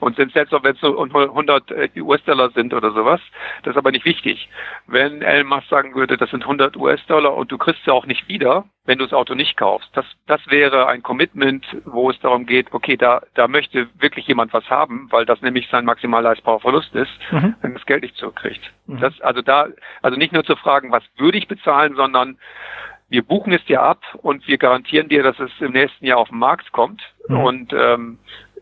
Und 0.00 0.16
sind 0.16 0.32
selbst 0.32 0.52
wenn 0.52 0.74
es 0.74 0.80
so 0.80 1.00
100 1.00 1.70
äh, 1.70 1.88
US-Dollar 2.00 2.50
sind 2.50 2.74
oder 2.74 2.92
sowas, 2.92 3.20
das 3.62 3.72
ist 3.72 3.78
aber 3.78 3.90
nicht 3.90 4.04
wichtig. 4.04 4.48
Wenn 4.86 5.22
Elon 5.22 5.48
Musk 5.48 5.68
sagen 5.68 5.94
würde, 5.94 6.16
das 6.16 6.30
sind 6.30 6.42
100 6.42 6.76
US-Dollar 6.76 7.34
und 7.36 7.50
du 7.50 7.58
kriegst 7.58 7.84
sie 7.84 7.92
auch 7.92 8.06
nicht 8.06 8.28
wieder, 8.28 8.64
wenn 8.84 8.98
du 8.98 9.04
das 9.04 9.12
Auto 9.12 9.34
nicht 9.34 9.56
kaufst, 9.56 9.90
das, 9.92 10.06
das 10.26 10.40
wäre 10.46 10.86
ein 10.86 11.02
Commitment, 11.02 11.66
wo 11.84 12.10
es 12.10 12.18
darum 12.20 12.46
geht, 12.46 12.72
okay, 12.72 12.96
da, 12.96 13.20
da 13.34 13.46
möchte 13.46 13.88
wirklich 13.98 14.26
jemand 14.26 14.52
was 14.54 14.68
haben, 14.70 15.08
weil 15.10 15.26
das 15.26 15.42
nämlich 15.42 15.68
sein 15.70 15.84
maximal 15.84 16.22
leistbarer 16.22 16.60
Verlust 16.60 16.94
ist, 16.94 17.10
mhm. 17.30 17.54
wenn 17.60 17.74
das 17.74 17.84
Geld 17.84 18.02
nicht 18.02 18.16
zurückkriegt. 18.16 18.62
Mhm. 18.86 19.00
Das, 19.00 19.20
also 19.20 19.42
da, 19.42 19.68
also 20.00 20.16
nicht 20.16 20.32
nur 20.32 20.44
zu 20.44 20.56
fragen, 20.56 20.90
was 20.90 21.02
würde 21.18 21.36
ich 21.36 21.48
bezahlen, 21.48 21.96
sondern 21.96 22.38
wir 23.10 23.22
buchen 23.22 23.52
es 23.52 23.64
dir 23.64 23.82
ab 23.82 24.02
und 24.22 24.46
wir 24.46 24.58
garantieren 24.58 25.08
dir, 25.08 25.22
dass 25.22 25.38
es 25.38 25.50
im 25.60 25.72
nächsten 25.72 26.04
Jahr 26.06 26.18
auf 26.18 26.28
den 26.28 26.38
Markt 26.38 26.72
kommt. 26.72 27.02
Mhm. 27.28 27.38
Und 27.38 27.72
ähm, 27.72 28.18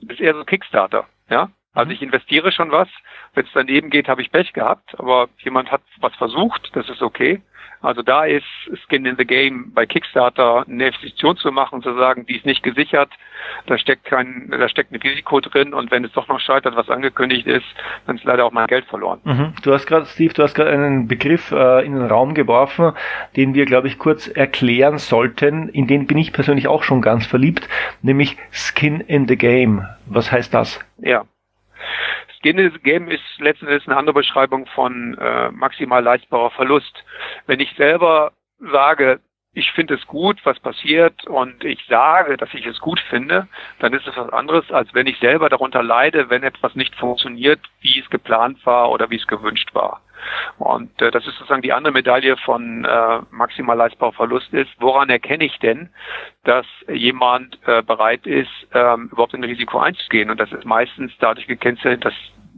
das 0.07 0.19
ist 0.19 0.21
eher 0.21 0.35
so 0.35 0.45
Kickstarter, 0.45 1.07
ja. 1.29 1.51
Also 1.77 1.93
ich 1.93 2.01
investiere 2.01 2.53
schon 2.53 2.73
was. 2.73 2.89
Wenn 3.35 3.45
es 3.45 3.53
daneben 3.53 3.91
geht, 3.91 4.09
habe 4.09 4.23
ich 4.23 4.33
Pech 4.33 4.55
gehabt, 4.55 4.99
aber 4.99 5.29
jemand 5.39 5.71
hat 5.71 5.83
was 6.01 6.15
versucht, 6.15 6.71
das 6.75 6.89
ist 6.89 7.03
okay. 7.03 7.43
Also 7.83 8.01
da 8.03 8.25
ist 8.25 8.47
Skin 8.87 9.05
in 9.05 9.17
the 9.19 9.27
Game 9.27 9.73
bei 9.75 9.85
Kickstarter 9.85 10.65
eine 10.67 10.87
Investition 10.87 11.37
zu 11.37 11.53
machen, 11.53 11.83
zu 11.83 11.95
sagen, 11.95 12.25
die 12.25 12.37
ist 12.37 12.47
nicht 12.47 12.63
gesichert, 12.63 13.11
da 13.67 13.77
steckt 13.77 14.07
kein, 14.07 14.49
da 14.51 14.71
steckt 14.71 14.91
ein 14.91 14.97
Risiko 14.97 15.41
drin 15.41 15.75
und 15.75 15.91
wenn 15.91 16.03
es 16.03 16.13
doch 16.13 16.29
noch 16.29 16.41
scheitert, 16.41 16.75
was 16.77 16.89
angekündigt 16.89 17.47
ist, 17.47 17.67
dann 18.07 18.17
ist 18.17 18.25
leider 18.25 18.47
auch 18.47 18.53
mein 18.53 18.67
Geld 18.69 18.87
verloren. 18.87 19.21
Mhm. 19.25 19.53
Du 19.63 19.75
hast 19.75 19.87
gerade, 19.87 20.07
Steve, 20.07 20.33
du 20.33 20.43
hast 20.43 20.55
gerade 20.55 20.71
einen 20.71 21.09
Begriff 21.09 21.53
äh, 21.53 21.85
in 21.85 21.93
den 21.93 22.07
Raum 22.07 22.33
geworfen, 22.33 22.93
den 23.37 23.53
wir, 23.53 23.67
glaube 23.67 23.89
ich, 23.89 23.99
kurz 23.99 24.29
erklären 24.29 24.97
sollten. 24.97 25.69
In 25.69 25.87
den 25.87 26.07
bin 26.07 26.17
ich 26.17 26.33
persönlich 26.33 26.69
auch 26.69 26.83
schon 26.83 27.03
ganz 27.03 27.27
verliebt, 27.27 27.69
nämlich 28.01 28.39
Skin 28.51 29.01
in 29.01 29.29
the 29.29 29.37
Game. 29.37 29.87
Was 30.07 30.33
heißt 30.33 30.55
das? 30.55 30.81
Ja. 30.99 31.27
Skin 32.39 32.73
Game 32.83 33.09
ist 33.11 33.23
letztendlich 33.39 33.87
eine 33.87 33.97
andere 33.97 34.15
Beschreibung 34.15 34.67
von 34.67 35.17
äh, 35.19 35.51
maximal 35.51 36.03
leistbarer 36.03 36.51
Verlust. 36.51 37.05
Wenn 37.47 37.61
ich 37.61 37.73
selber 37.77 38.33
sage, 38.59 39.21
ich 39.53 39.73
finde 39.73 39.95
es 39.95 40.07
gut, 40.07 40.39
was 40.45 40.61
passiert 40.61 41.27
und 41.27 41.65
ich 41.65 41.83
sage, 41.89 42.37
dass 42.37 42.53
ich 42.53 42.67
es 42.67 42.79
gut 42.79 43.01
finde, 43.01 43.49
dann 43.79 43.95
ist 43.95 44.07
es 44.07 44.17
was 44.17 44.29
anderes, 44.31 44.71
als 44.71 44.93
wenn 44.93 45.07
ich 45.07 45.19
selber 45.19 45.49
darunter 45.49 45.83
leide, 45.83 46.29
wenn 46.29 46.43
etwas 46.43 46.75
nicht 46.75 46.95
funktioniert, 46.95 47.61
wie 47.81 47.99
es 47.99 48.11
geplant 48.11 48.65
war 48.67 48.91
oder 48.91 49.09
wie 49.09 49.17
es 49.17 49.27
gewünscht 49.27 49.75
war. 49.75 50.03
Und 50.59 51.01
äh, 51.03 51.11
das 51.11 51.27
ist 51.27 51.37
sozusagen 51.37 51.63
die 51.63 51.73
andere 51.73 51.93
Medaille 51.93 52.37
von 52.39 52.85
äh, 52.85 53.21
maximal 53.31 53.77
leistbarer 53.77 54.13
Verlust 54.13 54.53
ist, 54.53 54.71
woran 54.79 55.11
erkenne 55.11 55.45
ich 55.45 55.59
denn, 55.59 55.91
dass 56.45 56.67
jemand 56.89 57.59
äh, 57.67 57.83
bereit 57.83 58.27
ist, 58.27 58.51
ähm, 58.73 59.09
überhaupt 59.13 59.35
ein 59.35 59.45
Risiko 59.45 59.79
einzugehen? 59.79 60.31
Und 60.31 60.41
das 60.41 60.53
ist 60.53 60.65
meistens 60.65 61.13
dadurch 61.19 61.47
gekennzeichnet, 61.47 62.05
dass 62.05 62.15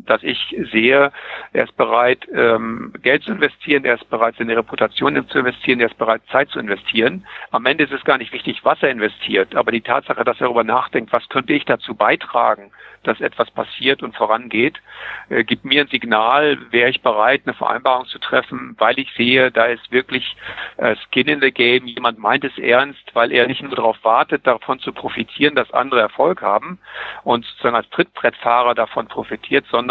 dass 0.07 0.23
ich 0.23 0.57
sehe, 0.73 1.13
er 1.53 1.65
ist 1.65 1.77
bereit, 1.77 2.27
ähm, 2.35 2.93
Geld 3.03 3.23
zu 3.23 3.33
investieren, 3.33 3.85
er 3.85 3.95
ist 3.95 4.09
bereit, 4.11 4.35
seine 4.39 4.57
Reputation 4.57 5.27
zu 5.29 5.39
investieren, 5.39 5.81
er 5.81 5.89
ist 5.89 5.99
bereit, 5.99 6.23
Zeit 6.31 6.51
zu 6.51 6.59
investieren. 6.59 7.27
Am 7.51 7.67
Ende 7.67 7.85
ist 7.85 7.93
es 7.93 8.05
gar 8.05 8.19
nicht 8.19 8.33
wichtig, 8.33 8.61
was 8.65 8.83
er 8.83 8.91
investiert, 8.91 9.55
aber 9.55 9.73
die 9.73 9.81
Tatsache, 9.81 10.25
dass 10.25 10.41
er 10.41 10.47
darüber 10.47 10.65
nachdenkt, 10.65 11.13
was 11.13 11.29
könnte 11.29 11.53
ich 11.53 11.65
dazu 11.65 11.95
beitragen, 11.95 12.71
dass 13.05 13.21
etwas 13.21 13.51
passiert 13.51 14.03
und 14.03 14.17
vorangeht, 14.17 14.81
äh, 15.29 15.45
gibt 15.45 15.65
mir 15.65 15.83
ein 15.83 15.89
Signal, 15.89 16.59
wäre 16.71 16.91
ich 16.91 17.01
bereit, 17.01 17.43
eine 17.45 17.55
Vereinbarung 17.55 18.07
zu 18.07 18.19
treffen, 18.19 18.75
weil 18.79 18.99
ich 18.99 19.13
sehe, 19.15 19.51
da 19.51 19.67
ist 19.67 19.91
wirklich 19.93 20.37
äh, 20.77 20.97
Skin 20.97 21.29
in 21.29 21.41
the 21.41 21.53
Game, 21.53 21.87
jemand 21.87 22.19
meint 22.19 22.45
es 22.45 22.57
ernst, 22.59 23.03
weil 23.15 23.33
er 23.33 23.47
nicht 23.47 23.63
nur 23.63 23.75
darauf 23.75 23.97
wartet, 24.03 24.47
davon 24.47 24.81
zu 24.81 24.93
profitieren, 24.93 25.55
dass 25.55 25.73
andere 25.73 26.01
Erfolg 26.01 26.43
haben 26.43 26.79
und 27.25 27.45
sozusagen 27.45 27.77
als 27.77 27.89
Trittbrettfahrer 27.91 28.75
davon 28.75 29.07
profitiert, 29.07 29.65
sondern 29.71 29.88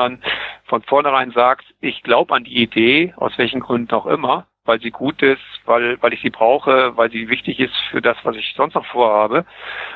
von 0.66 0.82
vornherein 0.84 1.32
sagt, 1.32 1.66
ich 1.82 2.04
glaube 2.04 2.34
an 2.34 2.44
die 2.44 2.62
Idee, 2.62 3.14
aus 3.18 3.38
welchen 3.38 3.60
Gründen 3.60 3.94
auch 3.94 4.06
immer, 4.06 4.46
weil 4.66 4.80
sie 4.82 4.92
gut 4.92 5.22
ist, 5.22 5.42
weil, 5.66 6.02
weil 6.02 6.14
ich 6.14 6.22
sie 6.22 6.30
brauche, 6.30 6.96
weil 6.98 7.10
sie 7.10 7.30
wichtig 7.30 7.60
ist 7.60 7.76
für 7.90 8.02
das, 8.02 8.18
was 8.24 8.36
ich 8.36 8.54
sonst 8.56 8.76
noch 8.76 8.86
vorhabe. 8.86 9.46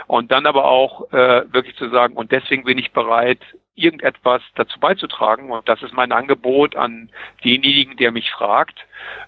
Und 0.08 0.32
dann 0.32 0.46
aber 0.46 0.66
auch 0.66 1.12
äh, 1.12 1.44
wirklich 1.52 1.76
zu 1.76 1.90
sagen, 1.90 2.16
und 2.16 2.32
deswegen 2.32 2.64
bin 2.64 2.78
ich 2.78 2.92
bereit, 2.92 3.40
irgendetwas 3.76 4.42
dazu 4.56 4.80
beizutragen. 4.80 5.50
Und 5.52 5.68
das 5.68 5.82
ist 5.82 5.94
mein 5.94 6.12
Angebot 6.12 6.76
an 6.76 7.10
denjenigen, 7.44 7.98
der 7.98 8.12
mich 8.12 8.32
fragt, 8.32 8.80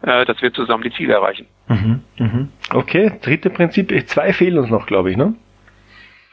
äh, 0.02 0.26
dass 0.26 0.42
wir 0.42 0.54
zusammen 0.54 0.84
die 0.84 0.94
Ziele 0.94 1.14
erreichen. 1.14 1.48
Mhm, 1.68 2.04
mhm. 2.18 2.50
Okay, 2.74 3.12
dritte 3.22 3.50
Prinzip. 3.50 3.92
Zwei 4.08 4.34
fehlen 4.34 4.60
uns 4.60 4.70
noch, 4.70 4.86
glaube 4.86 5.12
ich, 5.12 5.18
ne? 5.18 5.36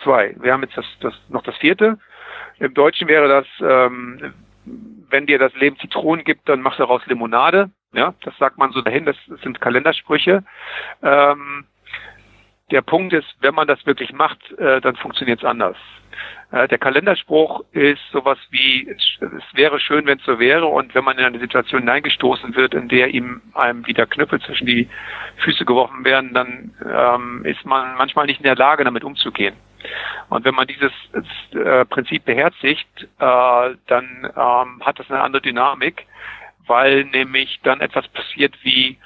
Zwei. 0.03 0.35
Wir 0.41 0.53
haben 0.53 0.63
jetzt 0.63 0.77
das, 0.77 0.87
das, 1.01 1.15
noch 1.29 1.43
das 1.43 1.57
vierte. 1.57 1.99
Im 2.61 2.75
Deutschen 2.75 3.09
wäre 3.09 3.27
das, 3.27 3.47
ähm, 3.61 4.35
wenn 5.09 5.27
dir 5.27 5.39
das 5.39 5.55
Leben 5.55 5.79
Zitronen 5.79 6.25
gibt, 6.25 6.49
dann 6.49 6.61
mach 6.61 6.77
daraus 6.77 7.05
Limonade. 7.07 7.71
Ja, 7.93 8.15
das 8.23 8.37
sagt 8.39 8.59
man 8.59 8.71
so 8.71 8.83
dahin, 8.83 9.07
das 9.07 9.17
sind 9.43 9.61
Kalendersprüche. 9.61 10.45
Ähm, 11.03 11.65
der 12.71 12.83
Punkt 12.83 13.13
ist, 13.13 13.27
wenn 13.41 13.55
man 13.55 13.67
das 13.67 13.85
wirklich 13.87 14.13
macht, 14.13 14.39
äh, 14.59 14.81
dann 14.81 14.95
funktioniert 14.95 15.41
es 15.41 15.45
anders. 15.45 15.77
Äh, 16.53 16.69
der 16.69 16.79
Kalenderspruch 16.79 17.65
ist 17.73 18.01
sowas 18.13 18.39
wie, 18.51 18.89
es, 18.89 19.19
es 19.21 19.57
wäre 19.57 19.81
schön, 19.81 20.07
wenn 20.07 20.19
es 20.19 20.25
so 20.25 20.39
wäre, 20.39 20.67
und 20.67 20.95
wenn 20.95 21.03
man 21.03 21.19
in 21.19 21.25
eine 21.25 21.41
Situation 21.41 21.81
hineingestoßen 21.81 22.55
wird, 22.55 22.75
in 22.75 22.89
der 22.89 23.09
ihm 23.09 23.41
einem 23.55 23.87
wieder 23.87 24.07
Knüppel 24.07 24.41
zwischen 24.41 24.67
die 24.67 24.89
Füße 25.39 25.65
geworfen 25.65 26.05
werden, 26.05 26.33
dann 26.35 26.75
ähm, 26.85 27.45
ist 27.45 27.65
man 27.65 27.97
manchmal 27.97 28.27
nicht 28.27 28.39
in 28.39 28.45
der 28.45 28.57
Lage, 28.57 28.85
damit 28.85 29.03
umzugehen. 29.03 29.55
Und 30.29 30.45
wenn 30.45 30.55
man 30.55 30.67
dieses 30.67 30.93
äh, 31.53 31.85
Prinzip 31.85 32.25
beherzigt, 32.25 32.89
äh, 33.19 33.75
dann 33.87 34.33
ähm, 34.37 34.83
hat 34.85 34.99
das 34.99 35.11
eine 35.11 35.21
andere 35.21 35.43
Dynamik 35.43 36.07
weil 36.71 37.05
nämlich 37.07 37.59
dann 37.65 37.81
etwas 37.81 38.07
passiert 38.09 38.55
wie, 38.63 38.97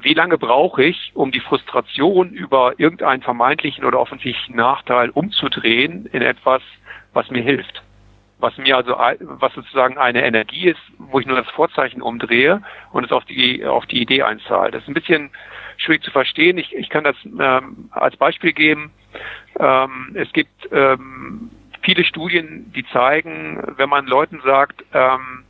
wie 0.00 0.14
lange 0.14 0.38
brauche 0.38 0.84
ich, 0.84 1.10
um 1.12 1.32
die 1.32 1.40
Frustration 1.40 2.30
über 2.30 2.74
irgendeinen 2.78 3.20
vermeintlichen 3.20 3.84
oder 3.84 3.98
offensichtlichen 3.98 4.54
Nachteil 4.54 5.10
umzudrehen 5.10 6.06
in 6.12 6.22
etwas, 6.22 6.62
was 7.12 7.30
mir 7.30 7.42
hilft? 7.42 7.82
Was 8.38 8.56
mir 8.58 8.76
also, 8.76 8.92
was 8.92 9.52
sozusagen 9.54 9.98
eine 9.98 10.24
Energie 10.24 10.68
ist, 10.68 10.80
wo 10.98 11.18
ich 11.18 11.26
nur 11.26 11.36
das 11.36 11.50
Vorzeichen 11.50 12.00
umdrehe 12.00 12.62
und 12.92 13.04
es 13.04 13.10
auf 13.10 13.24
die, 13.24 13.64
auf 13.66 13.86
die 13.86 14.00
Idee 14.00 14.22
einzahlt. 14.22 14.72
Das 14.72 14.82
ist 14.82 14.88
ein 14.88 14.94
bisschen 14.94 15.30
schwierig 15.78 16.04
zu 16.04 16.12
verstehen. 16.12 16.58
Ich, 16.58 16.72
ich 16.76 16.90
kann 16.90 17.02
das 17.02 17.16
ähm, 17.24 17.90
als 17.90 18.16
Beispiel 18.16 18.52
geben. 18.52 18.92
Ähm, 19.58 20.10
es 20.14 20.32
gibt 20.32 20.68
ähm, 20.72 21.50
viele 21.82 22.04
Studien, 22.04 22.72
die 22.74 22.86
zeigen, 22.92 23.62
wenn 23.76 23.88
man 23.88 24.06
Leuten 24.06 24.40
sagt, 24.44 24.84
ähm, 24.92 25.44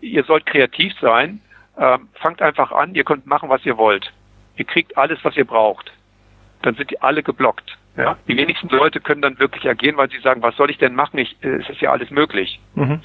ihr 0.00 0.24
sollt 0.24 0.46
kreativ 0.46 0.92
sein. 1.00 1.40
Ähm, 1.78 2.08
fangt 2.14 2.42
einfach 2.42 2.72
an, 2.72 2.94
ihr 2.94 3.04
könnt 3.04 3.26
machen, 3.26 3.48
was 3.48 3.64
ihr 3.64 3.76
wollt. 3.76 4.12
Ihr 4.56 4.64
kriegt 4.64 4.96
alles, 4.96 5.18
was 5.22 5.36
ihr 5.36 5.44
braucht. 5.44 5.92
Dann 6.62 6.74
sind 6.74 6.90
die 6.90 7.00
alle 7.00 7.22
geblockt. 7.22 7.76
Ja? 7.96 8.18
Die 8.28 8.36
wenigsten 8.36 8.68
Leute 8.68 9.00
können 9.00 9.22
dann 9.22 9.38
wirklich 9.38 9.68
agieren, 9.68 9.96
weil 9.96 10.10
sie 10.10 10.18
sagen, 10.20 10.42
was 10.42 10.56
soll 10.56 10.70
ich 10.70 10.78
denn 10.78 10.94
machen? 10.94 11.18
Ich, 11.18 11.36
äh, 11.42 11.56
es 11.56 11.68
ist 11.68 11.80
ja 11.80 11.92
alles 11.92 12.10
möglich. 12.10 12.60
Mhm. 12.74 13.00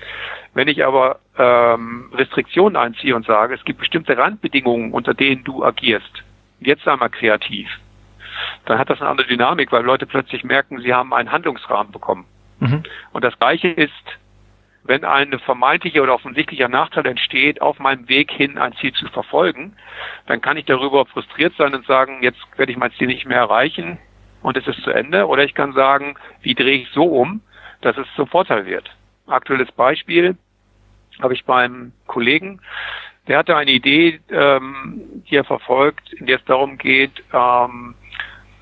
Wenn 0.53 0.67
ich 0.67 0.85
aber 0.85 1.19
äh, 1.37 1.73
ähm, 1.73 2.09
Restriktionen 2.13 2.75
einziehe 2.75 3.15
und 3.15 3.25
sage, 3.25 3.55
es 3.55 3.63
gibt 3.63 3.79
bestimmte 3.79 4.17
Randbedingungen, 4.17 4.91
unter 4.91 5.13
denen 5.13 5.43
du 5.43 5.63
agierst. 5.63 6.23
Jetzt 6.59 6.83
sei 6.83 6.95
mal 6.95 7.09
kreativ. 7.09 7.67
Dann 8.65 8.77
hat 8.77 8.89
das 8.89 9.01
eine 9.01 9.09
andere 9.09 9.27
Dynamik, 9.27 9.71
weil 9.71 9.83
Leute 9.83 10.05
plötzlich 10.05 10.43
merken, 10.43 10.81
sie 10.81 10.93
haben 10.93 11.13
einen 11.13 11.31
Handlungsrahmen 11.31 11.91
bekommen. 11.91 12.25
Mhm. 12.59 12.83
Und 13.11 13.23
das 13.23 13.37
Gleiche 13.39 13.69
ist, 13.69 13.91
wenn 14.83 15.05
ein 15.05 15.37
vermeintlicher 15.39 16.01
oder 16.01 16.15
offensichtlicher 16.15 16.67
Nachteil 16.67 17.05
entsteht, 17.05 17.61
auf 17.61 17.79
meinem 17.79 18.09
Weg 18.09 18.31
hin 18.31 18.57
ein 18.57 18.73
Ziel 18.73 18.93
zu 18.93 19.07
verfolgen, 19.07 19.75
dann 20.25 20.41
kann 20.41 20.57
ich 20.57 20.65
darüber 20.65 21.05
frustriert 21.05 21.53
sein 21.57 21.75
und 21.75 21.85
sagen, 21.85 22.23
jetzt 22.23 22.39
werde 22.57 22.71
ich 22.71 22.77
mein 22.77 22.91
Ziel 22.93 23.07
nicht 23.07 23.25
mehr 23.25 23.37
erreichen 23.37 23.99
und 24.41 24.57
es 24.57 24.67
ist 24.67 24.81
zu 24.81 24.91
Ende. 24.91 25.27
Oder 25.27 25.43
ich 25.43 25.53
kann 25.53 25.73
sagen, 25.73 26.15
wie 26.41 26.55
drehe 26.55 26.81
ich 26.81 26.89
so 26.89 27.03
um, 27.03 27.41
dass 27.81 27.97
es 27.97 28.07
zum 28.15 28.27
Vorteil 28.27 28.65
wird. 28.65 28.89
Aktuelles 29.27 29.71
Beispiel 29.71 30.35
habe 31.21 31.33
ich 31.33 31.45
beim 31.45 31.91
Kollegen, 32.07 32.59
der 33.27 33.37
hatte 33.37 33.55
eine 33.55 33.71
Idee, 33.71 34.19
ähm, 34.29 35.23
die 35.29 35.35
er 35.35 35.43
verfolgt, 35.43 36.11
in 36.13 36.25
der 36.25 36.37
es 36.37 36.45
darum 36.45 36.77
geht, 36.77 37.23
ähm, 37.33 37.95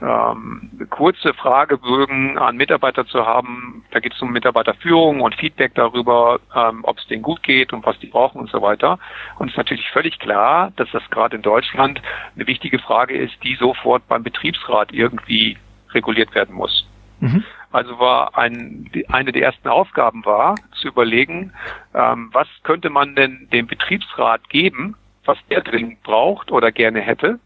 ähm, 0.01 0.87
kurze 0.89 1.33
Fragebögen 1.33 2.37
an 2.37 2.57
Mitarbeiter 2.57 3.05
zu 3.05 3.25
haben. 3.25 3.83
Da 3.91 3.99
geht 3.99 4.13
es 4.13 4.21
um 4.21 4.31
Mitarbeiterführung 4.31 5.21
und 5.21 5.35
Feedback 5.35 5.73
darüber, 5.75 6.39
ähm, 6.55 6.79
ob 6.83 6.97
es 6.97 7.07
denen 7.07 7.21
gut 7.21 7.43
geht 7.43 7.73
und 7.73 7.85
was 7.85 7.99
die 7.99 8.07
brauchen 8.07 8.39
und 8.39 8.49
so 8.49 8.61
weiter. 8.61 8.99
Und 9.37 9.47
es 9.47 9.53
ist 9.53 9.57
natürlich 9.57 9.89
völlig 9.91 10.19
klar, 10.19 10.71
dass 10.77 10.89
das 10.91 11.03
gerade 11.09 11.35
in 11.35 11.41
Deutschland 11.41 12.01
eine 12.35 12.47
wichtige 12.47 12.79
Frage 12.79 13.17
ist, 13.17 13.35
die 13.43 13.55
sofort 13.55 14.07
beim 14.07 14.23
Betriebsrat 14.23 14.91
irgendwie 14.91 15.57
reguliert 15.91 16.33
werden 16.33 16.55
muss. 16.55 16.87
Mhm. 17.19 17.43
Also 17.71 17.99
war 17.99 18.37
ein, 18.37 18.89
eine 19.09 19.31
der 19.31 19.43
ersten 19.43 19.67
Aufgaben 19.67 20.25
war, 20.25 20.55
zu 20.81 20.87
überlegen, 20.87 21.53
ähm, 21.93 22.29
was 22.31 22.47
könnte 22.63 22.89
man 22.89 23.15
denn 23.15 23.47
dem 23.51 23.67
Betriebsrat 23.67 24.49
geben, 24.49 24.95
was 25.25 25.37
er 25.49 25.61
dringend 25.61 26.01
braucht 26.01 26.51
oder 26.51 26.71
gerne 26.71 27.01
hätte, 27.01 27.39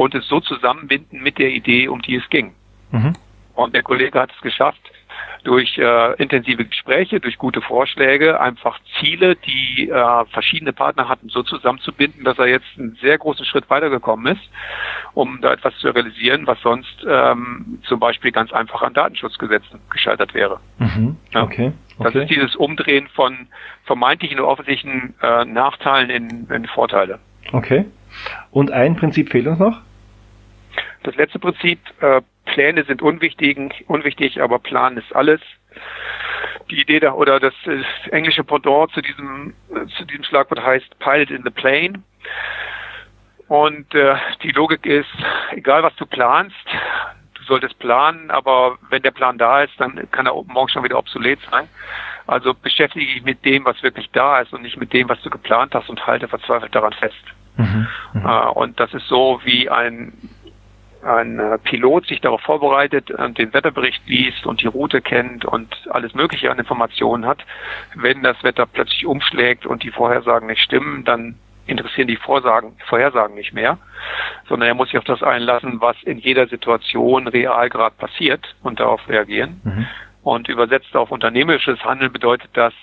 und 0.00 0.14
es 0.14 0.26
so 0.28 0.40
zusammenbinden 0.40 1.22
mit 1.22 1.36
der 1.36 1.50
Idee, 1.50 1.88
um 1.88 2.00
die 2.00 2.14
es 2.14 2.26
ging. 2.30 2.54
Mhm. 2.90 3.12
Und 3.54 3.74
der 3.74 3.82
Kollege 3.82 4.18
hat 4.18 4.30
es 4.34 4.40
geschafft, 4.40 4.80
durch 5.44 5.76
äh, 5.76 6.14
intensive 6.14 6.64
Gespräche, 6.64 7.20
durch 7.20 7.36
gute 7.36 7.60
Vorschläge, 7.60 8.40
einfach 8.40 8.78
Ziele, 8.98 9.36
die 9.36 9.90
äh, 9.90 10.24
verschiedene 10.32 10.72
Partner 10.72 11.06
hatten, 11.06 11.28
so 11.28 11.42
zusammenzubinden, 11.42 12.24
dass 12.24 12.38
er 12.38 12.46
jetzt 12.46 12.64
einen 12.78 12.96
sehr 13.02 13.18
großen 13.18 13.44
Schritt 13.44 13.68
weitergekommen 13.68 14.34
ist, 14.34 14.50
um 15.12 15.42
da 15.42 15.52
etwas 15.52 15.76
zu 15.76 15.90
realisieren, 15.90 16.46
was 16.46 16.58
sonst 16.62 17.06
ähm, 17.06 17.80
zum 17.86 18.00
Beispiel 18.00 18.32
ganz 18.32 18.54
einfach 18.54 18.80
an 18.80 18.94
Datenschutzgesetzen 18.94 19.80
gescheitert 19.90 20.32
wäre. 20.32 20.60
Mhm. 20.78 21.18
Ja. 21.34 21.42
Okay. 21.42 21.72
Okay. 21.98 22.04
Das 22.04 22.14
ist 22.14 22.30
dieses 22.30 22.56
Umdrehen 22.56 23.06
von 23.08 23.48
vermeintlichen 23.84 24.40
und 24.40 24.46
offensichtlichen 24.46 25.12
äh, 25.22 25.44
Nachteilen 25.44 26.08
in, 26.08 26.48
in 26.48 26.64
Vorteile. 26.68 27.18
Okay. 27.52 27.84
Und 28.50 28.70
ein 28.70 28.96
Prinzip 28.96 29.30
fehlt 29.30 29.46
uns 29.46 29.58
noch? 29.58 29.82
Das 31.02 31.14
letzte 31.16 31.38
Prinzip, 31.38 31.80
äh, 32.00 32.20
Pläne 32.44 32.84
sind 32.84 33.02
unwichtig, 33.02 33.84
unwichtig, 33.88 34.42
aber 34.42 34.58
Plan 34.58 34.96
ist 34.96 35.14
alles. 35.14 35.40
Die 36.70 36.80
Idee 36.80 37.00
da, 37.00 37.12
oder 37.12 37.40
das, 37.40 37.54
das 37.64 38.12
englische 38.12 38.44
Pendant 38.44 38.92
zu 38.92 39.00
diesem, 39.00 39.54
zu 39.96 40.04
diesem 40.04 40.24
Schlagwort 40.24 40.62
heißt 40.62 40.98
Pilot 40.98 41.30
in 41.30 41.42
the 41.42 41.50
Plane. 41.50 42.02
Und 43.48 43.92
äh, 43.94 44.14
die 44.42 44.52
Logik 44.52 44.86
ist, 44.86 45.10
egal 45.50 45.82
was 45.82 45.94
du 45.96 46.06
planst, 46.06 46.54
du 47.34 47.42
solltest 47.44 47.78
planen, 47.80 48.30
aber 48.30 48.78
wenn 48.90 49.02
der 49.02 49.10
Plan 49.10 49.38
da 49.38 49.62
ist, 49.62 49.72
dann 49.78 50.08
kann 50.12 50.26
er 50.26 50.34
morgen 50.44 50.68
schon 50.68 50.84
wieder 50.84 50.98
obsolet 50.98 51.40
sein. 51.50 51.68
Also 52.26 52.54
beschäftige 52.54 53.06
dich 53.06 53.24
mit 53.24 53.44
dem, 53.44 53.64
was 53.64 53.82
wirklich 53.82 54.08
da 54.12 54.40
ist 54.40 54.52
und 54.52 54.62
nicht 54.62 54.76
mit 54.76 54.92
dem, 54.92 55.08
was 55.08 55.20
du 55.22 55.30
geplant 55.30 55.74
hast 55.74 55.88
und 55.88 56.06
halte 56.06 56.28
verzweifelt 56.28 56.72
daran 56.74 56.92
fest. 56.92 57.16
Mhm, 57.56 57.88
mh. 58.12 58.48
äh, 58.48 58.50
und 58.52 58.78
das 58.78 58.94
ist 58.94 59.08
so 59.08 59.40
wie 59.42 59.68
ein 59.68 60.12
ein 61.02 61.38
äh, 61.38 61.58
Pilot 61.58 62.06
sich 62.06 62.20
darauf 62.20 62.40
vorbereitet 62.42 63.10
und 63.10 63.38
den 63.38 63.52
Wetterbericht 63.52 64.02
liest 64.06 64.46
und 64.46 64.62
die 64.62 64.66
Route 64.66 65.00
kennt 65.00 65.44
und 65.44 65.74
alles 65.90 66.14
Mögliche 66.14 66.50
an 66.50 66.58
Informationen 66.58 67.26
hat. 67.26 67.44
Wenn 67.94 68.22
das 68.22 68.42
Wetter 68.42 68.66
plötzlich 68.66 69.06
umschlägt 69.06 69.66
und 69.66 69.82
die 69.82 69.90
Vorhersagen 69.90 70.46
nicht 70.46 70.62
stimmen, 70.62 71.04
dann 71.04 71.36
interessieren 71.66 72.08
die 72.08 72.16
Vorsagen, 72.16 72.76
Vorhersagen 72.86 73.34
nicht 73.34 73.52
mehr, 73.52 73.78
sondern 74.48 74.68
er 74.68 74.74
muss 74.74 74.88
sich 74.88 74.98
auf 74.98 75.04
das 75.04 75.22
einlassen, 75.22 75.80
was 75.80 75.96
in 76.02 76.18
jeder 76.18 76.48
Situation 76.48 77.28
real 77.28 77.68
gerade 77.68 77.94
passiert 77.96 78.54
und 78.62 78.80
darauf 78.80 79.08
reagieren. 79.08 79.60
Mhm. 79.64 79.86
Und 80.22 80.48
übersetzt 80.48 80.94
auf 80.96 81.10
unternehmerisches 81.10 81.82
Handeln 81.84 82.12
bedeutet 82.12 82.50
das, 82.54 82.74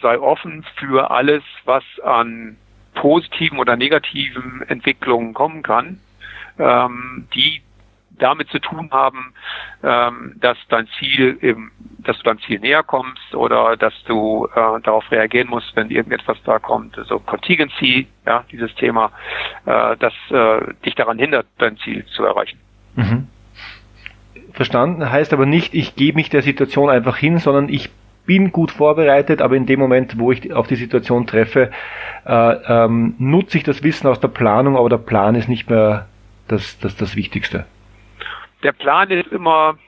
sei 0.00 0.18
offen 0.18 0.64
für 0.76 1.10
alles, 1.10 1.42
was 1.64 1.84
an 2.02 2.56
positiven 2.94 3.58
oder 3.58 3.76
negativen 3.76 4.62
Entwicklungen 4.68 5.34
kommen 5.34 5.62
kann 5.62 6.00
ähm, 6.58 7.28
die 7.34 7.62
damit 8.18 8.48
zu 8.48 8.58
tun 8.58 8.90
haben, 8.92 9.32
ähm, 9.82 10.34
dass 10.40 10.56
dein 10.68 10.86
Ziel 10.98 11.38
eben, 11.42 11.70
dass 11.98 12.16
du 12.18 12.24
deinem 12.24 12.40
Ziel 12.40 12.60
näher 12.60 12.82
kommst 12.82 13.34
oder 13.34 13.76
dass 13.76 13.92
du 14.06 14.46
äh, 14.54 14.80
darauf 14.82 15.10
reagieren 15.10 15.48
musst, 15.48 15.74
wenn 15.76 15.90
irgendetwas 15.90 16.38
da 16.44 16.58
kommt. 16.58 16.96
Also 16.98 17.18
Contingency, 17.18 18.06
ja, 18.26 18.44
dieses 18.50 18.74
Thema, 18.76 19.10
äh, 19.66 19.96
das 19.98 20.12
äh, 20.30 20.72
dich 20.84 20.94
daran 20.94 21.18
hindert, 21.18 21.46
dein 21.58 21.76
Ziel 21.78 22.04
zu 22.06 22.24
erreichen. 22.24 22.58
Mhm. 22.94 23.28
Verstanden 24.52 25.10
heißt 25.10 25.32
aber 25.32 25.44
nicht, 25.44 25.74
ich 25.74 25.96
gebe 25.96 26.16
mich 26.16 26.30
der 26.30 26.42
Situation 26.42 26.88
einfach 26.88 27.16
hin, 27.16 27.38
sondern 27.38 27.68
ich 27.68 27.90
bin 28.24 28.50
gut 28.50 28.70
vorbereitet, 28.72 29.40
aber 29.40 29.54
in 29.54 29.66
dem 29.66 29.78
Moment, 29.78 30.18
wo 30.18 30.32
ich 30.32 30.52
auf 30.52 30.66
die 30.66 30.76
Situation 30.76 31.26
treffe, 31.26 31.70
äh, 32.26 32.56
ähm, 32.66 33.14
nutze 33.18 33.58
ich 33.58 33.64
das 33.64 33.82
Wissen 33.82 34.08
aus 34.08 34.18
der 34.18 34.28
Planung, 34.28 34.76
aber 34.76 34.88
der 34.88 34.96
Plan 34.98 35.34
ist 35.36 35.48
nicht 35.48 35.70
mehr 35.70 36.06
das, 36.48 36.78
das, 36.80 36.96
das 36.96 37.16
Wichtigste? 37.16 37.66
Der 38.62 38.72
Plan 38.72 39.10
ist 39.10 39.30
immer, 39.32 39.78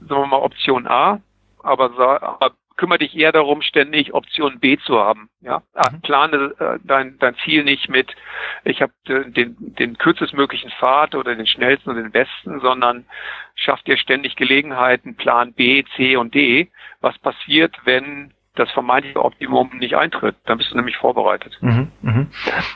sagen 0.00 0.22
wir 0.22 0.26
mal, 0.26 0.38
Option 0.38 0.86
A, 0.86 1.20
aber, 1.62 2.22
aber 2.22 2.54
kümmere 2.76 2.98
dich 2.98 3.16
eher 3.16 3.32
darum, 3.32 3.62
ständig 3.62 4.14
Option 4.14 4.58
B 4.58 4.76
zu 4.78 4.98
haben. 4.98 5.28
Ja, 5.40 5.62
ah, 5.74 5.90
mhm. 5.90 6.00
plane 6.02 6.54
äh, 6.58 6.78
dein, 6.84 7.18
dein 7.18 7.36
Ziel 7.44 7.64
nicht 7.64 7.88
mit, 7.88 8.14
ich 8.64 8.82
habe 8.82 8.92
den, 9.06 9.56
den 9.58 9.98
kürzestmöglichen 9.98 10.70
Pfad 10.70 11.14
oder 11.14 11.34
den 11.34 11.46
schnellsten 11.46 11.90
oder 11.90 12.02
den 12.02 12.10
besten, 12.10 12.60
sondern 12.60 13.06
schaff 13.54 13.82
dir 13.82 13.96
ständig 13.96 14.36
Gelegenheiten, 14.36 15.16
Plan 15.16 15.52
B, 15.52 15.84
C 15.96 16.16
und 16.16 16.34
D. 16.34 16.70
Was 17.00 17.16
passiert, 17.18 17.76
wenn 17.84 18.32
das 18.54 18.70
vermeintliche 18.70 19.24
Optimum 19.24 19.70
nicht 19.78 19.96
eintritt. 19.96 20.36
Dann 20.46 20.58
bist 20.58 20.70
du 20.70 20.76
nämlich 20.76 20.96
vorbereitet. 20.96 21.58
Mhm, 21.60 21.88
mh. 22.02 22.26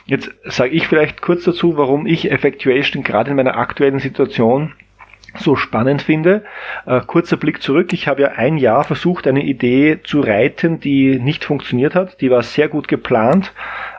Jetzt 0.05 0.31
sage 0.43 0.71
ich 0.71 0.87
vielleicht 0.87 1.21
kurz 1.21 1.43
dazu, 1.45 1.77
warum 1.77 2.05
ich 2.05 2.31
Effectuation 2.31 3.03
gerade 3.03 3.29
in 3.31 3.37
meiner 3.37 3.57
aktuellen 3.57 3.99
Situation 3.99 4.73
so 5.35 5.55
spannend 5.55 6.01
finde. 6.01 6.43
Äh, 6.85 7.01
kurzer 7.01 7.37
Blick 7.37 7.61
zurück. 7.61 7.93
Ich 7.93 8.07
habe 8.07 8.21
ja 8.21 8.27
ein 8.29 8.57
Jahr 8.57 8.83
versucht, 8.83 9.27
eine 9.27 9.43
Idee 9.43 9.99
zu 10.03 10.21
reiten, 10.21 10.79
die 10.79 11.19
nicht 11.19 11.45
funktioniert 11.45 11.95
hat. 11.95 12.19
Die 12.21 12.31
war 12.31 12.41
sehr 12.43 12.67
gut 12.67 12.87
geplant 12.87 13.53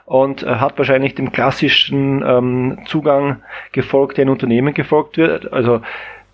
und 0.04 0.42
äh, 0.42 0.56
hat 0.56 0.76
wahrscheinlich 0.76 1.14
dem 1.14 1.32
klassischen 1.32 2.22
ähm, 2.26 2.78
Zugang 2.86 3.42
gefolgt, 3.72 4.16
der 4.16 4.24
in 4.24 4.30
Unternehmen 4.30 4.74
gefolgt 4.74 5.16
wird. 5.16 5.52
Also 5.52 5.82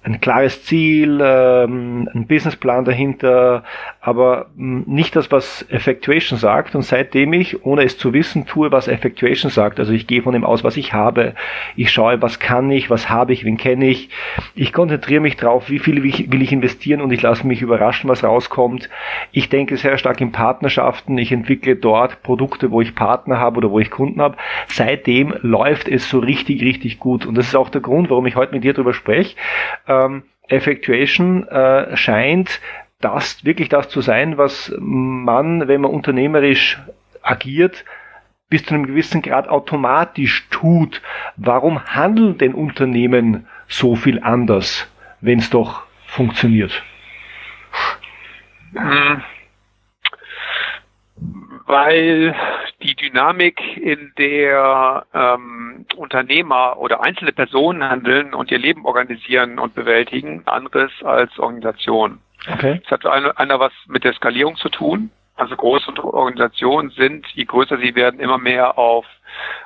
ein 0.06 0.20
klares 0.20 0.64
Ziel, 0.64 1.20
ähm, 1.20 2.08
ein 2.14 2.26
Businessplan 2.28 2.84
dahinter, 2.84 3.64
aber 4.00 4.46
hm, 4.56 4.84
nicht 4.86 5.16
das, 5.16 5.32
was 5.32 5.66
Effectuation 5.68 6.38
sagt. 6.38 6.76
Und 6.76 6.82
seitdem 6.82 7.32
ich, 7.32 7.64
ohne 7.64 7.82
es 7.82 7.98
zu 7.98 8.12
wissen, 8.12 8.46
tue, 8.46 8.70
was 8.70 8.86
Effectuation 8.86 9.50
sagt, 9.50 9.80
also 9.80 9.92
ich 9.92 10.06
gehe 10.06 10.22
von 10.22 10.32
dem 10.32 10.44
aus, 10.44 10.62
was 10.62 10.76
ich 10.76 10.92
habe, 10.92 11.34
ich 11.74 11.90
schaue, 11.90 12.22
was 12.22 12.38
kann 12.38 12.70
ich, 12.70 12.88
was 12.88 13.10
habe 13.10 13.32
ich, 13.32 13.44
wen 13.44 13.56
kenne 13.56 13.88
ich, 13.88 14.08
ich 14.54 14.72
konzentriere 14.72 15.20
mich 15.20 15.36
drauf, 15.36 15.70
wie 15.70 15.80
viel 15.80 16.02
will 16.04 16.42
ich 16.42 16.52
investieren 16.52 17.00
und 17.00 17.12
ich 17.12 17.22
lasse 17.22 17.44
mich 17.44 17.60
überraschen, 17.60 18.08
was 18.08 18.22
rauskommt. 18.22 18.88
Ich 19.32 19.48
denke 19.48 19.76
sehr 19.76 19.98
stark 19.98 20.20
in 20.20 20.30
Partnerschaften, 20.30 21.18
ich 21.18 21.32
entwickle 21.32 21.74
dort 21.74 22.22
Produkte, 22.22 22.70
wo 22.70 22.80
ich 22.80 22.94
Partner 22.94 23.40
habe 23.40 23.58
oder 23.58 23.72
wo 23.72 23.80
ich 23.80 23.90
Kunden 23.90 24.22
habe. 24.22 24.36
Seitdem 24.68 25.34
läuft 25.40 25.88
es 25.88 26.08
so 26.08 26.20
richtig, 26.20 26.62
richtig 26.62 27.00
gut. 27.00 27.26
Und 27.26 27.36
das 27.36 27.48
ist 27.48 27.56
auch 27.56 27.70
der 27.70 27.80
Grund, 27.80 28.08
warum 28.10 28.26
ich 28.26 28.36
heute 28.36 28.54
mit 28.54 28.62
dir 28.62 28.72
darüber 28.72 28.94
spreche 28.94 29.34
ähm, 30.04 30.22
Effectuation 30.48 31.46
äh, 31.48 31.96
scheint 31.96 32.60
das 33.00 33.44
wirklich 33.44 33.68
das 33.68 33.88
zu 33.88 34.00
sein, 34.00 34.38
was 34.38 34.72
man, 34.78 35.68
wenn 35.68 35.80
man 35.80 35.90
unternehmerisch 35.90 36.80
agiert, 37.22 37.84
bis 38.48 38.64
zu 38.64 38.74
einem 38.74 38.86
gewissen 38.86 39.22
Grad 39.22 39.48
automatisch 39.48 40.46
tut. 40.50 41.02
Warum 41.36 41.84
handeln 41.84 42.38
denn 42.38 42.54
Unternehmen 42.54 43.46
so 43.66 43.96
viel 43.96 44.22
anders, 44.22 44.88
wenn 45.20 45.40
es 45.40 45.50
doch 45.50 45.82
funktioniert? 46.06 46.82
Hm 48.74 49.22
weil 51.66 52.34
die 52.86 52.94
Dynamik, 52.94 53.60
in 53.76 54.12
der 54.18 55.06
ähm, 55.12 55.86
Unternehmer 55.96 56.78
oder 56.78 57.02
einzelne 57.02 57.32
Personen 57.32 57.84
handeln 57.88 58.34
und 58.34 58.50
ihr 58.50 58.58
Leben 58.58 58.86
organisieren 58.86 59.58
und 59.58 59.74
bewältigen, 59.74 60.42
anderes 60.46 60.92
als 61.02 61.38
Organisation. 61.38 62.20
Okay. 62.52 62.80
Es 62.84 62.90
hat 62.90 63.04
eine, 63.06 63.36
einer 63.38 63.58
was 63.60 63.72
mit 63.86 64.04
der 64.04 64.12
Skalierung 64.14 64.56
zu 64.56 64.68
tun. 64.68 65.10
Also 65.36 65.54
große 65.54 65.92
Organisationen 66.02 66.90
sind, 66.90 67.26
je 67.28 67.44
größer 67.44 67.76
sie 67.78 67.94
werden, 67.94 68.20
immer 68.20 68.38
mehr 68.38 68.78
auf, 68.78 69.04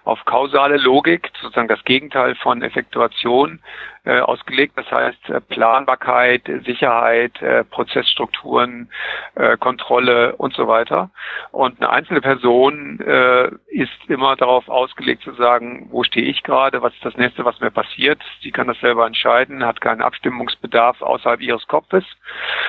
auf 0.05 0.25
kausale 0.25 0.79
Logik, 0.79 1.31
sozusagen 1.41 1.69
das 1.69 1.85
Gegenteil 1.85 2.35
von 2.35 2.63
Effektuation 2.63 3.61
äh, 4.05 4.19
ausgelegt. 4.19 4.77
Das 4.77 4.91
heißt 4.91 5.31
äh, 5.31 5.41
Planbarkeit, 5.41 6.43
Sicherheit, 6.65 7.41
äh, 7.41 7.63
Prozessstrukturen, 7.63 8.91
äh, 9.37 9.57
Kontrolle 9.59 10.35
und 10.37 10.55
so 10.55 10.67
weiter. 10.67 11.11
Und 11.53 11.81
eine 11.81 11.91
einzelne 11.91 12.21
Person 12.21 12.99
äh, 13.01 13.51
ist 13.69 13.93
immer 14.09 14.35
darauf 14.35 14.69
ausgelegt 14.69 15.23
zu 15.23 15.35
sagen, 15.35 15.89
wo 15.91 16.03
stehe 16.03 16.27
ich 16.27 16.43
gerade, 16.43 16.83
was 16.83 16.95
ist 16.95 17.05
das 17.05 17.17
nächste, 17.17 17.45
was 17.45 17.61
mir 17.61 17.71
passiert. 17.71 18.21
Sie 18.43 18.51
kann 18.51 18.67
das 18.67 18.81
selber 18.81 19.07
entscheiden, 19.07 19.65
hat 19.65 19.81
keinen 19.81 20.03
Abstimmungsbedarf 20.03 21.01
außerhalb 21.01 21.41
ihres 21.41 21.67
Kopfes. 21.69 22.05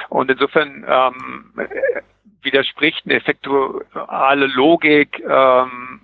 Und 0.10 0.30
insofern 0.30 0.86
ähm, 0.88 1.54
widerspricht 2.44 3.06
eine 3.06 3.16
effektuale 3.16 4.48
Logik 4.48 5.22
ähm, 5.28 6.02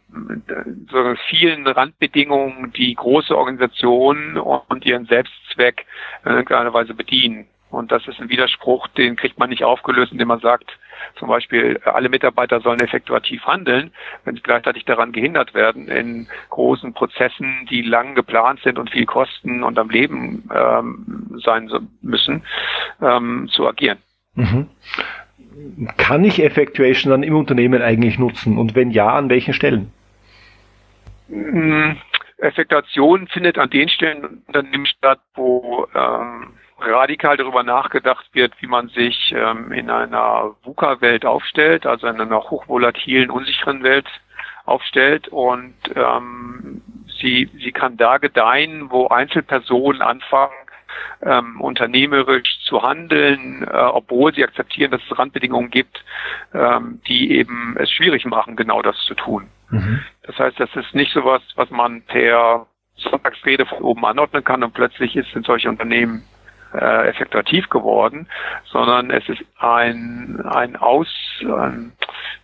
so 0.89 1.15
vielen 1.29 1.67
Randbedingungen, 1.67 2.71
die 2.73 2.93
große 2.95 3.37
Organisationen 3.37 4.37
und 4.37 4.85
ihren 4.85 5.05
Selbstzweck 5.05 5.85
in 6.25 6.31
irgendeiner 6.31 6.73
Weise 6.73 6.93
bedienen. 6.93 7.47
Und 7.69 7.91
das 7.91 8.07
ist 8.07 8.19
ein 8.21 8.29
Widerspruch, 8.29 8.87
den 8.89 9.17
kriegt 9.17 9.37
man 9.39 9.49
nicht 9.49 9.63
aufgelöst, 9.63 10.13
indem 10.13 10.29
man 10.29 10.39
sagt, 10.39 10.71
zum 11.15 11.27
Beispiel, 11.27 11.79
alle 11.83 12.09
Mitarbeiter 12.09 12.61
sollen 12.61 12.79
effektuativ 12.79 13.43
handeln, 13.45 13.91
wenn 14.23 14.35
sie 14.35 14.41
gleichzeitig 14.41 14.85
daran 14.85 15.11
gehindert 15.11 15.53
werden, 15.53 15.89
in 15.89 16.27
großen 16.49 16.93
Prozessen, 16.93 17.67
die 17.69 17.81
lang 17.81 18.15
geplant 18.15 18.61
sind 18.63 18.79
und 18.79 18.89
viel 18.89 19.05
kosten 19.05 19.63
und 19.63 19.77
am 19.77 19.89
Leben 19.89 20.49
ähm, 20.53 21.39
sein 21.43 21.69
müssen, 22.01 22.43
ähm, 23.01 23.49
zu 23.51 23.67
agieren. 23.67 23.99
Mhm 24.35 24.69
kann 25.97 26.23
ich 26.23 26.43
Effectuation 26.43 27.11
dann 27.11 27.23
im 27.23 27.35
Unternehmen 27.35 27.81
eigentlich 27.81 28.17
nutzen? 28.19 28.57
Und 28.57 28.75
wenn 28.75 28.91
ja, 28.91 29.09
an 29.09 29.29
welchen 29.29 29.53
Stellen? 29.53 29.91
Mm, 31.27 31.91
Effektuation 32.37 33.27
findet 33.27 33.57
an 33.57 33.69
den 33.69 33.89
Stellen 33.89 34.43
Unternehmen 34.47 34.85
statt, 34.85 35.19
wo 35.35 35.87
ähm, 35.95 36.53
radikal 36.79 37.37
darüber 37.37 37.63
nachgedacht 37.63 38.25
wird, 38.33 38.53
wie 38.61 38.67
man 38.67 38.89
sich 38.89 39.33
ähm, 39.35 39.71
in 39.71 39.89
einer 39.89 40.55
VUCA-Welt 40.63 41.25
aufstellt, 41.25 41.85
also 41.85 42.07
in 42.07 42.21
einer 42.21 42.43
hochvolatilen, 42.43 43.29
unsicheren 43.31 43.83
Welt 43.83 44.07
aufstellt 44.65 45.27
und 45.29 45.75
ähm, 45.95 46.81
sie, 47.19 47.49
sie 47.57 47.71
kann 47.71 47.97
da 47.97 48.17
gedeihen, 48.17 48.91
wo 48.91 49.07
Einzelpersonen 49.07 50.01
anfangen, 50.01 50.53
ähm, 51.21 51.61
unternehmerisch 51.61 52.59
zu 52.63 52.83
handeln, 52.83 53.63
äh, 53.63 53.75
obwohl 53.75 54.33
sie 54.33 54.43
akzeptieren, 54.43 54.91
dass 54.91 55.01
es 55.09 55.17
Randbedingungen 55.17 55.69
gibt, 55.69 56.03
ähm, 56.53 57.01
die 57.07 57.31
eben 57.31 57.75
es 57.77 57.91
schwierig 57.91 58.25
machen, 58.25 58.55
genau 58.55 58.81
das 58.81 58.97
zu 59.05 59.15
tun. 59.15 59.47
Mhm. 59.69 60.01
Das 60.23 60.37
heißt, 60.37 60.59
das 60.59 60.69
ist 60.75 60.93
nicht 60.93 61.13
sowas, 61.13 61.41
was 61.55 61.69
man 61.69 62.01
per 62.03 62.67
Sonntagsrede 62.95 63.65
von 63.65 63.79
oben 63.79 64.05
anordnen 64.05 64.43
kann 64.43 64.63
und 64.63 64.73
plötzlich 64.73 65.15
ist 65.15 65.33
in 65.35 65.43
solche 65.43 65.69
Unternehmen 65.69 66.23
äh, 66.73 67.07
effektiv 67.07 67.69
geworden, 67.69 68.27
sondern 68.65 69.11
es 69.11 69.27
ist 69.29 69.43
ein, 69.57 70.41
ein, 70.45 70.75
Aus, 70.75 71.07
ein, 71.41 71.93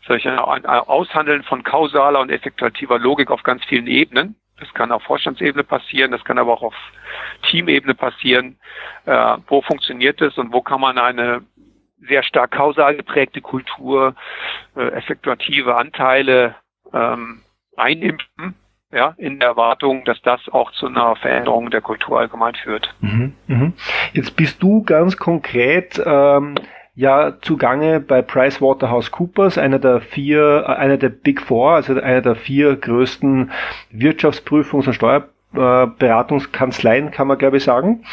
ein 0.08 0.65
Aushandeln 0.65 1.43
von 1.43 1.63
kausaler 1.63 2.19
und 2.19 2.29
effektiver 2.29 2.99
Logik 2.99 3.32
auf 3.32 3.43
ganz 3.43 3.63
vielen 3.65 3.88
Ebenen. 3.88 4.36
Das 4.63 4.73
kann 4.73 4.91
auf 4.91 5.04
Vorstandsebene 5.04 5.63
passieren, 5.63 6.12
das 6.12 6.23
kann 6.23 6.38
aber 6.38 6.54
auch 6.54 6.63
auf 6.63 6.76
Teamebene 7.49 7.93
passieren. 7.93 8.58
Äh, 9.06 9.38
wo 9.47 9.62
funktioniert 9.62 10.21
es 10.21 10.38
und 10.38 10.54
wo 10.54 10.62
kann 10.62 10.82
man 10.82 10.97
eine 10.97 11.41
sehr 12.08 12.23
stark 12.23 12.52
kausal 12.52 12.95
geprägte 12.95 13.41
Kultur, 13.41 14.15
äh, 14.76 14.88
effektuative 14.89 15.76
Anteile 15.76 16.56
ähm, 16.93 17.41
einimpfen, 17.76 18.56
ja, 18.91 19.15
in 19.17 19.39
der 19.39 19.49
Erwartung, 19.49 20.06
dass 20.06 20.21
das 20.21 20.41
auch 20.49 20.71
zu 20.73 20.88
einer 20.88 21.15
Veränderung 21.15 21.71
der 21.71 21.82
Kultur 21.82 22.19
allgemein 22.19 22.56
führt. 22.56 22.93
Mhm, 23.02 23.34
mh. 23.47 23.71
Jetzt 24.13 24.36
bist 24.36 24.62
du 24.62 24.84
ganz 24.84 25.17
konkret 25.17 26.02
ähm, 26.06 26.56
ja 26.95 27.34
zugange 27.41 27.99
bei 27.99 28.21
PricewaterhouseCoopers, 28.21 29.58
einer 29.58 29.79
der 29.79 29.99
vier, 30.01 30.65
äh, 30.67 30.73
einer 30.73 30.97
der 30.97 31.10
Big 31.10 31.41
Four, 31.41 31.71
also 31.71 31.99
einer 31.99 32.21
der 32.21 32.36
vier 32.36 32.75
größten 32.75 33.51
Wirtschaftsprüfungs- 33.91 34.86
und 34.88 34.93
Steuerberatungskanzleien, 34.93 37.10
kann 37.12 37.27
man 37.27 37.39
glaube 37.39 37.58
ich 37.58 37.63
sagen. 37.63 38.03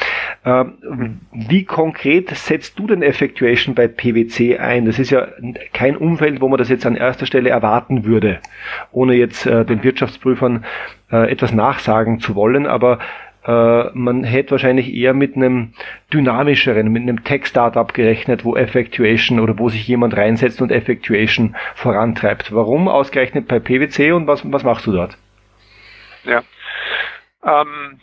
Ähm, 0.44 1.20
wie 1.32 1.64
konkret 1.64 2.30
setzt 2.30 2.78
du 2.78 2.86
denn 2.86 3.02
Effectuation 3.02 3.74
bei 3.74 3.86
PwC 3.86 4.56
ein? 4.56 4.86
Das 4.86 4.98
ist 4.98 5.10
ja 5.10 5.28
kein 5.74 5.96
Umfeld, 5.96 6.40
wo 6.40 6.48
man 6.48 6.58
das 6.58 6.70
jetzt 6.70 6.86
an 6.86 6.96
erster 6.96 7.26
Stelle 7.26 7.50
erwarten 7.50 8.06
würde, 8.06 8.38
ohne 8.92 9.12
jetzt 9.14 9.44
äh, 9.44 9.66
den 9.66 9.82
Wirtschaftsprüfern 9.82 10.64
äh, 11.12 11.30
etwas 11.30 11.52
nachsagen 11.52 12.20
zu 12.20 12.34
wollen, 12.34 12.66
aber 12.66 12.98
äh, 13.44 13.90
man 13.94 14.24
hätte 14.24 14.52
wahrscheinlich 14.52 14.92
eher 14.92 15.14
mit 15.14 15.36
einem 15.36 15.72
dynamischeren, 16.12 16.88
mit 16.88 17.02
einem 17.02 17.24
Tech-Startup 17.24 17.92
gerechnet, 17.92 18.44
wo 18.44 18.56
Effectuation 18.56 19.40
oder 19.40 19.58
wo 19.58 19.68
sich 19.68 19.86
jemand 19.88 20.16
reinsetzt 20.16 20.60
und 20.60 20.70
Effectuation 20.70 21.56
vorantreibt. 21.74 22.54
Warum 22.54 22.88
ausgerechnet 22.88 23.48
bei 23.48 23.58
PwC 23.58 24.12
und 24.12 24.26
was, 24.26 24.42
was 24.52 24.62
machst 24.62 24.86
du 24.86 24.92
dort? 24.92 25.16
Ja. 26.24 26.42
Ähm, 27.42 28.00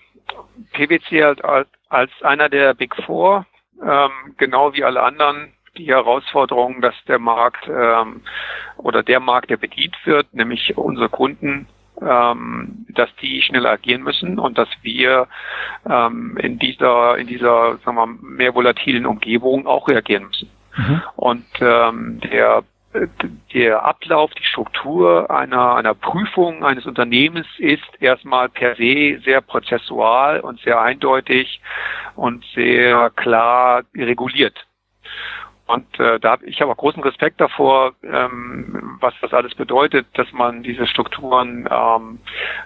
PwC 0.74 1.24
als, 1.24 1.68
als 1.90 2.12
einer 2.22 2.50
der 2.50 2.74
Big 2.74 2.96
Four, 3.06 3.46
ähm, 3.82 4.12
genau 4.38 4.74
wie 4.74 4.84
alle 4.84 5.04
anderen, 5.04 5.54
die 5.78 5.88
Herausforderung, 5.88 6.82
dass 6.82 6.96
der 7.08 7.20
Markt 7.20 7.68
ähm, 7.68 8.22
oder 8.78 9.04
der 9.04 9.20
Markt, 9.20 9.52
der 9.52 9.58
bedient 9.58 9.96
wird, 10.06 10.34
nämlich 10.34 10.76
unsere 10.76 11.10
Kunden, 11.10 11.68
ähm, 12.02 12.86
dass 12.90 13.10
die 13.22 13.42
schnell 13.42 13.66
agieren 13.66 14.04
müssen 14.04 14.40
und 14.40 14.58
dass 14.58 14.70
wir 14.82 15.28
ähm, 15.90 16.38
in 16.38 16.60
dieser 16.60 17.18
in 17.18 17.28
dieser 17.28 17.78
sagen 17.78 17.98
wir, 17.98 18.08
mehr 18.08 18.56
volatilen 18.56 19.06
Umgebung 19.06 19.68
auch 19.68 19.88
reagieren 19.88 20.28
müssen. 20.28 20.50
Mhm. 20.76 21.02
Und 21.16 21.46
ähm, 21.60 22.20
der 22.22 22.64
der 23.54 23.84
Ablauf, 23.84 24.32
die 24.34 24.44
Struktur 24.46 25.30
einer, 25.30 25.76
einer 25.76 25.94
Prüfung 25.94 26.64
eines 26.64 26.86
Unternehmens 26.86 27.48
ist 27.58 27.84
erstmal 28.00 28.50
per 28.50 28.76
se 28.76 29.20
sehr 29.24 29.42
prozessual 29.42 30.40
und 30.40 30.60
sehr 30.62 30.80
eindeutig 30.80 31.62
und 32.16 32.44
sehr 32.56 33.12
klar 33.12 33.84
reguliert. 33.96 34.66
Und 35.68 36.00
äh, 36.00 36.18
da 36.20 36.38
ich 36.44 36.62
habe 36.62 36.72
auch 36.72 36.78
großen 36.78 37.04
Respekt 37.04 37.42
davor, 37.42 37.94
ähm, 38.02 38.98
was 39.02 39.14
das 39.22 39.34
alles 39.34 39.54
bedeutet, 39.54 40.08
dass 40.14 40.32
man 40.32 40.64
diese 40.64 40.88
Strukturen 40.88 41.68
ähm, 41.70 42.20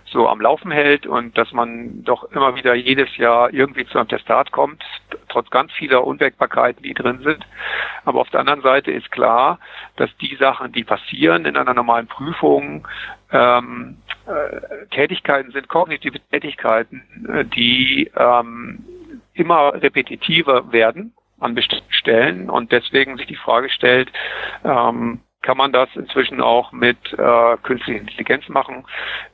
so 0.05 0.29
am 0.29 0.39
Laufen 0.39 0.69
hält 0.69 1.07
und 1.07 1.35
dass 1.35 1.51
man 1.51 2.03
doch 2.03 2.31
immer 2.31 2.55
wieder 2.55 2.75
jedes 2.75 3.17
Jahr 3.17 3.51
irgendwie 3.51 3.87
zu 3.87 3.97
einem 3.97 4.07
Testat 4.07 4.51
kommt, 4.51 4.83
trotz 5.29 5.49
ganz 5.49 5.71
vieler 5.71 6.05
Unwägbarkeiten, 6.05 6.83
die 6.83 6.93
drin 6.93 7.21
sind. 7.23 7.43
Aber 8.05 8.21
auf 8.21 8.29
der 8.29 8.41
anderen 8.41 8.61
Seite 8.61 8.91
ist 8.91 9.11
klar, 9.11 9.57
dass 9.95 10.15
die 10.17 10.35
Sachen, 10.35 10.71
die 10.71 10.83
passieren 10.83 11.45
in 11.45 11.57
einer 11.57 11.73
normalen 11.73 12.05
Prüfung, 12.05 12.87
ähm, 13.31 13.97
äh, 14.27 14.85
Tätigkeiten 14.91 15.51
sind, 15.51 15.69
kognitive 15.69 16.19
Tätigkeiten, 16.29 17.01
äh, 17.33 17.45
die 17.45 18.11
ähm, 18.15 18.85
immer 19.33 19.73
repetitiver 19.73 20.71
werden 20.71 21.13
an 21.41 21.55
bestimmten 21.55 21.91
Stellen 21.91 22.49
und 22.49 22.71
deswegen 22.71 23.17
sich 23.17 23.27
die 23.27 23.35
Frage 23.35 23.69
stellt, 23.69 24.11
ähm, 24.63 25.21
kann 25.41 25.57
man 25.57 25.71
das 25.71 25.89
inzwischen 25.95 26.39
auch 26.39 26.71
mit 26.71 26.97
äh, 27.13 27.57
künstlicher 27.63 27.99
Intelligenz 27.99 28.47
machen? 28.47 28.85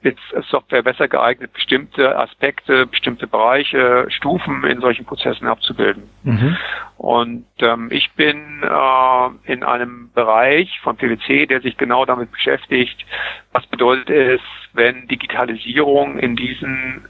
Ist 0.03 0.17
Software 0.49 0.81
besser 0.81 1.09
geeignet, 1.09 1.51
bestimmte 1.51 2.17
Aspekte, 2.17 2.87
bestimmte 2.87 3.27
Bereiche, 3.27 4.05
Stufen 4.09 4.63
in 4.63 4.79
solchen 4.79 5.05
Prozessen 5.05 5.47
abzubilden? 5.47 6.09
Mhm. 6.23 6.57
Und 6.97 7.45
ähm, 7.59 7.89
ich 7.91 8.09
bin 8.13 8.63
äh, 8.63 9.51
in 9.51 9.63
einem 9.63 10.09
Bereich 10.13 10.79
von 10.81 10.95
PwC, 10.95 11.45
der 11.45 11.59
sich 11.59 11.75
genau 11.75 12.05
damit 12.05 12.31
beschäftigt, 12.31 13.05
was 13.51 13.67
bedeutet 13.67 14.09
es, 14.09 14.41
wenn 14.71 15.07
Digitalisierung 15.09 16.19
in 16.19 16.37
diesen 16.37 17.05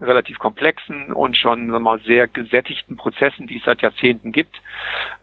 relativ 0.00 0.38
komplexen 0.38 1.12
und 1.12 1.36
schon 1.36 1.68
mal, 1.68 2.00
sehr 2.00 2.28
gesättigten 2.28 2.96
Prozessen, 2.96 3.46
die 3.46 3.58
es 3.58 3.64
seit 3.64 3.82
Jahrzehnten 3.82 4.32
gibt, 4.32 4.60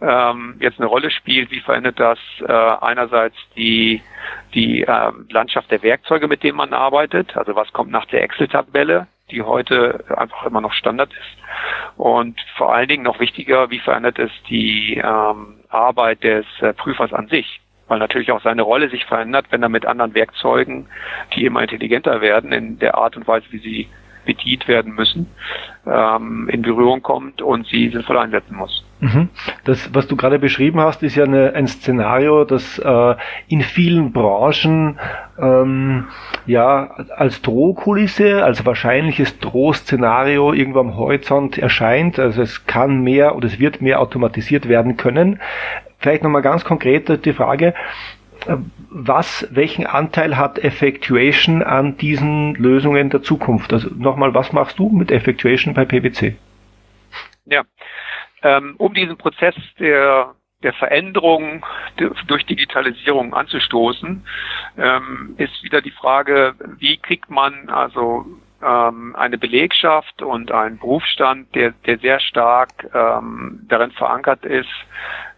ähm, 0.02 0.56
jetzt 0.60 0.80
eine 0.80 0.88
Rolle 0.88 1.12
spielt. 1.12 1.52
Wie 1.52 1.60
verändert 1.60 2.00
das 2.00 2.19
äh, 2.41 2.52
einerseits 2.52 3.36
die, 3.56 4.02
die 4.54 4.84
äh, 4.84 5.12
Landschaft 5.30 5.72
der 5.72 5.84
Werkzeuge, 5.84 6.28
mit 6.28 6.43
denen 6.43 6.58
man 6.58 6.74
arbeitet? 6.74 7.36
Also 7.36 7.56
was 7.56 7.72
kommt 7.74 7.91
nach 7.91 8.06
der 8.06 8.24
Excel-Tabelle? 8.24 9.08
die 9.32 9.41
heute 9.41 10.04
einfach 10.15 10.45
immer 10.45 10.62
noch 10.62 10.74
Standard 10.74 11.12
ist. 11.12 11.98
Und 11.98 12.40
vor 12.58 12.73
allen 12.73 12.88
Dingen 12.88 13.04
noch 13.04 13.19
wichtiger, 13.19 13.69
wie 13.69 13.79
verändert 13.79 14.19
es 14.19 14.31
die 14.50 14.96
ähm, 15.04 15.60
Arbeit 15.69 16.23
des 16.23 16.46
äh, 16.62 16.73
Prüfers 16.73 17.13
an 17.13 17.27
sich? 17.27 17.62
Weil 17.88 18.00
natürlich 18.00 18.31
auch 18.31 18.42
seine 18.42 18.62
Rolle 18.62 18.90
sich 18.90 19.06
verändert, 19.06 19.48
wenn 19.50 19.63
er 19.63 19.69
mit 19.69 19.86
anderen 19.86 20.13
Werkzeugen, 20.13 20.88
die 21.36 21.46
immer 21.46 21.62
intelligenter 21.62 22.21
werden, 22.21 22.52
in 22.52 22.79
der 22.79 22.96
Art 22.96 23.17
und 23.17 23.27
Weise, 23.27 23.46
wie 23.52 23.60
sie 23.60 23.90
bedient 24.26 24.67
werden 24.67 24.94
müssen, 24.94 25.28
ähm, 25.86 26.50
in 26.52 26.62
Berührung 26.62 27.02
kommt 27.02 27.42
und 27.42 27.67
sie 27.67 27.90
sinnvoll 27.90 28.17
einsetzen 28.17 28.56
muss. 28.56 28.84
Mhm. 29.02 29.30
Das, 29.63 29.94
was 29.94 30.08
du 30.08 30.17
gerade 30.17 30.40
beschrieben 30.40 30.82
hast, 30.82 31.04
ist 31.04 31.15
ja 31.15 31.24
eine, 31.24 31.54
ein 31.54 31.67
Szenario, 31.67 32.44
das 32.44 32.80
äh, 32.80 33.15
in 33.48 33.62
vielen 33.62 34.12
Branchen 34.12 35.00
ähm, 35.40 36.08
ja 36.46 36.92
als 37.15 37.42
Drohkulisse, 37.42 38.44
als 38.44 38.65
wahrscheinliches 38.65 39.40
Drohszenario 39.40 40.52
irgendwo 40.52 40.80
am 40.80 40.98
Horizont 40.98 41.58
erscheint. 41.58 42.20
Also 42.20 42.42
es 42.42 42.65
kann 42.65 43.02
mehr 43.02 43.36
oder 43.36 43.48
es 43.48 43.60
wird 43.60 43.82
mehr 43.82 44.02
automatisiert 44.02 44.67
werden 44.67 44.98
können. 44.98 45.40
Vielleicht 46.00 46.24
nochmal 46.24 46.42
ganz 46.42 46.63
konkret 46.63 47.26
die 47.26 47.34
Frage, 47.34 47.74
was, 48.90 49.48
welchen 49.52 49.85
Anteil 49.85 50.37
hat 50.37 50.60
Effectuation 50.60 51.63
an 51.63 51.98
diesen 51.98 52.56
Lösungen 52.56 53.10
der 53.10 53.21
Zukunft? 53.21 53.71
Also 53.73 53.90
nochmal, 53.96 54.33
was 54.33 54.54
machst 54.54 54.79
du 54.79 54.90
mit 54.90 55.12
Effectuation 55.12 55.73
bei 55.73 55.85
PwC? 55.85 56.35
Ja, 57.46 57.63
ähm, 58.42 58.75
um 58.77 58.94
diesen 58.94 59.17
Prozess 59.17 59.56
der 59.79 60.35
der 60.63 60.73
Veränderung 60.73 61.65
durch 62.27 62.46
Digitalisierung 62.46 63.33
anzustoßen, 63.33 64.25
ähm, 64.77 65.35
ist 65.37 65.63
wieder 65.63 65.81
die 65.81 65.92
Frage, 65.92 66.54
wie 66.77 66.98
kriegt 66.98 67.29
man 67.29 67.69
also 67.69 68.25
ähm, 68.62 69.15
eine 69.15 69.37
Belegschaft 69.37 70.21
und 70.21 70.52
einen 70.52 70.77
Berufsstand, 70.77 71.54
der, 71.56 71.71
der 71.85 72.00
sehr 72.00 72.19
stark 72.19 72.69
ähm, 72.94 73.62
darin 73.69 73.92
verankert 73.92 74.44
ist, 74.44 74.69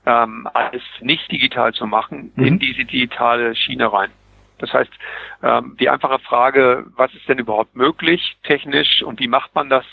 ähm, 0.05 0.47
alles 0.53 0.83
nicht 1.01 1.31
digital 1.31 1.73
zu 1.73 1.85
machen, 1.85 2.31
mhm. 2.35 2.45
in 2.45 2.59
diese 2.59 2.85
digitale 2.85 3.55
Schiene 3.55 3.91
rein. 3.91 4.11
Das 4.61 4.71
heißt, 4.73 4.91
ähm, 5.41 5.75
die 5.79 5.89
einfache 5.89 6.19
Frage, 6.19 6.85
was 6.95 7.13
ist 7.15 7.27
denn 7.27 7.39
überhaupt 7.39 7.75
möglich 7.75 8.37
technisch 8.43 9.01
und 9.01 9.19
wie 9.19 9.27
macht 9.27 9.53
man 9.55 9.69
das, 9.69 9.83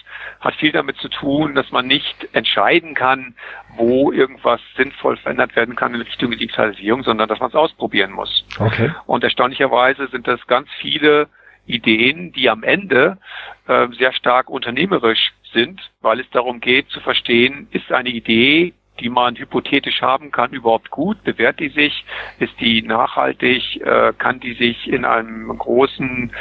hat 0.40 0.54
viel 0.56 0.72
damit 0.72 0.96
zu 0.98 1.08
tun, 1.08 1.54
dass 1.54 1.70
man 1.72 1.86
nicht 1.86 2.28
entscheiden 2.32 2.94
kann, 2.94 3.34
wo 3.76 4.12
irgendwas 4.12 4.60
sinnvoll 4.76 5.16
verändert 5.16 5.56
werden 5.56 5.74
kann 5.74 5.94
in 5.94 6.02
Richtung 6.02 6.30
Digitalisierung, 6.30 7.02
sondern 7.02 7.28
dass 7.28 7.40
man 7.40 7.48
es 7.48 7.54
ausprobieren 7.54 8.12
muss. 8.12 8.44
Okay. 8.58 8.92
Und 9.06 9.24
erstaunlicherweise 9.24 10.06
sind 10.08 10.28
das 10.28 10.46
ganz 10.46 10.68
viele 10.80 11.28
Ideen, 11.66 12.32
die 12.32 12.50
am 12.50 12.62
Ende 12.62 13.18
äh, 13.66 13.88
sehr 13.98 14.12
stark 14.12 14.50
unternehmerisch 14.50 15.32
sind, 15.52 15.80
weil 16.02 16.20
es 16.20 16.28
darum 16.30 16.60
geht 16.60 16.90
zu 16.90 17.00
verstehen, 17.00 17.68
ist 17.70 17.90
eine 17.90 18.10
Idee, 18.10 18.74
die 19.00 19.08
man 19.08 19.36
hypothetisch 19.36 20.02
haben 20.02 20.30
kann, 20.30 20.52
überhaupt 20.52 20.90
gut? 20.90 21.22
Bewährt 21.24 21.60
die 21.60 21.68
sich? 21.68 22.04
Ist 22.38 22.58
die 22.60 22.82
nachhaltig? 22.82 23.80
Äh, 23.80 24.12
kann 24.18 24.40
die 24.40 24.54
sich 24.54 24.88
in 24.88 25.04
einem 25.04 25.56
großen, 25.56 26.32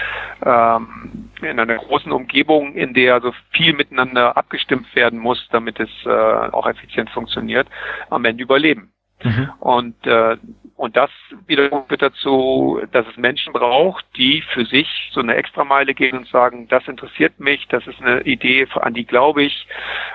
ähm, 0.45 1.29
in 1.41 1.59
einer 1.59 1.75
großen 1.77 2.11
Umgebung, 2.11 2.73
in 2.73 2.93
der 2.93 3.21
so 3.21 3.31
viel 3.51 3.73
miteinander 3.73 4.37
abgestimmt 4.37 4.93
werden 4.95 5.19
muss, 5.19 5.47
damit 5.51 5.79
es 5.79 5.89
äh, 6.05 6.09
auch 6.09 6.67
effizient 6.67 7.09
funktioniert, 7.09 7.67
am 8.09 8.25
Ende 8.25 8.43
überleben? 8.43 8.91
Mhm. 9.23 9.49
Und 9.59 10.07
äh, 10.07 10.37
und 10.77 10.95
das 10.95 11.09
wiederum 11.47 11.87
führt 11.87 12.03
dazu, 12.03 12.79
dass 12.91 13.07
es 13.07 13.17
Menschen 13.17 13.51
braucht, 13.51 14.05
die 14.15 14.43
für 14.53 14.63
sich 14.63 15.09
so 15.11 15.21
eine 15.21 15.33
Extrameile 15.33 15.95
gehen 15.95 16.15
und 16.15 16.27
sagen, 16.27 16.67
das 16.67 16.87
interessiert 16.87 17.39
mich, 17.39 17.67
das 17.69 17.87
ist 17.87 17.99
eine 17.99 18.21
Idee, 18.21 18.67
an 18.75 18.93
die 18.93 19.05
glaube 19.05 19.41
ich, 19.41 19.67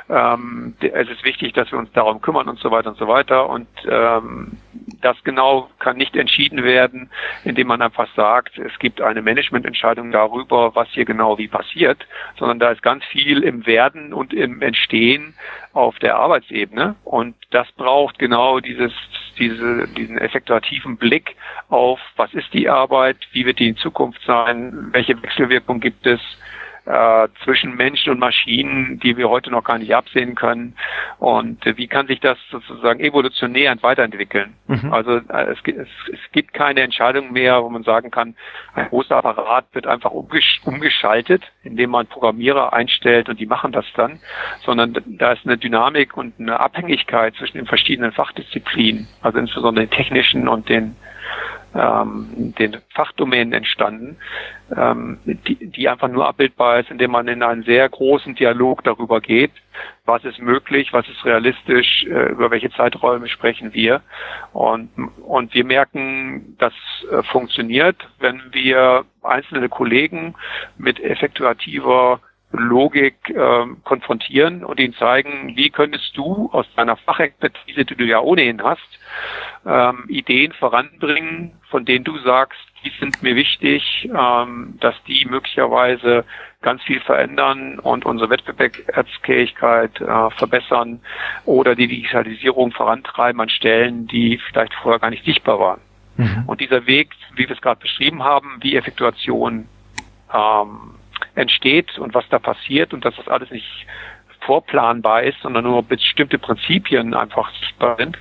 ähm, 0.08 0.76
es 0.80 1.08
ist 1.08 1.24
wichtig, 1.24 1.52
dass 1.54 1.72
wir 1.72 1.80
uns 1.80 1.90
darum 1.92 2.20
kümmern 2.22 2.48
und 2.48 2.60
so 2.60 2.70
weiter 2.70 2.90
und 2.90 2.96
so 2.96 3.08
weiter. 3.08 3.50
Und 3.50 3.66
ähm, 3.90 4.52
das 5.02 5.16
genau 5.24 5.68
kann 5.78 5.96
nicht 5.96 6.16
entschieden 6.16 6.62
werden, 6.64 7.10
indem 7.44 7.66
man 7.66 7.82
einfach 7.82 8.08
sagt, 8.16 8.58
es 8.58 8.78
gibt 8.78 9.00
eine 9.00 9.22
Managemententscheidung 9.22 10.10
darüber, 10.10 10.74
was 10.74 10.88
hier 10.90 11.04
genau 11.04 11.38
wie 11.38 11.48
passiert, 11.48 12.06
sondern 12.38 12.58
da 12.58 12.70
ist 12.70 12.82
ganz 12.82 13.04
viel 13.04 13.42
im 13.42 13.66
Werden 13.66 14.12
und 14.12 14.32
im 14.32 14.62
Entstehen 14.62 15.34
auf 15.72 15.98
der 15.98 16.16
Arbeitsebene. 16.16 16.94
Und 17.04 17.34
das 17.50 17.70
braucht 17.72 18.18
genau 18.18 18.60
dieses, 18.60 18.92
diese, 19.38 19.88
diesen 19.88 20.18
effektuativen 20.18 20.96
Blick 20.96 21.36
auf, 21.68 22.00
was 22.16 22.32
ist 22.34 22.52
die 22.52 22.68
Arbeit, 22.68 23.16
wie 23.32 23.44
wird 23.44 23.58
die 23.58 23.68
in 23.68 23.76
Zukunft 23.76 24.20
sein, 24.26 24.88
welche 24.92 25.20
Wechselwirkung 25.22 25.80
gibt 25.80 26.06
es, 26.06 26.20
äh, 26.84 27.28
zwischen 27.44 27.76
Menschen 27.76 28.10
und 28.10 28.18
Maschinen, 28.18 28.98
die 28.98 29.16
wir 29.16 29.28
heute 29.28 29.50
noch 29.50 29.62
gar 29.62 29.78
nicht 29.78 29.94
absehen 29.94 30.34
können. 30.34 30.74
Und 31.18 31.64
äh, 31.64 31.76
wie 31.76 31.86
kann 31.86 32.06
sich 32.06 32.20
das 32.20 32.38
sozusagen 32.50 33.00
evolutionär 33.00 33.76
weiterentwickeln? 33.82 34.54
Mhm. 34.66 34.92
Also 34.92 35.18
äh, 35.18 35.52
es, 35.52 35.58
es, 35.64 35.88
es, 36.12 36.18
gibt 36.32 36.54
keine 36.54 36.80
Entscheidung 36.80 37.32
mehr, 37.32 37.62
wo 37.62 37.70
man 37.70 37.84
sagen 37.84 38.10
kann, 38.10 38.34
ein 38.74 38.88
großer 38.88 39.16
Apparat 39.16 39.66
wird 39.72 39.86
einfach 39.86 40.10
umgesch 40.10 40.60
umgeschaltet, 40.64 41.42
indem 41.62 41.90
man 41.90 42.06
Programmierer 42.06 42.72
einstellt 42.72 43.28
und 43.28 43.38
die 43.38 43.46
machen 43.46 43.72
das 43.72 43.86
dann, 43.94 44.18
sondern 44.64 44.96
da 45.06 45.32
ist 45.32 45.46
eine 45.46 45.58
Dynamik 45.58 46.16
und 46.16 46.34
eine 46.38 46.58
Abhängigkeit 46.58 47.34
zwischen 47.36 47.58
den 47.58 47.66
verschiedenen 47.66 48.12
Fachdisziplinen, 48.12 49.06
also 49.20 49.38
insbesondere 49.38 49.86
den 49.86 49.96
technischen 49.96 50.48
und 50.48 50.68
den 50.68 50.96
ähm, 51.74 52.54
den 52.58 52.78
Fachdomänen 52.94 53.52
entstanden, 53.52 54.16
ähm, 54.76 55.18
die, 55.24 55.56
die 55.70 55.88
einfach 55.88 56.08
nur 56.08 56.28
abbildbar 56.28 56.80
ist, 56.80 56.90
indem 56.90 57.12
man 57.12 57.28
in 57.28 57.42
einen 57.42 57.62
sehr 57.62 57.88
großen 57.88 58.34
Dialog 58.34 58.84
darüber 58.84 59.20
geht, 59.20 59.52
was 60.04 60.24
ist 60.24 60.38
möglich, 60.38 60.92
was 60.92 61.08
ist 61.08 61.24
realistisch, 61.24 62.04
äh, 62.04 62.30
über 62.30 62.50
welche 62.50 62.70
Zeiträume 62.70 63.28
sprechen 63.28 63.72
wir. 63.72 64.02
Und, 64.52 64.90
und 65.22 65.54
wir 65.54 65.64
merken, 65.64 66.56
das 66.58 66.74
äh, 67.10 67.22
funktioniert, 67.24 67.96
wenn 68.18 68.42
wir 68.52 69.04
einzelne 69.22 69.68
Kollegen 69.68 70.34
mit 70.76 71.00
effektuativer 71.00 72.20
Logik 72.52 73.30
äh, 73.30 73.66
konfrontieren 73.84 74.64
und 74.64 74.78
ihnen 74.78 74.94
zeigen, 74.94 75.56
wie 75.56 75.70
könntest 75.70 76.16
du 76.16 76.50
aus 76.52 76.66
deiner 76.76 76.96
Fachexpertise, 76.96 77.84
die 77.84 77.94
du 77.94 78.04
ja 78.04 78.20
ohnehin 78.20 78.62
hast, 78.62 78.80
ähm, 79.66 80.04
Ideen 80.08 80.52
voranbringen, 80.52 81.52
von 81.70 81.84
denen 81.84 82.04
du 82.04 82.18
sagst, 82.18 82.60
die 82.84 82.92
sind 83.00 83.22
mir 83.22 83.36
wichtig, 83.36 84.08
ähm, 84.14 84.74
dass 84.80 84.94
die 85.04 85.24
möglicherweise 85.24 86.24
ganz 86.60 86.82
viel 86.82 87.00
verändern 87.00 87.78
und 87.78 88.04
unsere 88.04 88.30
Wettbewerbsfähigkeit 88.30 90.00
äh, 90.00 90.30
verbessern 90.30 91.00
oder 91.44 91.74
die 91.74 91.88
Digitalisierung 91.88 92.72
vorantreiben 92.72 93.40
an 93.40 93.48
Stellen, 93.48 94.06
die 94.06 94.38
vielleicht 94.48 94.74
vorher 94.74 95.00
gar 95.00 95.10
nicht 95.10 95.24
sichtbar 95.24 95.58
waren. 95.58 95.80
Mhm. 96.16 96.44
Und 96.46 96.60
dieser 96.60 96.86
Weg, 96.86 97.10
wie 97.34 97.48
wir 97.48 97.54
es 97.54 97.60
gerade 97.60 97.80
beschrieben 97.80 98.22
haben, 98.22 98.58
wie 98.60 98.76
Effektuation 98.76 99.66
ähm, 100.32 100.94
entsteht 101.34 101.98
und 101.98 102.14
was 102.14 102.28
da 102.28 102.38
passiert 102.38 102.92
und 102.92 103.04
dass 103.04 103.16
das 103.16 103.28
alles 103.28 103.50
nicht 103.50 103.86
vorplanbar 104.40 105.22
ist, 105.22 105.40
sondern 105.40 105.64
nur 105.64 105.82
bestimmte 105.82 106.38
Prinzipien 106.38 107.14
einfach 107.14 107.50
sichtbar 107.60 107.96
sind, 107.96 108.18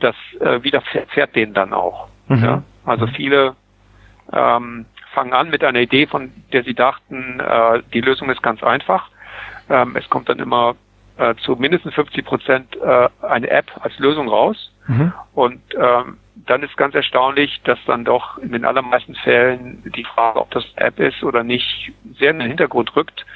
das 0.00 0.16
äh, 0.40 0.62
widerfährt 0.62 1.36
denen 1.36 1.54
dann 1.54 1.72
auch. 1.72 2.08
Mhm. 2.28 2.44
Ja? 2.44 2.62
Also 2.84 3.06
mhm. 3.06 3.10
viele 3.10 3.56
ähm, 4.32 4.86
fangen 5.12 5.32
an 5.32 5.50
mit 5.50 5.62
einer 5.64 5.80
Idee, 5.80 6.06
von 6.06 6.32
der 6.52 6.64
sie 6.64 6.74
dachten, 6.74 7.40
äh, 7.40 7.82
die 7.92 8.00
Lösung 8.00 8.30
ist 8.30 8.42
ganz 8.42 8.62
einfach. 8.62 9.10
Ähm, 9.68 9.96
es 9.96 10.08
kommt 10.08 10.28
dann 10.28 10.38
immer 10.38 10.74
äh, 11.18 11.34
zu 11.36 11.56
mindestens 11.56 11.94
50 11.94 12.24
Prozent 12.24 12.76
äh, 12.76 13.08
eine 13.22 13.50
App 13.50 13.70
als 13.80 13.98
Lösung 13.98 14.28
raus. 14.28 14.72
Mhm. 14.86 15.12
Und 15.34 15.62
ähm, 15.78 16.18
dann 16.46 16.62
ist 16.62 16.76
ganz 16.76 16.94
erstaunlich, 16.94 17.60
dass 17.64 17.78
dann 17.86 18.04
doch 18.04 18.38
in 18.38 18.52
den 18.52 18.64
allermeisten 18.64 19.14
Fällen 19.14 19.82
die 19.96 20.04
Frage, 20.04 20.40
ob 20.40 20.50
das 20.50 20.64
App 20.76 20.98
ist 20.98 21.22
oder 21.22 21.42
nicht, 21.42 21.92
sehr 22.18 22.30
in 22.30 22.38
den 22.38 22.48
Hintergrund 22.48 22.94
rückt, 22.96 23.26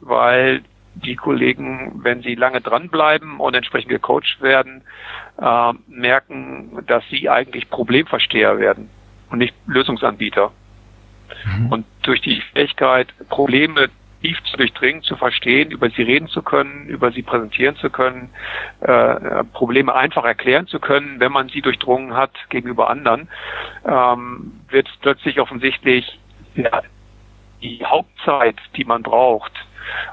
weil 0.00 0.62
die 0.94 1.16
Kollegen, 1.16 2.00
wenn 2.02 2.22
sie 2.22 2.34
lange 2.34 2.60
dranbleiben 2.60 3.40
und 3.40 3.54
entsprechend 3.54 3.90
gecoacht 3.90 4.40
werden, 4.40 4.82
äh, 5.40 5.72
merken, 5.88 6.84
dass 6.86 7.02
sie 7.08 7.30
eigentlich 7.30 7.70
Problemversteher 7.70 8.58
werden 8.58 8.90
und 9.30 9.38
nicht 9.38 9.54
Lösungsanbieter. 9.66 10.52
Mhm. 11.44 11.72
Und 11.72 11.86
durch 12.02 12.20
die 12.20 12.42
Fähigkeit, 12.52 13.08
Probleme 13.30 13.88
tief 14.22 14.42
zu 14.44 14.56
durchdringen, 14.56 15.02
zu 15.02 15.16
verstehen, 15.16 15.70
über 15.70 15.90
sie 15.90 16.02
reden 16.02 16.28
zu 16.28 16.42
können, 16.42 16.86
über 16.86 17.10
sie 17.12 17.22
präsentieren 17.22 17.76
zu 17.76 17.90
können, 17.90 18.30
äh, 18.80 19.44
Probleme 19.52 19.94
einfach 19.94 20.24
erklären 20.24 20.66
zu 20.66 20.78
können, 20.78 21.20
wenn 21.20 21.32
man 21.32 21.48
sie 21.48 21.60
durchdrungen 21.60 22.14
hat 22.14 22.32
gegenüber 22.48 22.88
anderen, 22.88 23.28
ähm, 23.84 24.52
wird 24.68 24.88
plötzlich 25.00 25.40
offensichtlich 25.40 26.18
ja, 26.54 26.82
die 27.62 27.84
Hauptzeit, 27.84 28.56
die 28.76 28.84
man 28.84 29.02
braucht, 29.02 29.52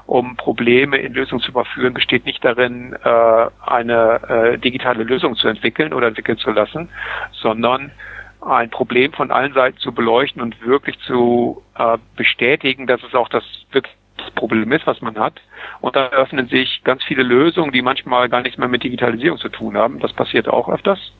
um 0.06 0.36
Probleme 0.36 0.96
in 0.98 1.14
Lösungen 1.14 1.40
zu 1.40 1.50
überführen, 1.50 1.94
besteht 1.94 2.26
nicht 2.26 2.44
darin, 2.44 2.96
äh, 3.04 3.46
eine 3.64 4.20
äh, 4.28 4.58
digitale 4.58 5.04
Lösung 5.04 5.36
zu 5.36 5.48
entwickeln 5.48 5.92
oder 5.92 6.08
entwickeln 6.08 6.38
zu 6.38 6.50
lassen, 6.50 6.88
sondern 7.32 7.92
ein 8.40 8.70
Problem 8.70 9.12
von 9.12 9.30
allen 9.30 9.52
Seiten 9.52 9.78
zu 9.78 9.92
beleuchten 9.92 10.40
und 10.40 10.64
wirklich 10.64 10.98
zu 11.00 11.62
äh, 11.76 11.98
bestätigen, 12.16 12.86
dass 12.86 13.02
es 13.02 13.14
auch 13.14 13.28
das 13.28 13.44
wirklich 13.70 13.94
Problem 14.34 14.72
ist, 14.72 14.86
was 14.86 15.00
man 15.00 15.18
hat. 15.18 15.34
Und 15.80 15.96
da 15.96 16.08
öffnen 16.08 16.48
sich 16.48 16.82
ganz 16.84 17.02
viele 17.04 17.22
Lösungen, 17.22 17.72
die 17.72 17.82
manchmal 17.82 18.28
gar 18.28 18.42
nichts 18.42 18.58
mehr 18.58 18.68
mit 18.68 18.82
Digitalisierung 18.82 19.38
zu 19.38 19.48
tun 19.48 19.76
haben. 19.76 20.00
Das 20.00 20.12
passiert 20.12 20.48
auch 20.48 20.68
öfters. 20.68 21.12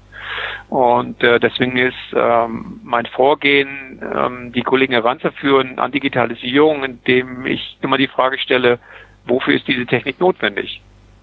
Und 0.68 1.22
äh, 1.22 1.40
deswegen 1.40 1.76
ist 1.76 1.94
ähm, 2.14 2.80
mein 2.84 3.06
Vorgehen, 3.06 4.00
ähm, 4.14 4.52
die 4.52 4.62
Kollegen 4.62 4.92
heranzuführen 4.92 5.78
an 5.78 5.92
Digitalisierung, 5.92 6.84
indem 6.84 7.46
ich 7.46 7.78
immer 7.80 7.98
die 7.98 8.06
Frage 8.06 8.38
stelle, 8.38 8.78
wofür 9.24 9.54
ist 9.54 9.66
diese 9.66 9.86
Technik 9.86 10.20
notwendig? 10.20 10.80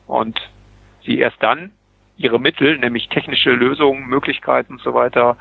Und 0.08 0.40
sie 1.06 1.20
erst 1.20 1.42
dann 1.42 1.72
ihre 2.18 2.40
Mittel, 2.40 2.78
nämlich 2.80 3.10
technische 3.10 3.52
Lösungen, 3.52 4.08
Möglichkeiten 4.08 4.74
und 4.74 4.82
so 4.82 4.94
weiter, 4.94 5.38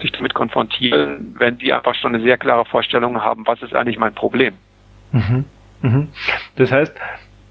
sich 0.00 0.10
damit 0.12 0.34
konfrontieren, 0.34 1.36
wenn 1.38 1.56
sie 1.58 1.72
einfach 1.72 1.94
schon 1.94 2.14
eine 2.14 2.22
sehr 2.22 2.36
klare 2.36 2.64
Vorstellung 2.64 3.22
haben, 3.22 3.46
was 3.46 3.62
ist 3.62 3.74
eigentlich 3.74 3.98
mein 3.98 4.14
Problem. 4.14 4.54
Mhm. 5.12 5.44
Mhm. 5.82 6.08
Das 6.56 6.72
heißt, 6.72 6.94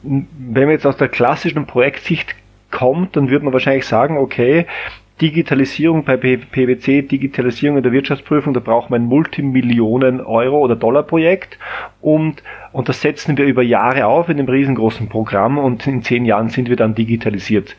wenn 0.03 0.63
man 0.63 0.71
jetzt 0.71 0.85
aus 0.85 0.97
der 0.97 1.09
klassischen 1.09 1.65
Projektsicht 1.65 2.35
kommt, 2.71 3.15
dann 3.15 3.29
würde 3.29 3.45
man 3.45 3.53
wahrscheinlich 3.53 3.85
sagen, 3.85 4.17
okay, 4.17 4.67
Digitalisierung 5.21 6.03
bei 6.03 6.17
PwC, 6.17 7.01
Digitalisierung 7.03 7.77
in 7.77 7.83
der 7.83 7.93
Wirtschaftsprüfung, 7.93 8.53
da 8.53 8.59
braucht 8.59 8.89
man 8.89 9.03
ein 9.03 9.05
Multimillionen 9.05 10.19
Euro 10.19 10.59
oder 10.59 10.75
Dollar 10.75 11.03
Projekt 11.03 11.57
und, 12.01 12.43
und 12.73 12.89
das 12.89 13.01
setzen 13.01 13.37
wir 13.37 13.45
über 13.45 13.63
Jahre 13.63 14.07
auf 14.07 14.27
in 14.27 14.39
einem 14.39 14.49
riesengroßen 14.49 15.07
Programm 15.07 15.57
und 15.57 15.87
in 15.87 16.03
zehn 16.03 16.25
Jahren 16.25 16.49
sind 16.49 16.67
wir 16.67 16.75
dann 16.75 16.95
digitalisiert. 16.95 17.77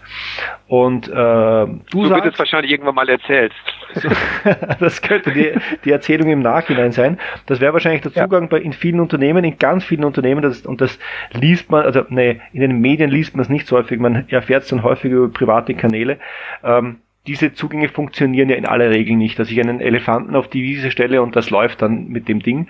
Und 0.67 1.09
äh, 1.09 1.13
du 1.13 1.79
so 1.93 2.07
sagst, 2.07 2.25
wird 2.25 2.35
es 2.35 2.39
wahrscheinlich 2.39 2.73
irgendwann 2.73 2.95
mal 2.95 3.09
erzählt. 3.09 3.53
das 4.81 5.03
könnte 5.03 5.33
die, 5.33 5.53
die 5.85 5.91
Erzählung 5.91 6.31
im 6.31 6.41
Nachhinein 6.41 6.93
sein. 6.93 7.19
Das 7.45 7.61
wäre 7.61 7.75
wahrscheinlich 7.75 8.01
der 8.01 8.15
Zugang 8.15 8.45
ja. 8.45 8.49
bei, 8.49 8.61
in 8.61 8.73
vielen 8.73 8.99
Unternehmen, 8.99 9.45
in 9.45 9.59
ganz 9.59 9.85
vielen 9.85 10.05
Unternehmen, 10.05 10.41
das, 10.41 10.65
und 10.65 10.81
das 10.81 10.99
liest 11.33 11.71
man, 11.71 11.85
also 11.85 12.03
nee, 12.09 12.41
in 12.55 12.63
den 12.63 12.81
Medien 12.81 13.11
liest 13.11 13.37
man 13.37 13.43
es 13.43 13.51
nicht 13.51 13.67
so 13.67 13.77
häufig, 13.77 14.01
man 14.01 14.27
erfährt 14.29 14.63
es 14.63 14.71
dann 14.71 14.83
häufig 14.83 15.13
über 15.13 15.29
private 15.29 15.75
Kanäle. 15.75 16.19
Ähm, 16.65 17.01
diese 17.27 17.53
Zugänge 17.53 17.89
funktionieren 17.89 18.49
ja 18.49 18.57
in 18.57 18.67
aller 18.67 18.91
Regel 18.91 19.17
nicht, 19.17 19.39
dass 19.39 19.51
ich 19.51 19.61
einen 19.61 19.81
Elefanten 19.81 20.37
auf 20.37 20.49
die 20.49 20.63
Wiese 20.63 20.91
stelle 20.91 21.23
und 21.23 21.37
das 21.37 21.51
läuft 21.51 21.83
dann 21.83 22.09
mit 22.09 22.29
dem 22.29 22.41
Ding, 22.41 22.69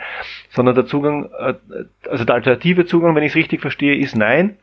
sondern 0.50 0.74
der 0.74 0.86
Zugang, 0.86 1.28
äh, 1.38 1.54
also 2.09 2.24
der 2.24 2.34
alternative 2.34 2.86
Zugang, 2.86 3.14
wenn 3.14 3.22
ich 3.22 3.32
es 3.32 3.36
richtig 3.36 3.61
verstehe, 3.61 3.96
ist 3.96 4.16
nein. 4.16 4.57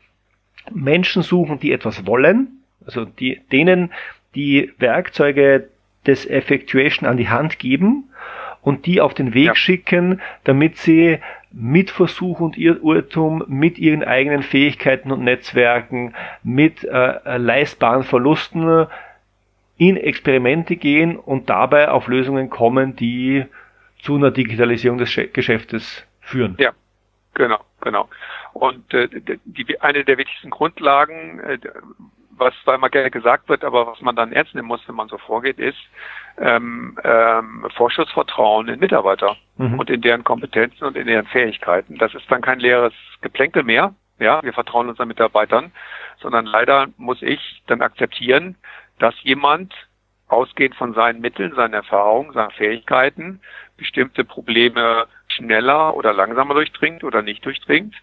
Menschen 0.72 1.22
suchen, 1.22 1.60
die 1.60 1.72
etwas 1.72 2.06
wollen, 2.06 2.62
also 2.86 3.04
die, 3.04 3.40
denen 3.52 3.92
die 4.34 4.72
Werkzeuge 4.78 5.68
des 6.06 6.28
Effectuation 6.28 7.08
an 7.08 7.16
die 7.16 7.28
Hand 7.28 7.58
geben 7.58 8.10
und 8.62 8.86
die 8.86 9.00
auf 9.00 9.14
den 9.14 9.34
Weg 9.34 9.46
ja. 9.46 9.54
schicken, 9.54 10.20
damit 10.44 10.78
sie 10.78 11.18
mit 11.52 11.90
Versuch 11.90 12.40
und 12.40 12.58
Irrtum, 12.58 13.44
mit 13.46 13.78
ihren 13.78 14.02
eigenen 14.02 14.42
Fähigkeiten 14.42 15.12
und 15.12 15.22
Netzwerken, 15.22 16.14
mit 16.42 16.82
äh, 16.82 17.36
leistbaren 17.36 18.02
Verlusten 18.02 18.86
in 19.76 19.96
Experimente 19.96 20.76
gehen 20.76 21.16
und 21.16 21.50
dabei 21.50 21.88
auf 21.90 22.06
Lösungen 22.06 22.50
kommen, 22.50 22.96
die 22.96 23.44
zu 24.00 24.16
einer 24.16 24.30
Digitalisierung 24.30 24.98
des 24.98 25.14
Geschäftes 25.32 26.06
führen. 26.20 26.56
Ja, 26.58 26.72
genau, 27.34 27.60
genau. 27.80 28.08
Und 28.52 28.92
äh, 28.94 29.08
die, 29.44 29.80
eine 29.80 30.04
der 30.04 30.18
wichtigsten 30.18 30.50
Grundlagen, 30.50 31.40
äh, 31.40 31.58
was 32.36 32.54
zwar 32.62 32.74
immer 32.74 32.90
gerne 32.90 33.10
gesagt 33.10 33.48
wird, 33.48 33.64
aber 33.64 33.86
was 33.86 34.00
man 34.00 34.16
dann 34.16 34.32
ernst 34.32 34.54
nehmen 34.54 34.68
muss, 34.68 34.86
wenn 34.86 34.94
man 34.94 35.08
so 35.08 35.18
vorgeht, 35.18 35.58
ist 35.58 35.78
ähm, 36.38 36.98
ähm, 37.04 37.66
Vorschussvertrauen 37.74 38.68
in 38.68 38.80
Mitarbeiter 38.80 39.36
mhm. 39.56 39.78
und 39.78 39.90
in 39.90 40.00
deren 40.00 40.24
Kompetenzen 40.24 40.84
und 40.84 40.96
in 40.96 41.06
deren 41.06 41.26
Fähigkeiten. 41.26 41.96
Das 41.98 42.14
ist 42.14 42.30
dann 42.30 42.42
kein 42.42 42.60
leeres 42.60 42.92
Geplänkel 43.20 43.62
mehr. 43.62 43.94
Ja, 44.20 44.42
wir 44.42 44.52
vertrauen 44.52 44.88
unseren 44.88 45.08
Mitarbeitern, 45.08 45.72
sondern 46.20 46.46
leider 46.46 46.86
muss 46.96 47.20
ich 47.20 47.62
dann 47.66 47.82
akzeptieren, 47.82 48.56
dass 48.98 49.14
jemand 49.22 49.72
ausgehend 50.28 50.74
von 50.74 50.94
seinen 50.94 51.20
Mitteln, 51.20 51.54
seinen 51.54 51.74
Erfahrungen, 51.74 52.32
seinen 52.32 52.50
Fähigkeiten 52.52 53.40
bestimmte 53.76 54.24
Probleme 54.24 55.06
schneller 55.28 55.94
oder 55.96 56.12
langsamer 56.12 56.54
durchdringt 56.54 57.04
oder 57.04 57.22
nicht 57.22 57.44
durchdringt. 57.44 57.94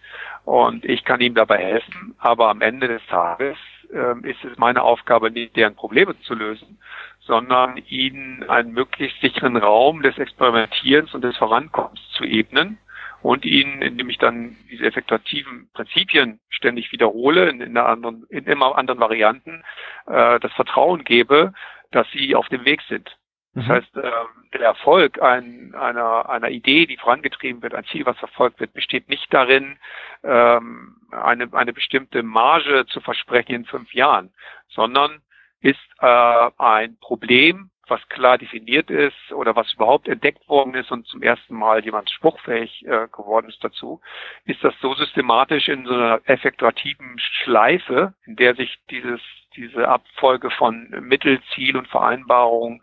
Und 0.46 0.86
ich 0.86 1.04
kann 1.04 1.22
ihm 1.22 1.36
dabei 1.36 1.58
helfen, 1.58 2.16
aber 2.20 2.50
am 2.50 2.62
Ende 2.62 2.88
des 2.88 3.06
Tages 3.08 3.58
äh, 3.92 4.30
ist 4.30 4.44
es 4.44 4.58
meine 4.58 4.82
Aufgabe, 4.82 5.32
nicht 5.32 5.56
deren 5.56 5.76
Probleme 5.76 6.20
zu 6.22 6.34
lösen, 6.36 6.80
sondern 7.22 7.78
ihnen 7.88 8.48
einen 8.50 8.74
möglichst 8.74 9.22
sicheren 9.22 9.58
Raum 9.58 10.02
des 10.02 10.18
Experimentierens 10.18 11.14
und 11.14 11.24
des 11.24 11.38
Vorankommens 11.38 12.02
zu 12.14 12.24
ebnen 12.24 12.78
und 13.22 13.46
ihnen, 13.46 13.82
indem 13.82 14.10
ich 14.10 14.18
dann 14.18 14.58
diese 14.70 14.86
effektuativen 14.86 15.70
Prinzipien 15.74 16.40
ständig 16.50 16.92
wiederhole, 16.92 17.50
in, 17.50 17.62
in, 17.62 17.78
anderen, 17.78 18.26
in 18.30 18.46
immer 18.46 18.78
anderen 18.78 19.00
Varianten, 19.00 19.64
äh, 20.08 20.40
das 20.40 20.52
Vertrauen 20.54 21.04
gebe, 21.04 21.54
dass 21.92 22.10
sie 22.12 22.36
auf 22.36 22.48
dem 22.50 22.66
Weg 22.66 22.82
sind. 22.88 23.18
Das 23.54 23.66
mhm. 23.66 23.70
heißt, 23.70 23.98
äh, 23.98 24.12
der 24.54 24.62
Erfolg 24.62 25.22
ein, 25.22 25.76
einer, 25.76 26.30
einer 26.30 26.50
Idee, 26.50 26.86
die 26.86 26.98
vorangetrieben 26.98 27.62
wird, 27.62 27.76
ein 27.76 27.86
Ziel, 27.86 28.06
was 28.06 28.18
verfolgt 28.18 28.60
wird, 28.60 28.74
besteht 28.74 29.10
nicht 29.10 29.34
darin, 29.34 29.78
ähm, 30.24 30.96
eine, 31.12 31.50
eine 31.54 31.74
bestimmte 31.74 32.24
Marge 32.24 32.86
zu 32.88 33.02
versprechen 33.02 33.54
in 33.54 33.66
fünf 33.66 33.94
Jahren, 33.94 34.32
sondern 34.70 35.22
ist 35.60 35.80
äh, 36.00 36.50
ein 36.58 36.98
Problem, 37.02 37.71
was 37.92 38.08
klar 38.10 38.38
definiert 38.38 38.90
ist 38.90 39.32
oder 39.32 39.56
was 39.56 39.74
überhaupt 39.74 40.08
entdeckt 40.08 40.48
worden 40.50 40.74
ist 40.74 40.92
und 40.92 41.06
zum 41.06 41.22
ersten 41.22 41.56
Mal 41.56 41.84
jemand 41.84 42.10
spruchfähig 42.10 42.86
äh, 42.88 43.08
geworden 43.12 43.50
ist 43.50 43.64
dazu, 43.64 44.02
ist 44.46 44.64
das 44.64 44.74
so 44.82 44.96
systematisch 44.96 45.68
in 45.68 45.86
so 45.86 45.94
einer 45.94 46.22
effektuativen 46.26 47.20
Schleife, 47.20 48.14
in 48.26 48.38
der 48.38 48.56
sich 48.56 48.80
dieses 48.90 49.22
diese 49.56 49.88
Abfolge 49.88 50.50
von 50.50 50.88
Mittel, 51.02 51.42
Ziel 51.54 51.76
und 51.76 51.88
Vereinbarung 51.88 52.82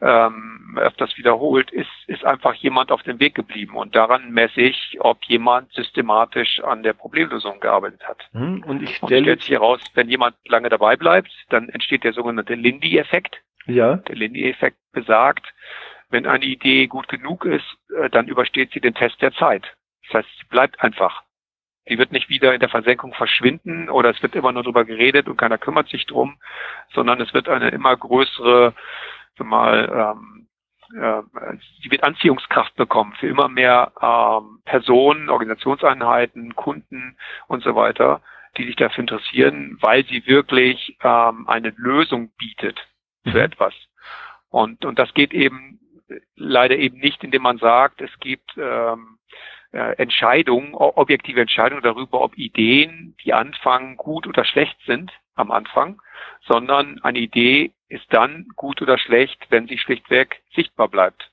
ähm, 0.00 0.76
öfters 0.78 1.16
wiederholt, 1.16 1.70
ist, 1.70 1.88
ist 2.06 2.24
einfach 2.24 2.54
jemand 2.54 2.92
auf 2.92 3.02
dem 3.02 3.18
Weg 3.20 3.34
geblieben. 3.34 3.76
Und 3.76 3.94
daran 3.94 4.30
messe 4.30 4.60
ich, 4.60 4.98
ob 5.00 5.24
jemand 5.24 5.72
systematisch 5.72 6.60
an 6.60 6.82
der 6.82 6.92
Problemlösung 6.92 7.60
gearbeitet 7.60 8.06
hat. 8.06 8.18
Hm, 8.32 8.62
und 8.64 8.82
ich 8.82 8.96
stelle 8.96 9.26
jetzt 9.26 9.44
hier 9.44 9.60
raus, 9.60 9.80
wenn 9.94 10.08
jemand 10.08 10.36
lange 10.46 10.68
dabei 10.68 10.96
bleibt, 10.96 11.30
dann 11.48 11.68
entsteht 11.68 12.04
der 12.04 12.12
sogenannte 12.12 12.54
Lindy-Effekt. 12.54 13.40
Ja. 13.66 13.96
Der 13.96 14.16
Lindy-Effekt 14.16 14.78
besagt, 14.92 15.46
wenn 16.10 16.26
eine 16.26 16.44
Idee 16.44 16.86
gut 16.86 17.08
genug 17.08 17.44
ist, 17.44 17.64
äh, 17.96 18.10
dann 18.10 18.28
übersteht 18.28 18.72
sie 18.72 18.80
den 18.80 18.94
Test 18.94 19.20
der 19.22 19.32
Zeit. 19.32 19.64
Das 20.06 20.18
heißt, 20.18 20.28
sie 20.38 20.46
bleibt 20.48 20.80
einfach. 20.82 21.22
Sie 21.86 21.98
wird 21.98 22.12
nicht 22.12 22.28
wieder 22.28 22.54
in 22.54 22.60
der 22.60 22.68
Versenkung 22.68 23.12
verschwinden 23.14 23.88
oder 23.88 24.10
es 24.10 24.22
wird 24.22 24.36
immer 24.36 24.52
nur 24.52 24.62
darüber 24.62 24.84
geredet 24.84 25.26
und 25.26 25.36
keiner 25.36 25.58
kümmert 25.58 25.88
sich 25.88 26.06
drum, 26.06 26.38
sondern 26.94 27.20
es 27.20 27.34
wird 27.34 27.48
eine 27.48 27.70
immer 27.70 27.96
größere, 27.96 28.74
mal, 29.38 30.14
ähm, 30.16 30.48
äh, 30.96 31.56
sie 31.82 31.90
wird 31.90 32.04
Anziehungskraft 32.04 32.76
bekommen 32.76 33.14
für 33.18 33.26
immer 33.26 33.48
mehr 33.48 33.92
ähm, 34.00 34.60
Personen, 34.64 35.28
Organisationseinheiten, 35.28 36.54
Kunden 36.54 37.16
und 37.48 37.64
so 37.64 37.74
weiter, 37.74 38.20
die 38.56 38.66
sich 38.66 38.76
dafür 38.76 39.00
interessieren, 39.00 39.78
weil 39.80 40.04
sie 40.04 40.24
wirklich 40.26 40.96
ähm, 41.02 41.48
eine 41.48 41.72
Lösung 41.76 42.30
bietet 42.36 42.80
für 43.24 43.42
etwas. 43.42 43.74
Und, 44.50 44.84
und 44.84 44.98
das 44.98 45.12
geht 45.14 45.32
eben 45.32 45.80
leider 46.36 46.76
eben 46.76 46.98
nicht, 46.98 47.24
indem 47.24 47.42
man 47.42 47.58
sagt, 47.58 48.00
es 48.00 48.10
gibt 48.20 48.56
ähm, 48.56 49.18
äh, 49.72 49.96
Entscheidungen, 49.96 50.74
objektive 50.74 51.40
Entscheidungen 51.40 51.82
darüber, 51.82 52.20
ob 52.20 52.36
Ideen, 52.36 53.16
die 53.24 53.32
anfangen, 53.32 53.96
gut 53.96 54.26
oder 54.26 54.44
schlecht 54.44 54.76
sind 54.86 55.10
am 55.34 55.50
Anfang, 55.50 56.00
sondern 56.42 57.00
eine 57.02 57.18
Idee 57.18 57.72
ist 57.88 58.06
dann 58.10 58.46
gut 58.56 58.82
oder 58.82 58.98
schlecht, 58.98 59.46
wenn 59.48 59.66
sie 59.66 59.78
schlichtweg 59.78 60.42
sichtbar 60.54 60.88
bleibt. 60.88 61.30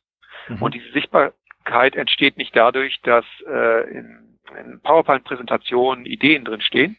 Mhm. 0.47 0.61
Und 0.61 0.73
diese 0.73 0.91
Sichtbarkeit 0.91 1.95
entsteht 1.95 2.37
nicht 2.37 2.55
dadurch, 2.55 3.01
dass 3.01 3.25
äh, 3.45 3.91
in, 3.91 4.39
in 4.57 4.79
PowerPoint-Präsentationen 4.81 6.05
Ideen 6.05 6.45
drinstehen 6.45 6.97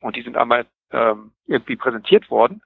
und 0.00 0.16
die 0.16 0.22
sind 0.22 0.36
einmal 0.36 0.66
ähm, 0.92 1.32
irgendwie 1.46 1.76
präsentiert 1.76 2.30
worden, 2.30 2.62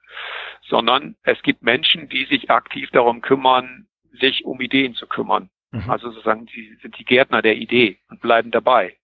sondern 0.67 1.15
es 1.23 1.41
gibt 1.41 1.63
Menschen, 1.63 2.09
die 2.09 2.25
sich 2.25 2.49
aktiv 2.49 2.89
darum 2.91 3.21
kümmern, 3.21 3.87
sich 4.19 4.45
um 4.45 4.61
Ideen 4.61 4.95
zu 4.95 5.07
kümmern. 5.07 5.49
Mhm. 5.71 5.89
Also 5.89 6.11
sozusagen, 6.11 6.47
sie 6.47 6.77
sind 6.81 6.97
die 6.97 7.05
Gärtner 7.05 7.41
der 7.41 7.57
Idee 7.57 7.99
und 8.09 8.21
bleiben 8.21 8.51
dabei. 8.51 8.95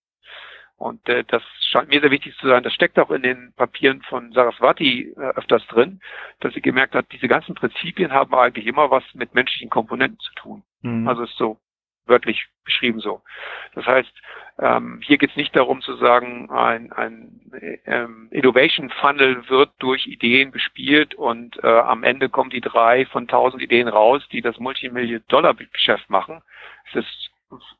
Und 0.76 1.08
äh, 1.08 1.22
das 1.24 1.42
scheint 1.60 1.90
mir 1.90 2.00
sehr 2.00 2.10
wichtig 2.10 2.36
zu 2.38 2.48
sein. 2.48 2.64
Das 2.64 2.72
steckt 2.72 2.98
auch 2.98 3.10
in 3.10 3.22
den 3.22 3.52
Papieren 3.54 4.02
von 4.02 4.32
Saraswati 4.32 5.12
äh, 5.16 5.20
öfters 5.36 5.64
drin, 5.68 6.00
dass 6.40 6.54
sie 6.54 6.60
gemerkt 6.60 6.94
hat, 6.94 7.06
diese 7.12 7.28
ganzen 7.28 7.54
Prinzipien 7.54 8.10
haben 8.10 8.34
eigentlich 8.34 8.66
immer 8.66 8.90
was 8.90 9.04
mit 9.14 9.32
menschlichen 9.32 9.70
Komponenten 9.70 10.18
zu 10.18 10.34
tun. 10.34 10.62
Mhm. 10.80 11.06
Also 11.06 11.22
ist 11.22 11.36
so 11.36 11.58
wörtlich 12.06 12.46
beschrieben 12.64 13.00
so. 13.00 13.22
Das 13.74 13.86
heißt, 13.86 14.12
ähm, 14.58 15.00
hier 15.02 15.18
geht 15.18 15.30
es 15.30 15.36
nicht 15.36 15.56
darum 15.56 15.80
zu 15.80 15.96
sagen, 15.96 16.50
ein, 16.50 16.92
ein 16.92 17.40
ähm, 17.86 18.28
Innovation 18.30 18.90
Funnel 18.90 19.48
wird 19.48 19.70
durch 19.78 20.06
Ideen 20.06 20.50
bespielt 20.50 21.14
und 21.14 21.62
äh, 21.62 21.66
am 21.66 22.04
Ende 22.04 22.28
kommen 22.28 22.50
die 22.50 22.60
drei 22.60 23.06
von 23.06 23.28
tausend 23.28 23.62
Ideen 23.62 23.88
raus, 23.88 24.22
die 24.30 24.42
das 24.42 24.58
Multimillion-Dollar-Geschäft 24.58 26.10
machen. 26.10 26.42
Es 26.90 26.96
ist 26.96 27.30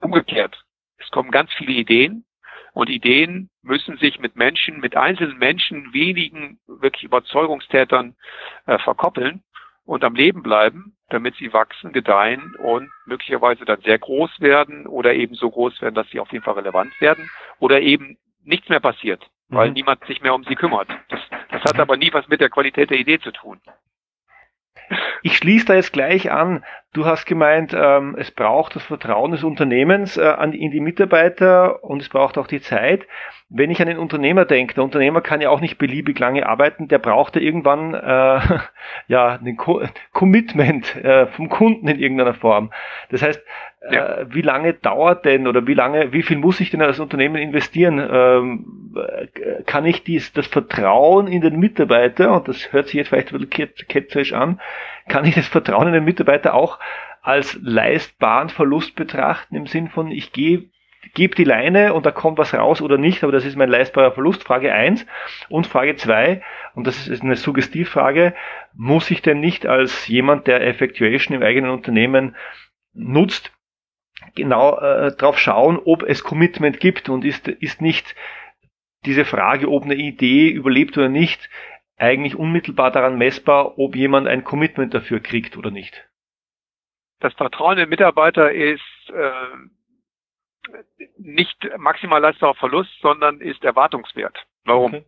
umgekehrt. 0.01 0.65
Es 0.99 1.11
kommen 1.11 1.31
ganz 1.31 1.53
viele 1.53 1.73
Ideen 1.73 2.25
und 2.73 2.89
Ideen 2.89 3.51
müssen 3.63 3.99
sich 3.99 4.19
mit 4.19 4.37
Menschen, 4.37 4.81
mit 4.81 4.97
einzelnen 4.97 5.39
Menschen, 5.39 5.93
wenigen 5.93 6.59
wirklich 6.67 7.05
Überzeugungstätern 7.05 8.17
äh, 8.67 8.79
verkoppeln 8.79 9.43
und 9.85 10.05
am 10.05 10.15
Leben 10.15 10.43
bleiben, 10.43 10.97
damit 11.09 11.37
sie 11.37 11.53
wachsen, 11.53 11.93
gedeihen 11.93 12.55
und 12.57 12.91
möglicherweise 13.07 13.65
dann 13.65 13.81
sehr 13.83 13.99
groß 13.99 14.41
werden 14.41 14.87
oder 14.87 15.15
eben 15.15 15.35
so 15.35 15.51
groß 15.51 15.81
werden, 15.83 15.95
dass 15.95 16.09
sie 16.11 16.21
auf 16.21 16.33
jeden 16.33 16.45
Fall 16.45 16.55
relevant 16.55 16.99
werden 17.01 17.31
oder 17.59 17.81
eben 17.81 18.17
nichts 18.45 18.69
mehr 18.69 18.81
passiert, 18.81 19.29
weil 19.49 19.69
mhm. 19.69 19.75
niemand 19.75 20.05
sich 20.07 20.23
mehr 20.23 20.35
um 20.35 20.45
sie 20.45 20.55
kümmert. 20.55 20.89
Das, 21.09 21.21
Das 21.51 21.63
hat 21.65 21.81
aber 21.81 21.97
nie 21.97 22.13
was 22.13 22.27
mit 22.29 22.41
der 22.41 22.51
Qualität 22.51 22.91
der 22.91 22.99
Idee 22.99 23.21
zu 23.21 23.31
tun. 23.31 23.61
Ich 25.23 25.37
schließe 25.37 25.67
da 25.67 25.75
jetzt 25.75 25.93
gleich 25.93 26.31
an. 26.31 26.65
Du 26.95 27.07
hast 27.07 27.25
gemeint, 27.25 27.75
ähm, 27.75 28.17
es 28.19 28.31
braucht 28.31 28.77
das 28.77 28.83
Vertrauen 28.83 29.33
des 29.33 29.45
Unternehmens 29.45 30.19
äh, 30.19 30.25
an, 30.25 30.53
in 30.53 30.71
die 30.71 30.81
Mitarbeiter 30.81 31.83
und 31.83 32.03
es 32.03 32.11
braucht 32.11 32.37
auch 32.37 32.47
die 32.47 32.61
Zeit. 32.61 33.07
Wenn 33.49 33.71
ich 33.71 33.81
an 33.81 33.89
den 33.89 33.97
Unternehmer 33.97 34.45
denke, 34.45 34.75
der 34.75 34.85
Unternehmer 34.85 35.23
kann 35.23 35.41
ja 35.41 35.49
auch 35.49 35.63
nicht 35.63 35.79
beliebig 35.79 36.19
lange 36.19 36.47
arbeiten, 36.47 36.89
der 36.89 36.99
braucht 36.99 37.35
ja 37.37 37.41
irgendwann 37.41 37.95
äh, 37.95 38.59
ja 39.09 39.39
ein 39.43 39.57
Co 39.57 39.83
Commitment 40.13 40.95
äh, 40.97 41.29
vom 41.29 41.49
Kunden 41.49 41.89
in 41.89 41.99
irgendeiner 41.99 42.35
Form. 42.35 42.71
Das 43.09 43.23
heißt, 43.23 43.43
ja. 43.91 44.19
äh, 44.19 44.27
wie 44.29 44.43
lange 44.43 44.75
dauert 44.75 45.25
denn 45.25 45.47
oder 45.47 45.67
wie 45.67 45.75
lange, 45.75 46.13
wie 46.13 46.23
viel 46.23 46.37
muss 46.37 46.61
ich 46.61 46.71
denn 46.71 46.83
als 46.83 47.01
Unternehmen 47.01 47.37
investieren? 47.37 48.07
Ähm, 48.13 48.95
äh, 48.97 49.63
kann 49.65 49.87
ich 49.87 50.05
dies, 50.05 50.35
das 50.35 50.47
Vertrauen 50.47 51.27
in 51.27 51.41
den 51.41 51.59
Mitarbeiter, 51.59 52.33
und 52.33 52.49
das 52.49 52.71
hört 52.71 52.89
sich 52.89 52.97
jetzt 52.97 53.09
vielleicht 53.09 53.33
ein 53.33 53.41
bisschen 53.41 53.71
ketzerisch 53.89 54.35
an, 54.35 54.61
kann 55.09 55.25
ich 55.25 55.35
das 55.35 55.49
Vertrauen 55.49 55.89
in 55.89 55.95
den 55.95 56.05
Mitarbeiter 56.05 56.55
auch 56.55 56.79
als 57.23 57.59
leistbaren 57.63 58.49
Verlust 58.49 58.97
betrachten, 58.97 59.55
im 59.55 59.67
Sinn 59.67 59.89
von, 59.89 60.11
ich 60.11 60.33
gehe 60.33 60.71
gebe 61.15 61.35
die 61.35 61.45
Leine 61.45 61.95
und 61.95 62.07
da 62.07 62.11
kommt 62.11 62.39
was 62.39 62.55
raus 62.55 62.81
oder 62.81 62.97
nicht, 62.97 63.23
aber 63.23 63.33
das 63.33 63.45
ist 63.45 63.57
mein 63.57 63.69
leistbarer 63.69 64.13
Verlust, 64.13 64.45
Frage 64.45 64.73
eins. 64.73 65.05
Und 65.49 65.67
Frage 65.67 65.97
zwei 65.97 66.43
und 66.75 66.87
das 66.87 67.09
ist 67.09 67.23
eine 67.23 67.37
Suggestivfrage, 67.37 68.35
muss 68.75 69.11
ich 69.11 69.23
denn 69.23 69.41
nicht 69.41 69.67
als 69.67 70.07
jemand, 70.09 70.47
der 70.47 70.67
Effectuation 70.67 71.37
im 71.37 71.43
eigenen 71.43 71.71
Unternehmen 71.71 72.37
nutzt, 72.95 73.53
genau 74.35 74.79
äh, 74.79 75.15
drauf 75.17 75.39
schauen, 75.39 75.79
ob 75.85 76.03
es 76.03 76.25
Commitment 76.25 76.81
gibt 76.81 77.09
und 77.09 77.25
ist, 77.25 77.49
ist 77.49 77.83
nicht 77.83 78.15
diese 79.05 79.25
Frage, 79.25 79.69
ob 79.69 79.83
eine 79.83 79.97
Idee 79.97 80.49
überlebt 80.49 80.97
oder 80.97 81.09
nicht, 81.09 81.51
eigentlich 82.03 82.35
unmittelbar 82.35 82.91
daran 82.91 83.17
messbar, 83.17 83.79
ob 83.79 83.95
jemand 83.95 84.27
ein 84.27 84.43
Commitment 84.43 84.93
dafür 84.93 85.21
kriegt 85.21 85.57
oder 85.57 85.71
nicht. 85.71 86.09
Das 87.21 87.33
Vertrauen 87.35 87.79
in 87.79 87.89
Mitarbeiter 87.89 88.51
ist 88.51 88.83
äh, 89.09 90.81
nicht 91.17 91.57
maximal 91.79 92.21
leistbarer 92.21 92.57
Verlust, 92.57 92.91
sondern 93.01 93.41
ist 93.41 93.63
erwartungswert. 93.63 94.37
Warum? 94.65 94.95
Okay. 94.95 95.05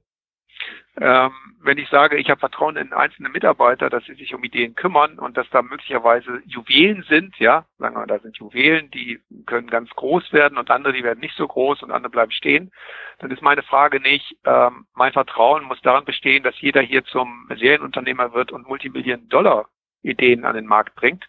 Ähm, 1.01 1.33
wenn 1.61 1.79
ich 1.79 1.89
sage, 1.89 2.17
ich 2.17 2.31
habe 2.31 2.39
Vertrauen 2.39 2.77
in 2.77 2.93
einzelne 2.93 3.29
Mitarbeiter, 3.29 3.91
dass 3.91 4.05
sie 4.05 4.15
sich 4.15 4.35
um 4.35 4.45
Ideen 4.45 4.75
kümmern 4.75 5.19
und 5.19 5.37
dass 5.37 5.49
da 5.51 5.61
möglicherweise 5.63 6.41
Juwelen 6.47 7.03
sind, 7.09 7.37
ja, 7.39 7.65
sagen 7.79 7.97
wir, 7.97 8.07
da 8.07 8.21
sind 8.21 8.37
Juwelen, 8.37 8.91
die 8.93 9.21
können 9.47 9.67
ganz 9.69 9.91
groß 9.91 10.33
werden 10.33 10.57
und 10.57 10.71
andere, 10.71 10.93
die 10.93 11.03
werden 11.03 11.21
nicht 11.21 11.37
so 11.37 11.49
groß 11.49 11.83
und 11.83 11.91
andere 11.91 12.11
bleiben 12.11 12.31
stehen, 12.31 12.71
dann 13.19 13.33
ist 13.33 13.43
meine 13.43 13.63
Frage 13.63 13.99
nicht, 13.99 14.37
ähm, 14.45 14.87
mein 14.95 15.13
Vertrauen 15.13 15.65
muss 15.65 15.81
daran 15.83 16.05
bestehen, 16.05 16.45
dass 16.45 16.61
jeder 16.61 16.81
hier 16.81 17.05
zum 17.05 17.49
Serienunternehmer 17.49 18.33
wird 18.33 18.53
und 18.53 18.69
Multimillionen 18.69 19.29
Dollar 19.29 19.69
Ideen 20.03 20.45
an 20.45 20.55
den 20.55 20.67
Markt 20.67 20.95
bringt, 20.95 21.25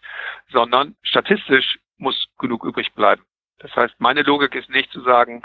sondern 0.50 0.94
statistisch 1.02 1.78
muss 1.98 2.28
genug 2.38 2.64
übrig 2.64 2.92
bleiben. 2.94 3.22
Das 3.58 3.74
heißt, 3.74 3.94
meine 3.98 4.22
Logik 4.22 4.54
ist 4.54 4.68
nicht 4.68 4.92
zu 4.92 5.00
sagen, 5.00 5.42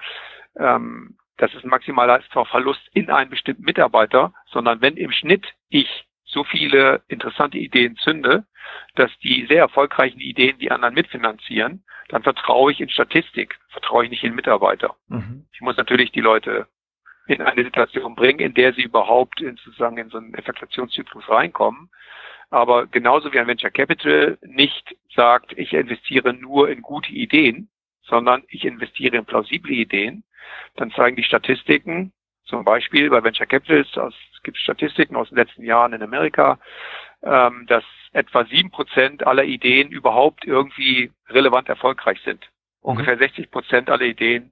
ähm, 0.57 1.17
das 1.37 1.53
ist 1.53 1.63
ein 1.63 1.69
maximaler 1.69 2.21
Verlust 2.31 2.81
in 2.93 3.09
einen 3.09 3.29
bestimmten 3.29 3.63
Mitarbeiter, 3.63 4.33
sondern 4.51 4.81
wenn 4.81 4.97
im 4.97 5.11
Schnitt 5.11 5.47
ich 5.69 6.05
so 6.23 6.43
viele 6.43 7.01
interessante 7.07 7.57
Ideen 7.57 7.95
zünde, 7.97 8.45
dass 8.95 9.11
die 9.19 9.45
sehr 9.47 9.59
erfolgreichen 9.59 10.19
Ideen 10.19 10.57
die 10.59 10.71
anderen 10.71 10.93
mitfinanzieren, 10.93 11.83
dann 12.09 12.23
vertraue 12.23 12.71
ich 12.71 12.79
in 12.79 12.89
Statistik, 12.89 13.59
vertraue 13.69 14.05
ich 14.05 14.11
nicht 14.11 14.23
in 14.23 14.35
Mitarbeiter. 14.35 14.95
Mhm. 15.07 15.45
Ich 15.53 15.61
muss 15.61 15.77
natürlich 15.77 16.11
die 16.11 16.21
Leute 16.21 16.67
in 17.27 17.41
eine 17.41 17.63
Situation 17.63 18.15
bringen, 18.15 18.39
in 18.39 18.53
der 18.53 18.73
sie 18.73 18.83
überhaupt 18.83 19.41
in, 19.41 19.57
sozusagen 19.57 19.97
in 19.97 20.09
so 20.09 20.17
einen 20.17 20.33
Effektuationszyklus 20.33 21.29
reinkommen. 21.29 21.89
Aber 22.49 22.87
genauso 22.87 23.31
wie 23.31 23.39
ein 23.39 23.47
Venture 23.47 23.71
Capital 23.71 24.37
nicht 24.41 24.95
sagt, 25.15 25.53
ich 25.57 25.71
investiere 25.73 26.33
nur 26.33 26.69
in 26.69 26.81
gute 26.81 27.11
Ideen, 27.11 27.69
sondern 28.01 28.43
ich 28.49 28.65
investiere 28.65 29.17
in 29.17 29.25
plausible 29.25 29.71
Ideen, 29.71 30.23
dann 30.75 30.91
zeigen 30.91 31.15
die 31.15 31.23
Statistiken, 31.23 32.13
zum 32.45 32.65
Beispiel 32.65 33.09
bei 33.09 33.23
Venture 33.23 33.47
Capitals, 33.47 33.87
es 33.95 34.43
gibt 34.43 34.57
Statistiken 34.57 35.15
aus 35.15 35.29
den 35.29 35.37
letzten 35.37 35.63
Jahren 35.63 35.93
in 35.93 36.03
Amerika, 36.03 36.59
ähm, 37.23 37.65
dass 37.67 37.83
etwa 38.13 38.45
sieben 38.45 38.71
Prozent 38.71 39.25
aller 39.25 39.43
Ideen 39.43 39.89
überhaupt 39.89 40.45
irgendwie 40.45 41.11
relevant 41.29 41.69
erfolgreich 41.69 42.19
sind. 42.25 42.41
Mhm. 42.81 42.89
Ungefähr 42.89 43.17
60 43.17 43.51
Prozent 43.51 43.89
aller 43.89 44.05
Ideen 44.05 44.51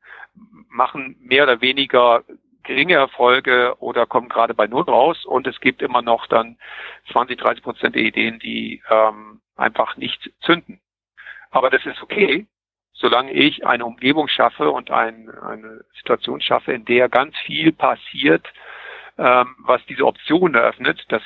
machen 0.69 1.17
mehr 1.19 1.43
oder 1.43 1.61
weniger 1.61 2.23
geringe 2.63 2.93
Erfolge 2.93 3.75
oder 3.79 4.05
kommen 4.05 4.29
gerade 4.29 4.53
bei 4.53 4.67
Null 4.67 4.83
raus 4.83 5.25
und 5.25 5.47
es 5.47 5.59
gibt 5.59 5.81
immer 5.81 6.01
noch 6.01 6.27
dann 6.27 6.57
20, 7.11 7.39
30 7.39 7.63
Prozent 7.63 7.95
der 7.95 8.03
Ideen, 8.03 8.39
die 8.39 8.81
ähm, 8.89 9.41
einfach 9.55 9.97
nicht 9.97 10.31
zünden. 10.41 10.79
Aber 11.49 11.69
das 11.69 11.85
ist 11.85 12.01
okay, 12.01 12.45
solange 12.99 13.31
ich 13.31 13.65
eine 13.65 13.85
Umgebung 13.85 14.27
schaffe 14.27 14.69
und 14.69 14.91
ein, 14.91 15.29
eine 15.29 15.85
Situation 15.95 16.41
schaffe, 16.41 16.73
in 16.73 16.85
der 16.85 17.09
ganz 17.09 17.35
viel 17.45 17.71
passiert, 17.71 18.45
ähm, 19.17 19.55
was 19.59 19.85
diese 19.85 20.05
Option 20.05 20.53
eröffnet, 20.53 21.05
dass 21.09 21.23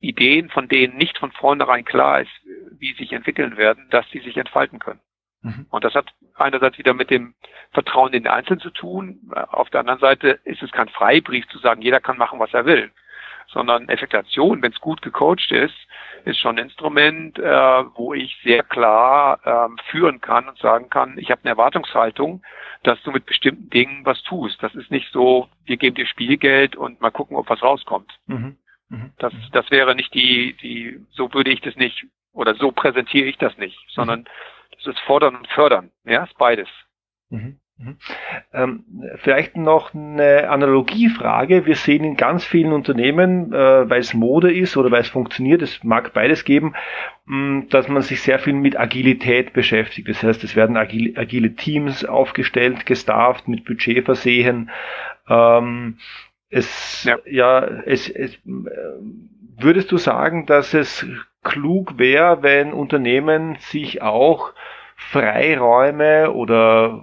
Ideen, 0.00 0.48
von 0.50 0.68
denen 0.68 0.96
nicht 0.96 1.18
von 1.18 1.32
vornherein 1.32 1.84
klar 1.84 2.22
ist, 2.22 2.30
wie 2.78 2.92
sie 2.92 3.04
sich 3.04 3.12
entwickeln 3.12 3.56
werden, 3.56 3.88
dass 3.90 4.08
sie 4.10 4.20
sich 4.20 4.36
entfalten 4.36 4.78
können. 4.78 5.00
Mhm. 5.42 5.66
Und 5.70 5.84
das 5.84 5.94
hat 5.94 6.12
einerseits 6.34 6.78
wieder 6.78 6.94
mit 6.94 7.10
dem 7.10 7.34
Vertrauen 7.72 8.12
in 8.12 8.24
den 8.24 8.32
Einzelnen 8.32 8.60
zu 8.60 8.70
tun. 8.70 9.32
Auf 9.32 9.70
der 9.70 9.80
anderen 9.80 10.00
Seite 10.00 10.40
ist 10.44 10.62
es 10.62 10.72
kein 10.72 10.88
Freibrief 10.88 11.46
zu 11.48 11.58
sagen, 11.58 11.82
jeder 11.82 12.00
kann 12.00 12.18
machen, 12.18 12.38
was 12.38 12.52
er 12.52 12.64
will 12.64 12.90
sondern 13.48 13.88
Effektation, 13.88 14.62
wenn 14.62 14.72
es 14.72 14.80
gut 14.80 15.02
gecoacht 15.02 15.50
ist, 15.50 15.74
ist 16.24 16.38
schon 16.38 16.58
ein 16.58 16.66
Instrument, 16.66 17.38
äh, 17.38 17.42
wo 17.94 18.14
ich 18.14 18.36
sehr 18.44 18.62
klar 18.62 19.40
ähm, 19.44 19.78
führen 19.90 20.20
kann 20.20 20.48
und 20.48 20.58
sagen 20.58 20.88
kann, 20.90 21.18
ich 21.18 21.30
habe 21.30 21.40
eine 21.42 21.50
Erwartungshaltung, 21.50 22.42
dass 22.82 23.02
du 23.02 23.10
mit 23.10 23.26
bestimmten 23.26 23.70
Dingen 23.70 24.04
was 24.04 24.22
tust. 24.22 24.62
Das 24.62 24.74
ist 24.74 24.90
nicht 24.90 25.10
so, 25.12 25.48
wir 25.64 25.76
geben 25.76 25.96
dir 25.96 26.06
Spielgeld 26.06 26.76
und 26.76 27.00
mal 27.00 27.10
gucken, 27.10 27.36
ob 27.36 27.48
was 27.48 27.62
rauskommt. 27.62 28.12
Mhm. 28.26 28.56
Mhm. 28.88 29.12
Das, 29.18 29.32
das 29.52 29.70
wäre 29.70 29.94
nicht 29.94 30.12
die, 30.14 30.56
die, 30.62 31.04
so 31.10 31.32
würde 31.32 31.50
ich 31.50 31.60
das 31.60 31.76
nicht, 31.76 32.06
oder 32.32 32.54
so 32.54 32.72
präsentiere 32.72 33.26
ich 33.26 33.38
das 33.38 33.56
nicht, 33.58 33.78
sondern 33.90 34.20
mhm. 34.20 34.26
das 34.76 34.86
ist 34.94 35.00
fordern 35.00 35.36
und 35.36 35.48
fördern. 35.48 35.90
Ja, 36.04 36.24
ist 36.24 36.36
beides. 36.38 36.68
Mhm. 37.30 37.58
Mhm. 37.82 37.96
Ähm, 38.52 38.84
vielleicht 39.16 39.56
noch 39.56 39.94
eine 39.94 40.48
Analogiefrage. 40.48 41.66
Wir 41.66 41.74
sehen 41.74 42.04
in 42.04 42.16
ganz 42.16 42.44
vielen 42.44 42.72
Unternehmen, 42.72 43.52
äh, 43.52 43.90
weil 43.90 44.00
es 44.00 44.14
Mode 44.14 44.52
ist 44.52 44.76
oder 44.76 44.90
weil 44.90 45.00
es 45.00 45.08
funktioniert, 45.08 45.62
es 45.62 45.82
mag 45.82 46.12
beides 46.12 46.44
geben, 46.44 46.74
mm, 47.26 47.62
dass 47.70 47.88
man 47.88 48.02
sich 48.02 48.22
sehr 48.22 48.38
viel 48.38 48.52
mit 48.52 48.78
Agilität 48.78 49.52
beschäftigt. 49.52 50.08
Das 50.08 50.22
heißt, 50.22 50.44
es 50.44 50.54
werden 50.54 50.76
agile, 50.76 51.18
agile 51.18 51.54
Teams 51.54 52.04
aufgestellt, 52.04 52.86
gestafft, 52.86 53.48
mit 53.48 53.64
Budget 53.64 54.04
versehen. 54.04 54.70
Ähm, 55.28 55.98
es, 56.50 57.04
ja, 57.04 57.18
ja 57.26 57.64
es, 57.86 58.08
es, 58.08 58.34
äh, 58.36 58.38
würdest 59.58 59.90
du 59.90 59.96
sagen, 59.96 60.46
dass 60.46 60.74
es 60.74 61.06
klug 61.42 61.98
wäre, 61.98 62.42
wenn 62.42 62.72
Unternehmen 62.72 63.56
sich 63.58 64.02
auch 64.02 64.52
Freiräume 65.10 66.32
oder 66.32 67.02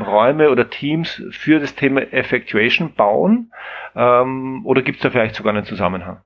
Räume 0.00 0.50
oder 0.50 0.70
Teams 0.70 1.22
für 1.30 1.60
das 1.60 1.74
Thema 1.74 2.00
Effectuation 2.12 2.94
bauen? 2.94 3.52
Ähm, 3.94 4.64
oder 4.64 4.82
gibt 4.82 4.98
es 4.98 5.02
da 5.02 5.10
vielleicht 5.10 5.34
sogar 5.34 5.54
einen 5.54 5.64
Zusammenhang? 5.64 6.22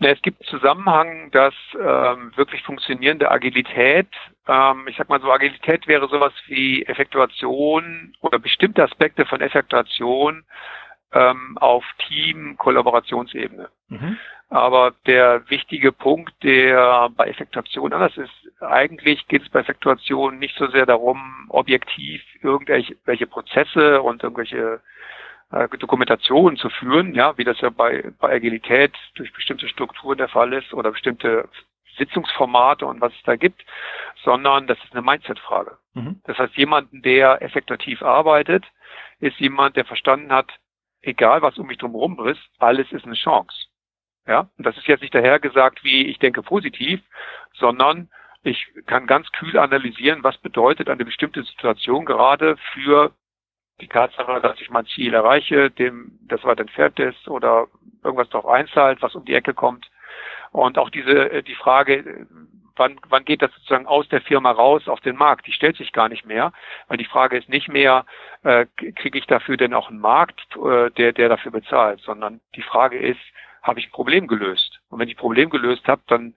es 0.00 0.20
gibt 0.22 0.42
einen 0.42 0.48
Zusammenhang, 0.48 1.30
dass 1.30 1.54
ähm, 1.74 2.32
wirklich 2.36 2.62
funktionierende 2.62 3.30
Agilität, 3.30 4.08
ähm, 4.46 4.86
ich 4.88 4.96
sag 4.96 5.08
mal 5.08 5.20
so, 5.20 5.30
Agilität 5.30 5.86
wäre 5.86 6.08
sowas 6.08 6.32
wie 6.46 6.84
Effektuation 6.84 8.14
oder 8.20 8.38
bestimmte 8.38 8.82
Aspekte 8.82 9.24
von 9.24 9.40
Effektuation 9.40 10.44
ähm, 11.12 11.56
auf 11.58 11.84
Team-Kollaborationsebene. 12.08 13.68
Mhm. 13.88 14.18
Aber 14.50 14.92
der 15.06 15.48
wichtige 15.48 15.90
Punkt, 15.90 16.32
der 16.42 17.08
bei 17.16 17.28
Effektuation 17.28 17.92
anders 17.92 18.16
ist, 18.16 18.32
eigentlich 18.60 19.26
geht 19.26 19.42
es 19.42 19.48
bei 19.48 19.60
Effektuation 19.60 20.38
nicht 20.38 20.56
so 20.56 20.68
sehr 20.68 20.86
darum, 20.86 21.46
objektiv 21.48 22.22
irgendwelche 22.42 23.26
Prozesse 23.26 24.02
und 24.02 24.22
irgendwelche 24.22 24.80
äh, 25.50 25.68
Dokumentationen 25.78 26.56
zu 26.56 26.68
führen, 26.68 27.14
ja, 27.14 27.36
wie 27.38 27.44
das 27.44 27.60
ja 27.60 27.70
bei, 27.70 28.12
bei 28.18 28.32
Agilität 28.32 28.92
durch 29.14 29.32
bestimmte 29.32 29.68
Strukturen 29.68 30.18
der 30.18 30.28
Fall 30.28 30.52
ist 30.52 30.72
oder 30.74 30.92
bestimmte 30.92 31.48
Sitzungsformate 31.96 32.86
und 32.86 33.00
was 33.00 33.12
es 33.12 33.22
da 33.24 33.36
gibt, 33.36 33.64
sondern 34.24 34.66
das 34.66 34.78
ist 34.84 34.92
eine 34.92 35.02
Mindset-Frage. 35.02 35.78
Mhm. 35.94 36.20
Das 36.24 36.38
heißt, 36.38 36.56
jemanden, 36.56 37.02
der 37.02 37.40
effektiv 37.42 38.02
arbeitet, 38.02 38.64
ist 39.20 39.38
jemand, 39.38 39.76
der 39.76 39.84
verstanden 39.84 40.32
hat, 40.32 40.50
egal 41.02 41.42
was 41.42 41.58
um 41.58 41.66
mich 41.66 41.78
drum 41.78 42.26
ist, 42.26 42.42
alles 42.58 42.90
ist 42.92 43.04
eine 43.04 43.14
Chance. 43.14 43.54
Ja, 44.26 44.48
und 44.56 44.66
das 44.66 44.76
ist 44.76 44.86
jetzt 44.86 45.02
nicht 45.02 45.14
dahergesagt, 45.14 45.84
wie 45.84 46.06
ich 46.06 46.18
denke 46.18 46.42
positiv, 46.42 47.00
sondern 47.52 48.08
ich 48.42 48.66
kann 48.86 49.06
ganz 49.06 49.30
kühl 49.32 49.58
analysieren, 49.58 50.22
was 50.22 50.38
bedeutet 50.38 50.88
eine 50.88 51.04
bestimmte 51.04 51.42
Situation 51.42 52.04
gerade 52.04 52.56
für 52.72 53.12
die 53.80 53.88
Tatsache, 53.88 54.40
dass 54.40 54.60
ich 54.60 54.70
mein 54.70 54.86
Ziel 54.86 55.14
erreiche, 55.14 55.70
dem 55.70 56.18
das 56.22 56.44
weit 56.44 56.60
entfernt 56.60 56.98
ist 56.98 57.28
oder 57.28 57.66
irgendwas 58.02 58.28
darauf 58.30 58.46
einzahlt, 58.46 59.02
was 59.02 59.14
um 59.14 59.24
die 59.24 59.34
Ecke 59.34 59.52
kommt. 59.52 59.90
Und 60.52 60.78
auch 60.78 60.90
diese 60.90 61.30
äh, 61.30 61.42
die 61.42 61.56
Frage, 61.56 62.26
wann, 62.76 63.00
wann 63.08 63.24
geht 63.24 63.42
das 63.42 63.52
sozusagen 63.52 63.86
aus 63.86 64.08
der 64.08 64.20
Firma 64.20 64.50
raus 64.50 64.88
auf 64.88 65.00
den 65.00 65.16
Markt? 65.16 65.46
Die 65.46 65.52
stellt 65.52 65.76
sich 65.76 65.92
gar 65.92 66.08
nicht 66.08 66.24
mehr, 66.24 66.52
weil 66.88 66.98
die 66.98 67.04
Frage 67.04 67.36
ist 67.36 67.48
nicht 67.48 67.68
mehr, 67.68 68.04
äh, 68.42 68.66
kriege 68.96 69.18
ich 69.18 69.26
dafür 69.26 69.56
denn 69.56 69.74
auch 69.74 69.88
einen 69.88 70.00
Markt, 70.00 70.40
äh, 70.56 70.90
der, 70.90 71.12
der 71.12 71.28
dafür 71.28 71.52
bezahlt, 71.52 72.00
sondern 72.00 72.40
die 72.54 72.62
Frage 72.62 72.98
ist, 72.98 73.20
habe 73.64 73.80
ich 73.80 73.88
ein 73.88 73.92
Problem 73.92 74.28
gelöst? 74.28 74.80
Und 74.90 75.00
wenn 75.00 75.08
ich 75.08 75.14
ein 75.14 75.20
Problem 75.20 75.50
gelöst 75.50 75.88
habe, 75.88 76.02
dann 76.06 76.34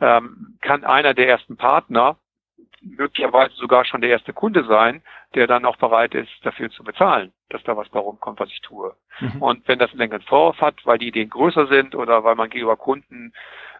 ähm, 0.00 0.58
kann 0.62 0.84
einer 0.84 1.14
der 1.14 1.28
ersten 1.28 1.56
Partner 1.56 2.16
möglicherweise 2.82 3.54
sogar 3.56 3.84
schon 3.84 4.00
der 4.00 4.10
erste 4.10 4.32
Kunde 4.32 4.64
sein, 4.64 5.02
der 5.34 5.46
dann 5.46 5.66
auch 5.66 5.76
bereit 5.76 6.14
ist, 6.14 6.30
dafür 6.42 6.70
zu 6.70 6.82
bezahlen, 6.82 7.32
dass 7.50 7.62
da 7.64 7.76
was 7.76 7.88
bei 7.90 8.00
rumkommt, 8.00 8.40
was 8.40 8.48
ich 8.48 8.62
tue. 8.62 8.96
Mhm. 9.20 9.42
Und 9.42 9.68
wenn 9.68 9.78
das 9.78 9.90
einen 9.90 9.98
längeren 9.98 10.22
Vorwurf 10.22 10.60
hat, 10.60 10.86
weil 10.86 10.98
die 10.98 11.08
Ideen 11.08 11.28
größer 11.28 11.66
sind 11.66 11.94
oder 11.94 12.24
weil 12.24 12.34
man 12.34 12.48
gegenüber 12.48 12.76
Kunden 12.76 13.34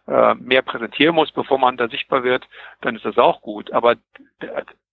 äh, 0.07 0.35
mehr 0.35 0.61
präsentieren 0.61 1.15
muss, 1.15 1.31
bevor 1.31 1.57
man 1.57 1.77
da 1.77 1.87
sichtbar 1.87 2.23
wird, 2.23 2.47
dann 2.81 2.95
ist 2.95 3.05
das 3.05 3.17
auch 3.17 3.41
gut. 3.41 3.71
Aber 3.71 3.95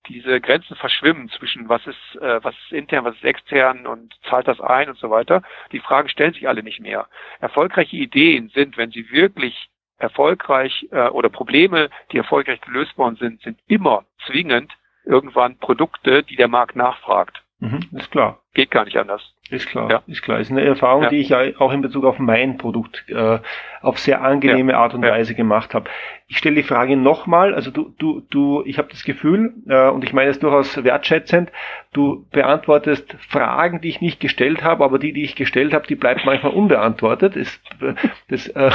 diese 0.08 0.40
Grenzen 0.40 0.76
verschwimmen 0.76 1.28
zwischen 1.30 1.68
was 1.68 1.86
ist, 1.86 2.16
äh, 2.20 2.42
was 2.42 2.54
ist 2.64 2.72
intern, 2.72 3.04
was 3.04 3.14
ist 3.16 3.24
extern 3.24 3.86
und 3.86 4.14
zahlt 4.28 4.48
das 4.48 4.60
ein 4.60 4.88
und 4.88 4.98
so 4.98 5.10
weiter. 5.10 5.42
Die 5.72 5.80
Fragen 5.80 6.08
stellen 6.08 6.32
sich 6.32 6.48
alle 6.48 6.62
nicht 6.62 6.80
mehr. 6.80 7.06
Erfolgreiche 7.40 7.96
Ideen 7.96 8.48
sind, 8.48 8.76
wenn 8.76 8.90
sie 8.90 9.10
wirklich 9.10 9.68
erfolgreich 9.98 10.88
äh, 10.90 11.08
oder 11.08 11.28
Probleme, 11.28 11.90
die 12.12 12.18
erfolgreich 12.18 12.60
gelöst 12.60 12.96
worden 12.96 13.16
sind, 13.16 13.42
sind 13.42 13.58
immer 13.66 14.04
zwingend 14.26 14.72
irgendwann 15.04 15.58
Produkte, 15.58 16.22
die 16.22 16.36
der 16.36 16.48
Markt 16.48 16.76
nachfragt. 16.76 17.42
Mhm, 17.60 17.80
ist 17.92 18.10
klar. 18.10 18.40
Geht 18.54 18.70
gar 18.70 18.84
nicht 18.84 18.96
anders. 18.96 19.34
Ist 19.50 19.68
klar, 19.68 19.90
ja. 19.90 20.02
ist 20.06 20.22
klar. 20.22 20.40
Ist 20.40 20.50
eine 20.50 20.62
Erfahrung, 20.62 21.04
ja. 21.04 21.08
die 21.08 21.18
ich 21.18 21.34
auch 21.34 21.72
in 21.72 21.80
Bezug 21.80 22.04
auf 22.04 22.18
mein 22.18 22.58
Produkt 22.58 23.04
äh, 23.08 23.38
auf 23.80 23.98
sehr 23.98 24.22
angenehme 24.22 24.72
ja. 24.72 24.78
Art 24.78 24.94
und 24.94 25.02
Weise 25.02 25.34
gemacht 25.34 25.74
habe. 25.74 25.88
Ich 26.26 26.38
stelle 26.38 26.56
die 26.56 26.62
Frage 26.62 26.96
nochmal, 26.96 27.54
also 27.54 27.70
du, 27.70 27.94
du, 27.98 28.20
du, 28.30 28.62
ich 28.66 28.78
habe 28.78 28.88
das 28.90 29.04
Gefühl, 29.04 29.54
äh, 29.68 29.88
und 29.88 30.04
ich 30.04 30.12
meine 30.12 30.30
es 30.30 30.38
durchaus 30.38 30.82
wertschätzend, 30.84 31.50
du 31.92 32.26
beantwortest 32.32 33.16
Fragen, 33.28 33.80
die 33.80 33.88
ich 33.88 34.00
nicht 34.00 34.20
gestellt 34.20 34.62
habe, 34.62 34.84
aber 34.84 34.98
die, 34.98 35.12
die 35.12 35.24
ich 35.24 35.36
gestellt 35.36 35.72
habe, 35.72 35.86
die 35.86 35.94
bleiben 35.94 36.20
manchmal 36.24 36.52
unbeantwortet. 36.52 37.36
Ist, 37.36 37.60
das, 38.28 38.48
äh, 38.48 38.70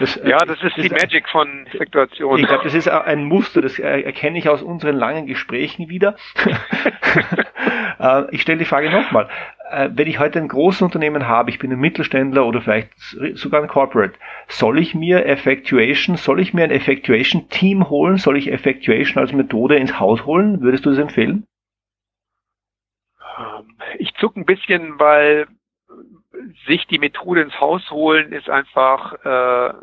das, 0.00 0.16
äh, 0.16 0.28
ja, 0.28 0.38
das 0.38 0.62
ist 0.62 0.76
das 0.76 0.84
die 0.84 0.90
Magic 0.90 1.28
von 1.28 1.66
Effektuation. 1.66 2.40
Ich 2.40 2.46
glaube, 2.46 2.64
das 2.64 2.74
ist 2.74 2.88
ein 2.88 3.24
Muster, 3.24 3.62
das 3.62 3.78
erkenne 3.78 4.38
ich 4.38 4.48
aus 4.48 4.62
unseren 4.62 4.96
langen 4.96 5.26
Gesprächen 5.26 5.88
wieder. 5.88 6.16
Äh, 7.98 8.24
ich 8.30 8.42
stelle 8.42 8.58
die 8.58 8.64
Frage 8.64 8.90
nochmal. 8.90 9.28
Äh, 9.70 9.90
wenn 9.92 10.08
ich 10.08 10.18
heute 10.18 10.38
ein 10.38 10.48
großes 10.48 10.82
Unternehmen 10.82 11.26
habe, 11.26 11.50
ich 11.50 11.58
bin 11.58 11.72
ein 11.72 11.78
Mittelständler 11.78 12.46
oder 12.46 12.60
vielleicht 12.60 12.90
sogar 13.34 13.62
ein 13.62 13.68
Corporate, 13.68 14.14
soll 14.46 14.78
ich 14.78 14.94
mir 14.94 15.26
Effectuation, 15.26 16.16
soll 16.16 16.40
ich 16.40 16.54
mir 16.54 16.64
ein 16.64 16.70
Effectuation-Team 16.70 17.90
holen? 17.90 18.16
Soll 18.16 18.36
ich 18.36 18.52
Effectuation 18.52 19.20
als 19.20 19.32
Methode 19.32 19.76
ins 19.76 19.98
Haus 19.98 20.24
holen? 20.26 20.60
Würdest 20.60 20.86
du 20.86 20.90
das 20.90 20.98
empfehlen? 20.98 21.46
Ähm, 23.38 23.76
ich 23.98 24.14
zucke 24.14 24.40
ein 24.40 24.46
bisschen, 24.46 24.98
weil 24.98 25.46
sich 26.66 26.86
die 26.86 26.98
Methode 26.98 27.42
ins 27.42 27.60
Haus 27.60 27.90
holen 27.90 28.32
ist 28.32 28.48
einfach 28.48 29.12
äh, 29.24 29.74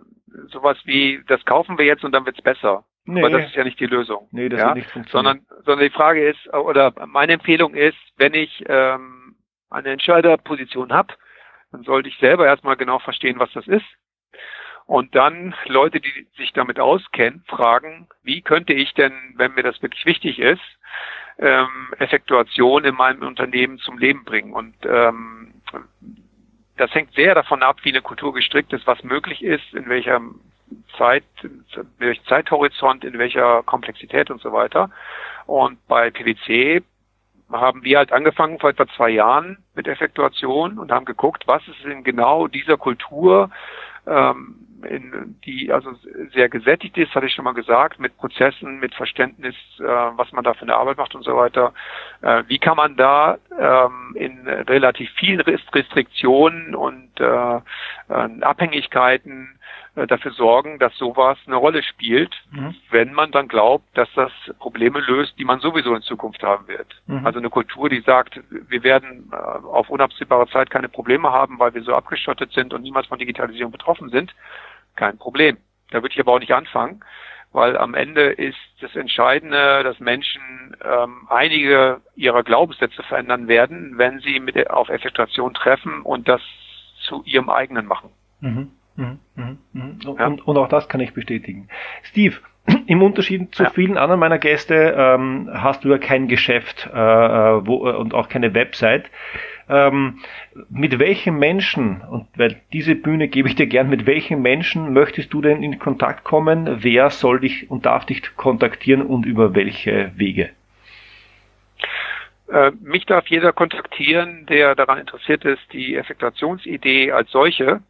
sowas 0.48 0.78
wie, 0.86 1.22
das 1.28 1.44
kaufen 1.46 1.78
wir 1.78 1.86
jetzt 1.86 2.04
und 2.04 2.12
dann 2.12 2.26
wird's 2.26 2.42
besser. 2.42 2.86
Nee. 3.06 3.24
Aber 3.24 3.30
das 3.30 3.50
ist 3.50 3.56
ja 3.56 3.64
nicht 3.64 3.80
die 3.80 3.86
Lösung. 3.86 4.28
Nee, 4.32 4.50
das 4.50 4.60
ja? 4.60 4.68
wird 4.68 4.78
nicht 4.78 4.92
funktionieren. 4.92 5.42
Sondern, 5.48 5.64
sondern 5.66 5.88
die 5.88 5.96
Frage 5.96 6.28
ist, 6.28 6.54
oder 6.54 6.94
meine 7.06 7.34
Empfehlung 7.34 7.76
ist, 7.76 7.98
wenn 8.18 8.34
ich 8.34 8.64
ähm, 8.68 9.36
eine 9.70 9.90
Entscheiderposition 9.90 10.92
habe, 10.92 11.14
dann 11.72 11.84
sollte 11.84 12.10
ich 12.10 12.18
selber 12.18 12.46
erstmal 12.46 12.78
genau 12.78 13.00
verstehen, 13.00 13.40
was 13.40 13.52
das 13.54 13.68
ist. 13.68 13.86
Und 14.86 15.16
dann 15.16 15.56
Leute, 15.66 16.00
die 16.00 16.28
sich 16.38 16.54
damit 16.54 16.80
auskennen, 16.80 17.44
fragen, 17.48 18.08
wie 18.24 18.42
könnte 18.42 18.74
ich 18.74 18.94
denn, 18.94 19.14
wenn 19.36 19.54
mir 19.54 19.64
das 19.64 19.82
wirklich 19.82 20.06
wichtig 20.06 20.40
ist, 20.40 20.62
ähm, 21.40 21.94
Effektuation 21.98 22.86
in 22.86 22.96
meinem 22.96 23.24
Unternehmen 23.24 23.80
zum 23.80 23.98
Leben 23.98 24.24
bringen. 24.24 24.54
Und 24.54 24.76
ähm, 24.86 25.56
das 26.78 26.94
hängt 26.94 27.14
sehr 27.14 27.36
davon 27.36 27.64
ab, 27.64 27.78
wie 27.84 27.90
eine 27.90 28.02
Kultur 28.02 28.34
gestrickt 28.34 28.74
ist, 28.74 28.86
was 28.86 29.04
möglich 29.04 29.44
ist, 29.44 29.74
in 29.74 29.90
welcher 29.90 30.22
Zeit, 30.98 31.24
welchem 31.98 32.26
Zeithorizont, 32.26 33.04
in 33.04 33.18
welcher 33.18 33.64
Komplexität 33.64 34.32
und 34.32 34.42
so 34.42 34.52
weiter. 34.52 34.90
Und 35.46 35.86
bei 35.88 36.10
PwC 36.10 36.82
haben 37.52 37.84
wir 37.84 38.00
halt 38.00 38.12
angefangen 38.12 38.60
vor 38.60 38.72
etwa 38.72 38.88
zwei 38.88 39.10
Jahren 39.10 39.58
mit 39.76 39.88
Effektuation 39.88 40.80
und 40.80 40.92
haben 40.92 41.06
geguckt, 41.06 41.44
was 41.48 41.68
ist 41.68 41.86
in 41.86 42.04
genau 42.04 42.48
dieser 42.48 42.78
Kultur, 42.78 43.52
ähm, 44.08 44.56
in, 44.88 45.36
die 45.46 45.72
also 45.72 45.94
sehr 46.34 46.50
gesättigt 46.50 46.98
ist, 46.98 47.16
hatte 47.16 47.26
ich 47.26 47.34
schon 47.34 47.46
mal 47.46 47.54
gesagt, 47.54 48.00
mit 48.00 48.18
Prozessen, 48.18 48.80
mit 48.80 48.94
Verständnis, 48.94 49.56
äh, 49.80 49.84
was 49.84 50.32
man 50.32 50.44
da 50.44 50.54
für 50.54 50.64
eine 50.64 50.76
Arbeit 50.76 50.98
macht 50.98 51.16
und 51.16 51.24
so 51.24 51.36
weiter. 51.36 51.74
Äh, 52.22 52.44
wie 52.48 52.60
kann 52.60 52.78
man 52.78 52.96
da 52.96 53.38
ähm, 53.58 54.16
in 54.16 54.48
relativ 54.48 55.10
vielen 55.18 55.42
Restriktionen 55.42 56.76
und 56.76 57.10
äh, 57.20 57.62
Abhängigkeiten 58.42 59.50
äh, 59.54 59.66
dafür 59.96 60.32
sorgen, 60.32 60.78
dass 60.78 60.96
sowas 60.98 61.38
eine 61.46 61.56
Rolle 61.56 61.82
spielt, 61.82 62.36
mhm. 62.52 62.76
wenn 62.92 63.14
man 63.14 63.32
dann 63.32 63.48
glaubt, 63.48 63.86
dass 63.98 64.10
das 64.14 64.32
Probleme 64.60 65.00
löst, 65.00 65.40
die 65.40 65.46
man 65.46 65.62
sowieso 65.62 65.96
in 65.96 66.02
Zukunft 66.02 66.44
haben 66.44 66.68
wird. 66.68 66.88
Mhm. 67.08 67.26
Also 67.26 67.40
eine 67.40 67.50
Kultur, 67.50 67.90
die 67.90 68.02
sagt, 68.02 68.42
wir 68.50 68.84
werden 68.84 69.32
äh, 69.32 69.36
auf 69.36 69.90
unabsehbare 69.90 70.48
Zeit 70.50 70.70
keine 70.70 70.90
Probleme 70.90 71.32
haben, 71.32 71.60
weil 71.60 71.74
wir 71.74 71.84
so 71.84 71.94
abgeschottet 71.94 72.52
sind 72.52 72.74
und 72.74 72.82
niemals 72.82 73.08
von 73.08 73.20
Digitalisierung 73.20 73.72
betroffen 73.72 74.10
sind, 74.10 74.36
kein 74.96 75.18
Problem. 75.18 75.58
Da 75.92 76.02
würde 76.02 76.14
ich 76.14 76.20
aber 76.20 76.34
auch 76.34 76.40
nicht 76.40 76.54
anfangen, 76.54 77.02
weil 77.54 77.78
am 77.78 77.94
Ende 77.94 78.32
ist 78.32 78.58
das 78.82 78.96
Entscheidende, 78.98 79.82
dass 79.84 80.00
Menschen 80.02 80.76
ähm, 80.84 81.28
einige 81.30 82.02
ihrer 82.16 82.44
Glaubenssätze 82.44 83.02
verändern 83.04 83.48
werden, 83.48 83.98
wenn 83.98 84.20
sie 84.20 84.42
mit 84.42 84.70
auf 84.70 84.90
Effektuation 84.90 85.54
treffen 85.54 86.02
und 86.02 86.28
das 86.28 86.42
zu 87.08 87.24
ihrem 87.24 87.50
eigenen 87.50 87.86
machen. 87.86 88.10
Mhm. 88.42 88.72
Mhm, 88.96 89.20
mhm, 89.36 89.58
mhm. 89.74 90.00
Ja. 90.04 90.28
Und, 90.28 90.48
und, 90.48 90.58
auch 90.58 90.70
das 90.70 90.88
kann 90.88 91.02
ich 91.02 91.14
bestätigen. 91.14 91.68
Steve, 92.04 92.36
im 92.88 93.02
Unterschied 93.02 93.54
zu 93.54 93.64
ja. 93.64 93.70
vielen 93.70 93.98
anderen 93.98 94.20
meiner 94.20 94.40
Gäste 94.40 94.96
ähm, 94.98 95.50
hast 95.52 95.84
du 95.84 95.90
ja 95.90 95.98
kein 95.98 96.28
Geschäft 96.28 96.90
äh, 96.94 96.98
äh 96.98 97.66
wo, 97.66 97.88
äh, 97.88 97.94
und 97.94 98.14
auch 98.14 98.30
keine 98.30 98.54
Website. 98.54 99.10
Ähm, 99.68 100.20
mit 100.70 101.00
welchen 101.00 101.38
Menschen, 101.38 102.02
und 102.02 102.28
weil 102.38 102.62
diese 102.72 102.94
Bühne 102.96 103.28
gebe 103.28 103.48
ich 103.48 103.56
dir 103.56 103.66
gern, 103.66 103.90
mit 103.90 104.06
welchen 104.06 104.42
Menschen 104.42 104.94
möchtest 104.94 105.34
du 105.34 105.42
denn 105.42 105.64
in 105.64 105.80
Kontakt 105.80 106.24
kommen? 106.24 106.84
Wer 106.84 107.10
soll 107.10 107.40
dich 107.40 107.70
und 107.72 107.86
darf 107.86 108.06
dich 108.06 108.36
kontaktieren 108.36 109.02
und 109.02 109.26
über 109.26 109.56
welche 109.56 110.12
Wege? 110.16 110.52
Äh, 112.48 112.72
mich 112.80 113.08
darf 113.08 113.26
jeder 113.28 113.54
kontaktieren, 113.54 114.46
der 114.46 114.76
daran 114.76 115.00
interessiert 115.00 115.44
ist, 115.46 115.62
die 115.74 115.96
Effektuationsidee 115.96 117.12
als 117.12 117.32
solche 117.32 117.82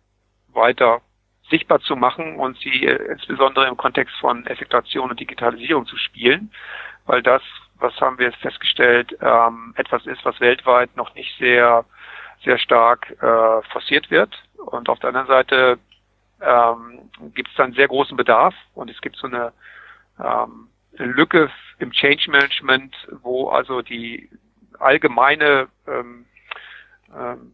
weiter 0.56 1.02
sichtbar 1.50 1.80
zu 1.80 1.96
machen 1.96 2.38
und 2.38 2.58
sie 2.60 2.86
äh, 2.86 3.12
insbesondere 3.12 3.68
im 3.68 3.78
Kontext 3.78 4.16
von 4.18 4.46
Effektuation 4.48 5.12
und 5.12 5.20
Digitalisierung 5.20 5.86
zu 5.86 5.98
spielen, 5.98 6.52
weil 7.06 7.22
das, 7.22 7.42
was 7.76 8.00
haben 8.02 8.18
wir 8.18 8.32
festgestellt, 8.34 9.16
ähm, 9.22 9.74
etwas 9.78 10.06
ist, 10.06 10.24
was 10.26 10.40
weltweit 10.40 10.96
noch 10.96 11.14
nicht 11.14 11.38
sehr, 11.38 11.86
sehr 12.44 12.58
stark 12.58 13.12
äh, 13.22 13.62
forciert 13.72 14.10
wird. 14.10 14.34
Und 14.58 14.90
auf 14.90 15.00
der 15.00 15.10
anderen 15.10 15.28
Seite 15.28 15.80
ähm, 16.42 17.10
gibt 17.34 17.50
es 17.50 17.56
dann 17.56 17.74
sehr 17.74 17.88
großen 17.88 18.18
Bedarf 18.18 18.56
und 18.74 18.90
es 18.90 19.00
gibt 19.02 19.16
so 19.18 19.28
eine 19.28 19.54
ähm, 20.20 20.70
Lücke 20.98 21.52
im 21.80 21.92
Change 21.92 22.32
Management, 22.32 22.96
wo 23.22 23.50
also 23.50 23.82
die 23.82 24.30
allgemeine 24.80 25.68
ähm, 25.88 26.26
ähm, 27.16 27.54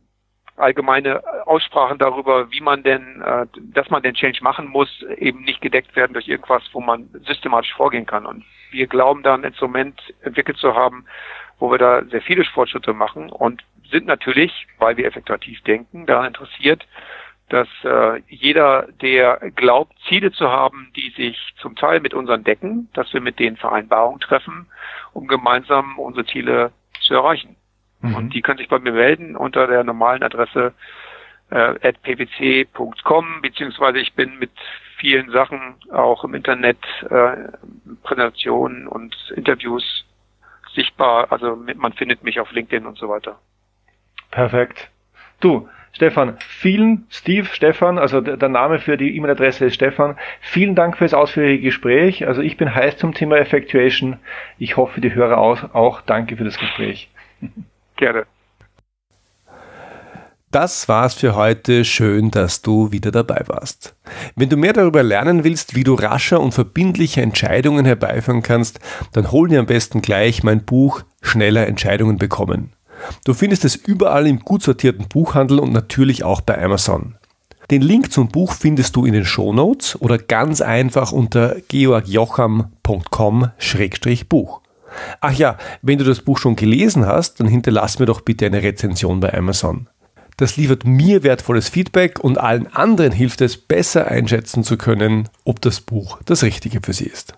allgemeine 0.57 1.21
Aussprachen 1.47 1.97
darüber, 1.97 2.51
wie 2.51 2.61
man 2.61 2.83
denn, 2.83 3.21
äh, 3.21 3.45
dass 3.73 3.89
man 3.89 4.03
den 4.03 4.13
Change 4.13 4.43
machen 4.43 4.67
muss, 4.67 5.03
eben 5.17 5.43
nicht 5.43 5.61
gedeckt 5.61 5.95
werden 5.95 6.13
durch 6.13 6.27
irgendwas, 6.27 6.63
wo 6.73 6.81
man 6.81 7.09
systematisch 7.25 7.73
vorgehen 7.73 8.05
kann. 8.05 8.25
Und 8.25 8.43
wir 8.71 8.87
glauben 8.87 9.23
da 9.23 9.33
ein 9.33 9.43
Instrument 9.43 9.99
entwickelt 10.21 10.57
zu 10.57 10.75
haben, 10.75 11.05
wo 11.59 11.71
wir 11.71 11.77
da 11.77 12.03
sehr 12.05 12.21
viele 12.21 12.43
Fortschritte 12.43 12.93
machen 12.93 13.29
und 13.29 13.63
sind 13.91 14.05
natürlich, 14.05 14.67
weil 14.77 14.97
wir 14.97 15.05
effektiv 15.05 15.61
denken, 15.61 16.05
daran 16.05 16.27
interessiert, 16.27 16.87
dass 17.49 17.67
äh, 17.83 18.21
jeder, 18.29 18.87
der 19.01 19.51
glaubt, 19.55 19.93
Ziele 20.07 20.31
zu 20.31 20.49
haben, 20.49 20.91
die 20.95 21.09
sich 21.09 21.37
zum 21.61 21.75
Teil 21.75 21.99
mit 21.99 22.13
unseren 22.13 22.45
decken, 22.45 22.89
dass 22.93 23.13
wir 23.13 23.19
mit 23.19 23.39
denen 23.39 23.57
Vereinbarungen 23.57 24.21
treffen, 24.21 24.67
um 25.11 25.27
gemeinsam 25.27 25.99
unsere 25.99 26.25
Ziele 26.25 26.71
zu 27.01 27.13
erreichen. 27.13 27.57
Mhm. 28.01 28.15
Und 28.15 28.33
die 28.33 28.41
können 28.41 28.57
sich 28.57 28.69
bei 28.69 28.79
mir 28.79 28.91
melden 28.91 29.35
unter 29.35 29.67
der 29.67 29.83
normalen 29.83 30.23
Adresse 30.23 30.73
äh, 31.49 31.93
pwc.com, 31.93 33.41
beziehungsweise 33.41 33.99
ich 33.99 34.13
bin 34.13 34.39
mit 34.39 34.51
vielen 34.97 35.31
Sachen 35.31 35.75
auch 35.91 36.23
im 36.23 36.33
Internet, 36.33 36.77
äh, 37.09 37.49
Präsentationen 38.03 38.87
und 38.87 39.15
Interviews 39.35 40.05
sichtbar. 40.73 41.31
Also 41.31 41.55
man 41.55 41.93
findet 41.93 42.23
mich 42.23 42.39
auf 42.39 42.51
LinkedIn 42.51 42.85
und 42.85 42.97
so 42.97 43.09
weiter. 43.09 43.39
Perfekt. 44.29 44.89
Du, 45.41 45.67
Stefan, 45.93 46.37
vielen, 46.39 47.05
Steve, 47.09 47.47
Stefan, 47.47 47.97
also 47.97 48.21
der 48.21 48.47
Name 48.47 48.79
für 48.79 48.95
die 48.95 49.15
E-Mail-Adresse 49.17 49.65
ist 49.65 49.75
Stefan. 49.75 50.17
Vielen 50.39 50.75
Dank 50.75 50.97
für 50.97 51.03
das 51.03 51.13
ausführliche 51.13 51.63
Gespräch. 51.63 52.27
Also 52.27 52.41
ich 52.41 52.55
bin 52.55 52.73
heiß 52.73 52.97
zum 52.97 53.13
Thema 53.13 53.37
Effectuation. 53.37 54.17
Ich 54.57 54.77
hoffe, 54.77 55.01
die 55.01 55.13
Hörer 55.13 55.37
auch. 55.37 56.01
Danke 56.01 56.37
für 56.37 56.45
das 56.45 56.57
Gespräch. 56.57 57.09
Gerne. 58.01 58.25
Das 60.49 60.89
war's 60.89 61.13
für 61.13 61.35
heute. 61.35 61.85
Schön, 61.85 62.31
dass 62.31 62.63
du 62.63 62.91
wieder 62.91 63.11
dabei 63.11 63.43
warst. 63.45 63.95
Wenn 64.35 64.49
du 64.49 64.57
mehr 64.57 64.73
darüber 64.73 65.03
lernen 65.03 65.43
willst, 65.43 65.75
wie 65.75 65.83
du 65.83 65.93
rascher 65.93 66.39
und 66.39 66.51
verbindliche 66.51 67.21
Entscheidungen 67.21 67.85
herbeiführen 67.85 68.41
kannst, 68.41 68.79
dann 69.13 69.31
hol 69.31 69.49
dir 69.49 69.59
am 69.59 69.67
besten 69.67 70.01
gleich 70.01 70.41
mein 70.41 70.65
Buch 70.65 71.03
Schneller 71.21 71.67
Entscheidungen 71.67 72.17
bekommen. 72.17 72.73
Du 73.23 73.35
findest 73.35 73.65
es 73.65 73.75
überall 73.75 74.25
im 74.25 74.39
gut 74.39 74.63
sortierten 74.63 75.07
Buchhandel 75.07 75.59
und 75.59 75.71
natürlich 75.71 76.23
auch 76.23 76.41
bei 76.41 76.59
Amazon. 76.59 77.19
Den 77.69 77.83
Link 77.83 78.11
zum 78.11 78.29
Buch 78.29 78.53
findest 78.53 78.95
du 78.95 79.05
in 79.05 79.13
den 79.13 79.25
Shownotes 79.25 80.01
oder 80.01 80.17
ganz 80.17 80.61
einfach 80.61 81.11
unter 81.11 81.57
georgjocham.com-buch. 81.67 84.60
Ach 85.19 85.33
ja, 85.33 85.57
wenn 85.81 85.97
du 85.97 86.03
das 86.03 86.21
Buch 86.21 86.37
schon 86.37 86.55
gelesen 86.55 87.05
hast, 87.05 87.39
dann 87.39 87.47
hinterlass 87.47 87.99
mir 87.99 88.05
doch 88.05 88.21
bitte 88.21 88.45
eine 88.45 88.63
Rezension 88.63 89.19
bei 89.19 89.33
Amazon. 89.33 89.87
Das 90.37 90.57
liefert 90.57 90.85
mir 90.85 91.23
wertvolles 91.23 91.69
Feedback 91.69 92.19
und 92.19 92.39
allen 92.39 92.67
anderen 92.73 93.11
hilft 93.11 93.41
es, 93.41 93.57
besser 93.57 94.07
einschätzen 94.07 94.63
zu 94.63 94.77
können, 94.77 95.29
ob 95.43 95.61
das 95.61 95.81
Buch 95.81 96.19
das 96.25 96.43
Richtige 96.43 96.79
für 96.81 96.93
sie 96.93 97.05
ist. 97.05 97.35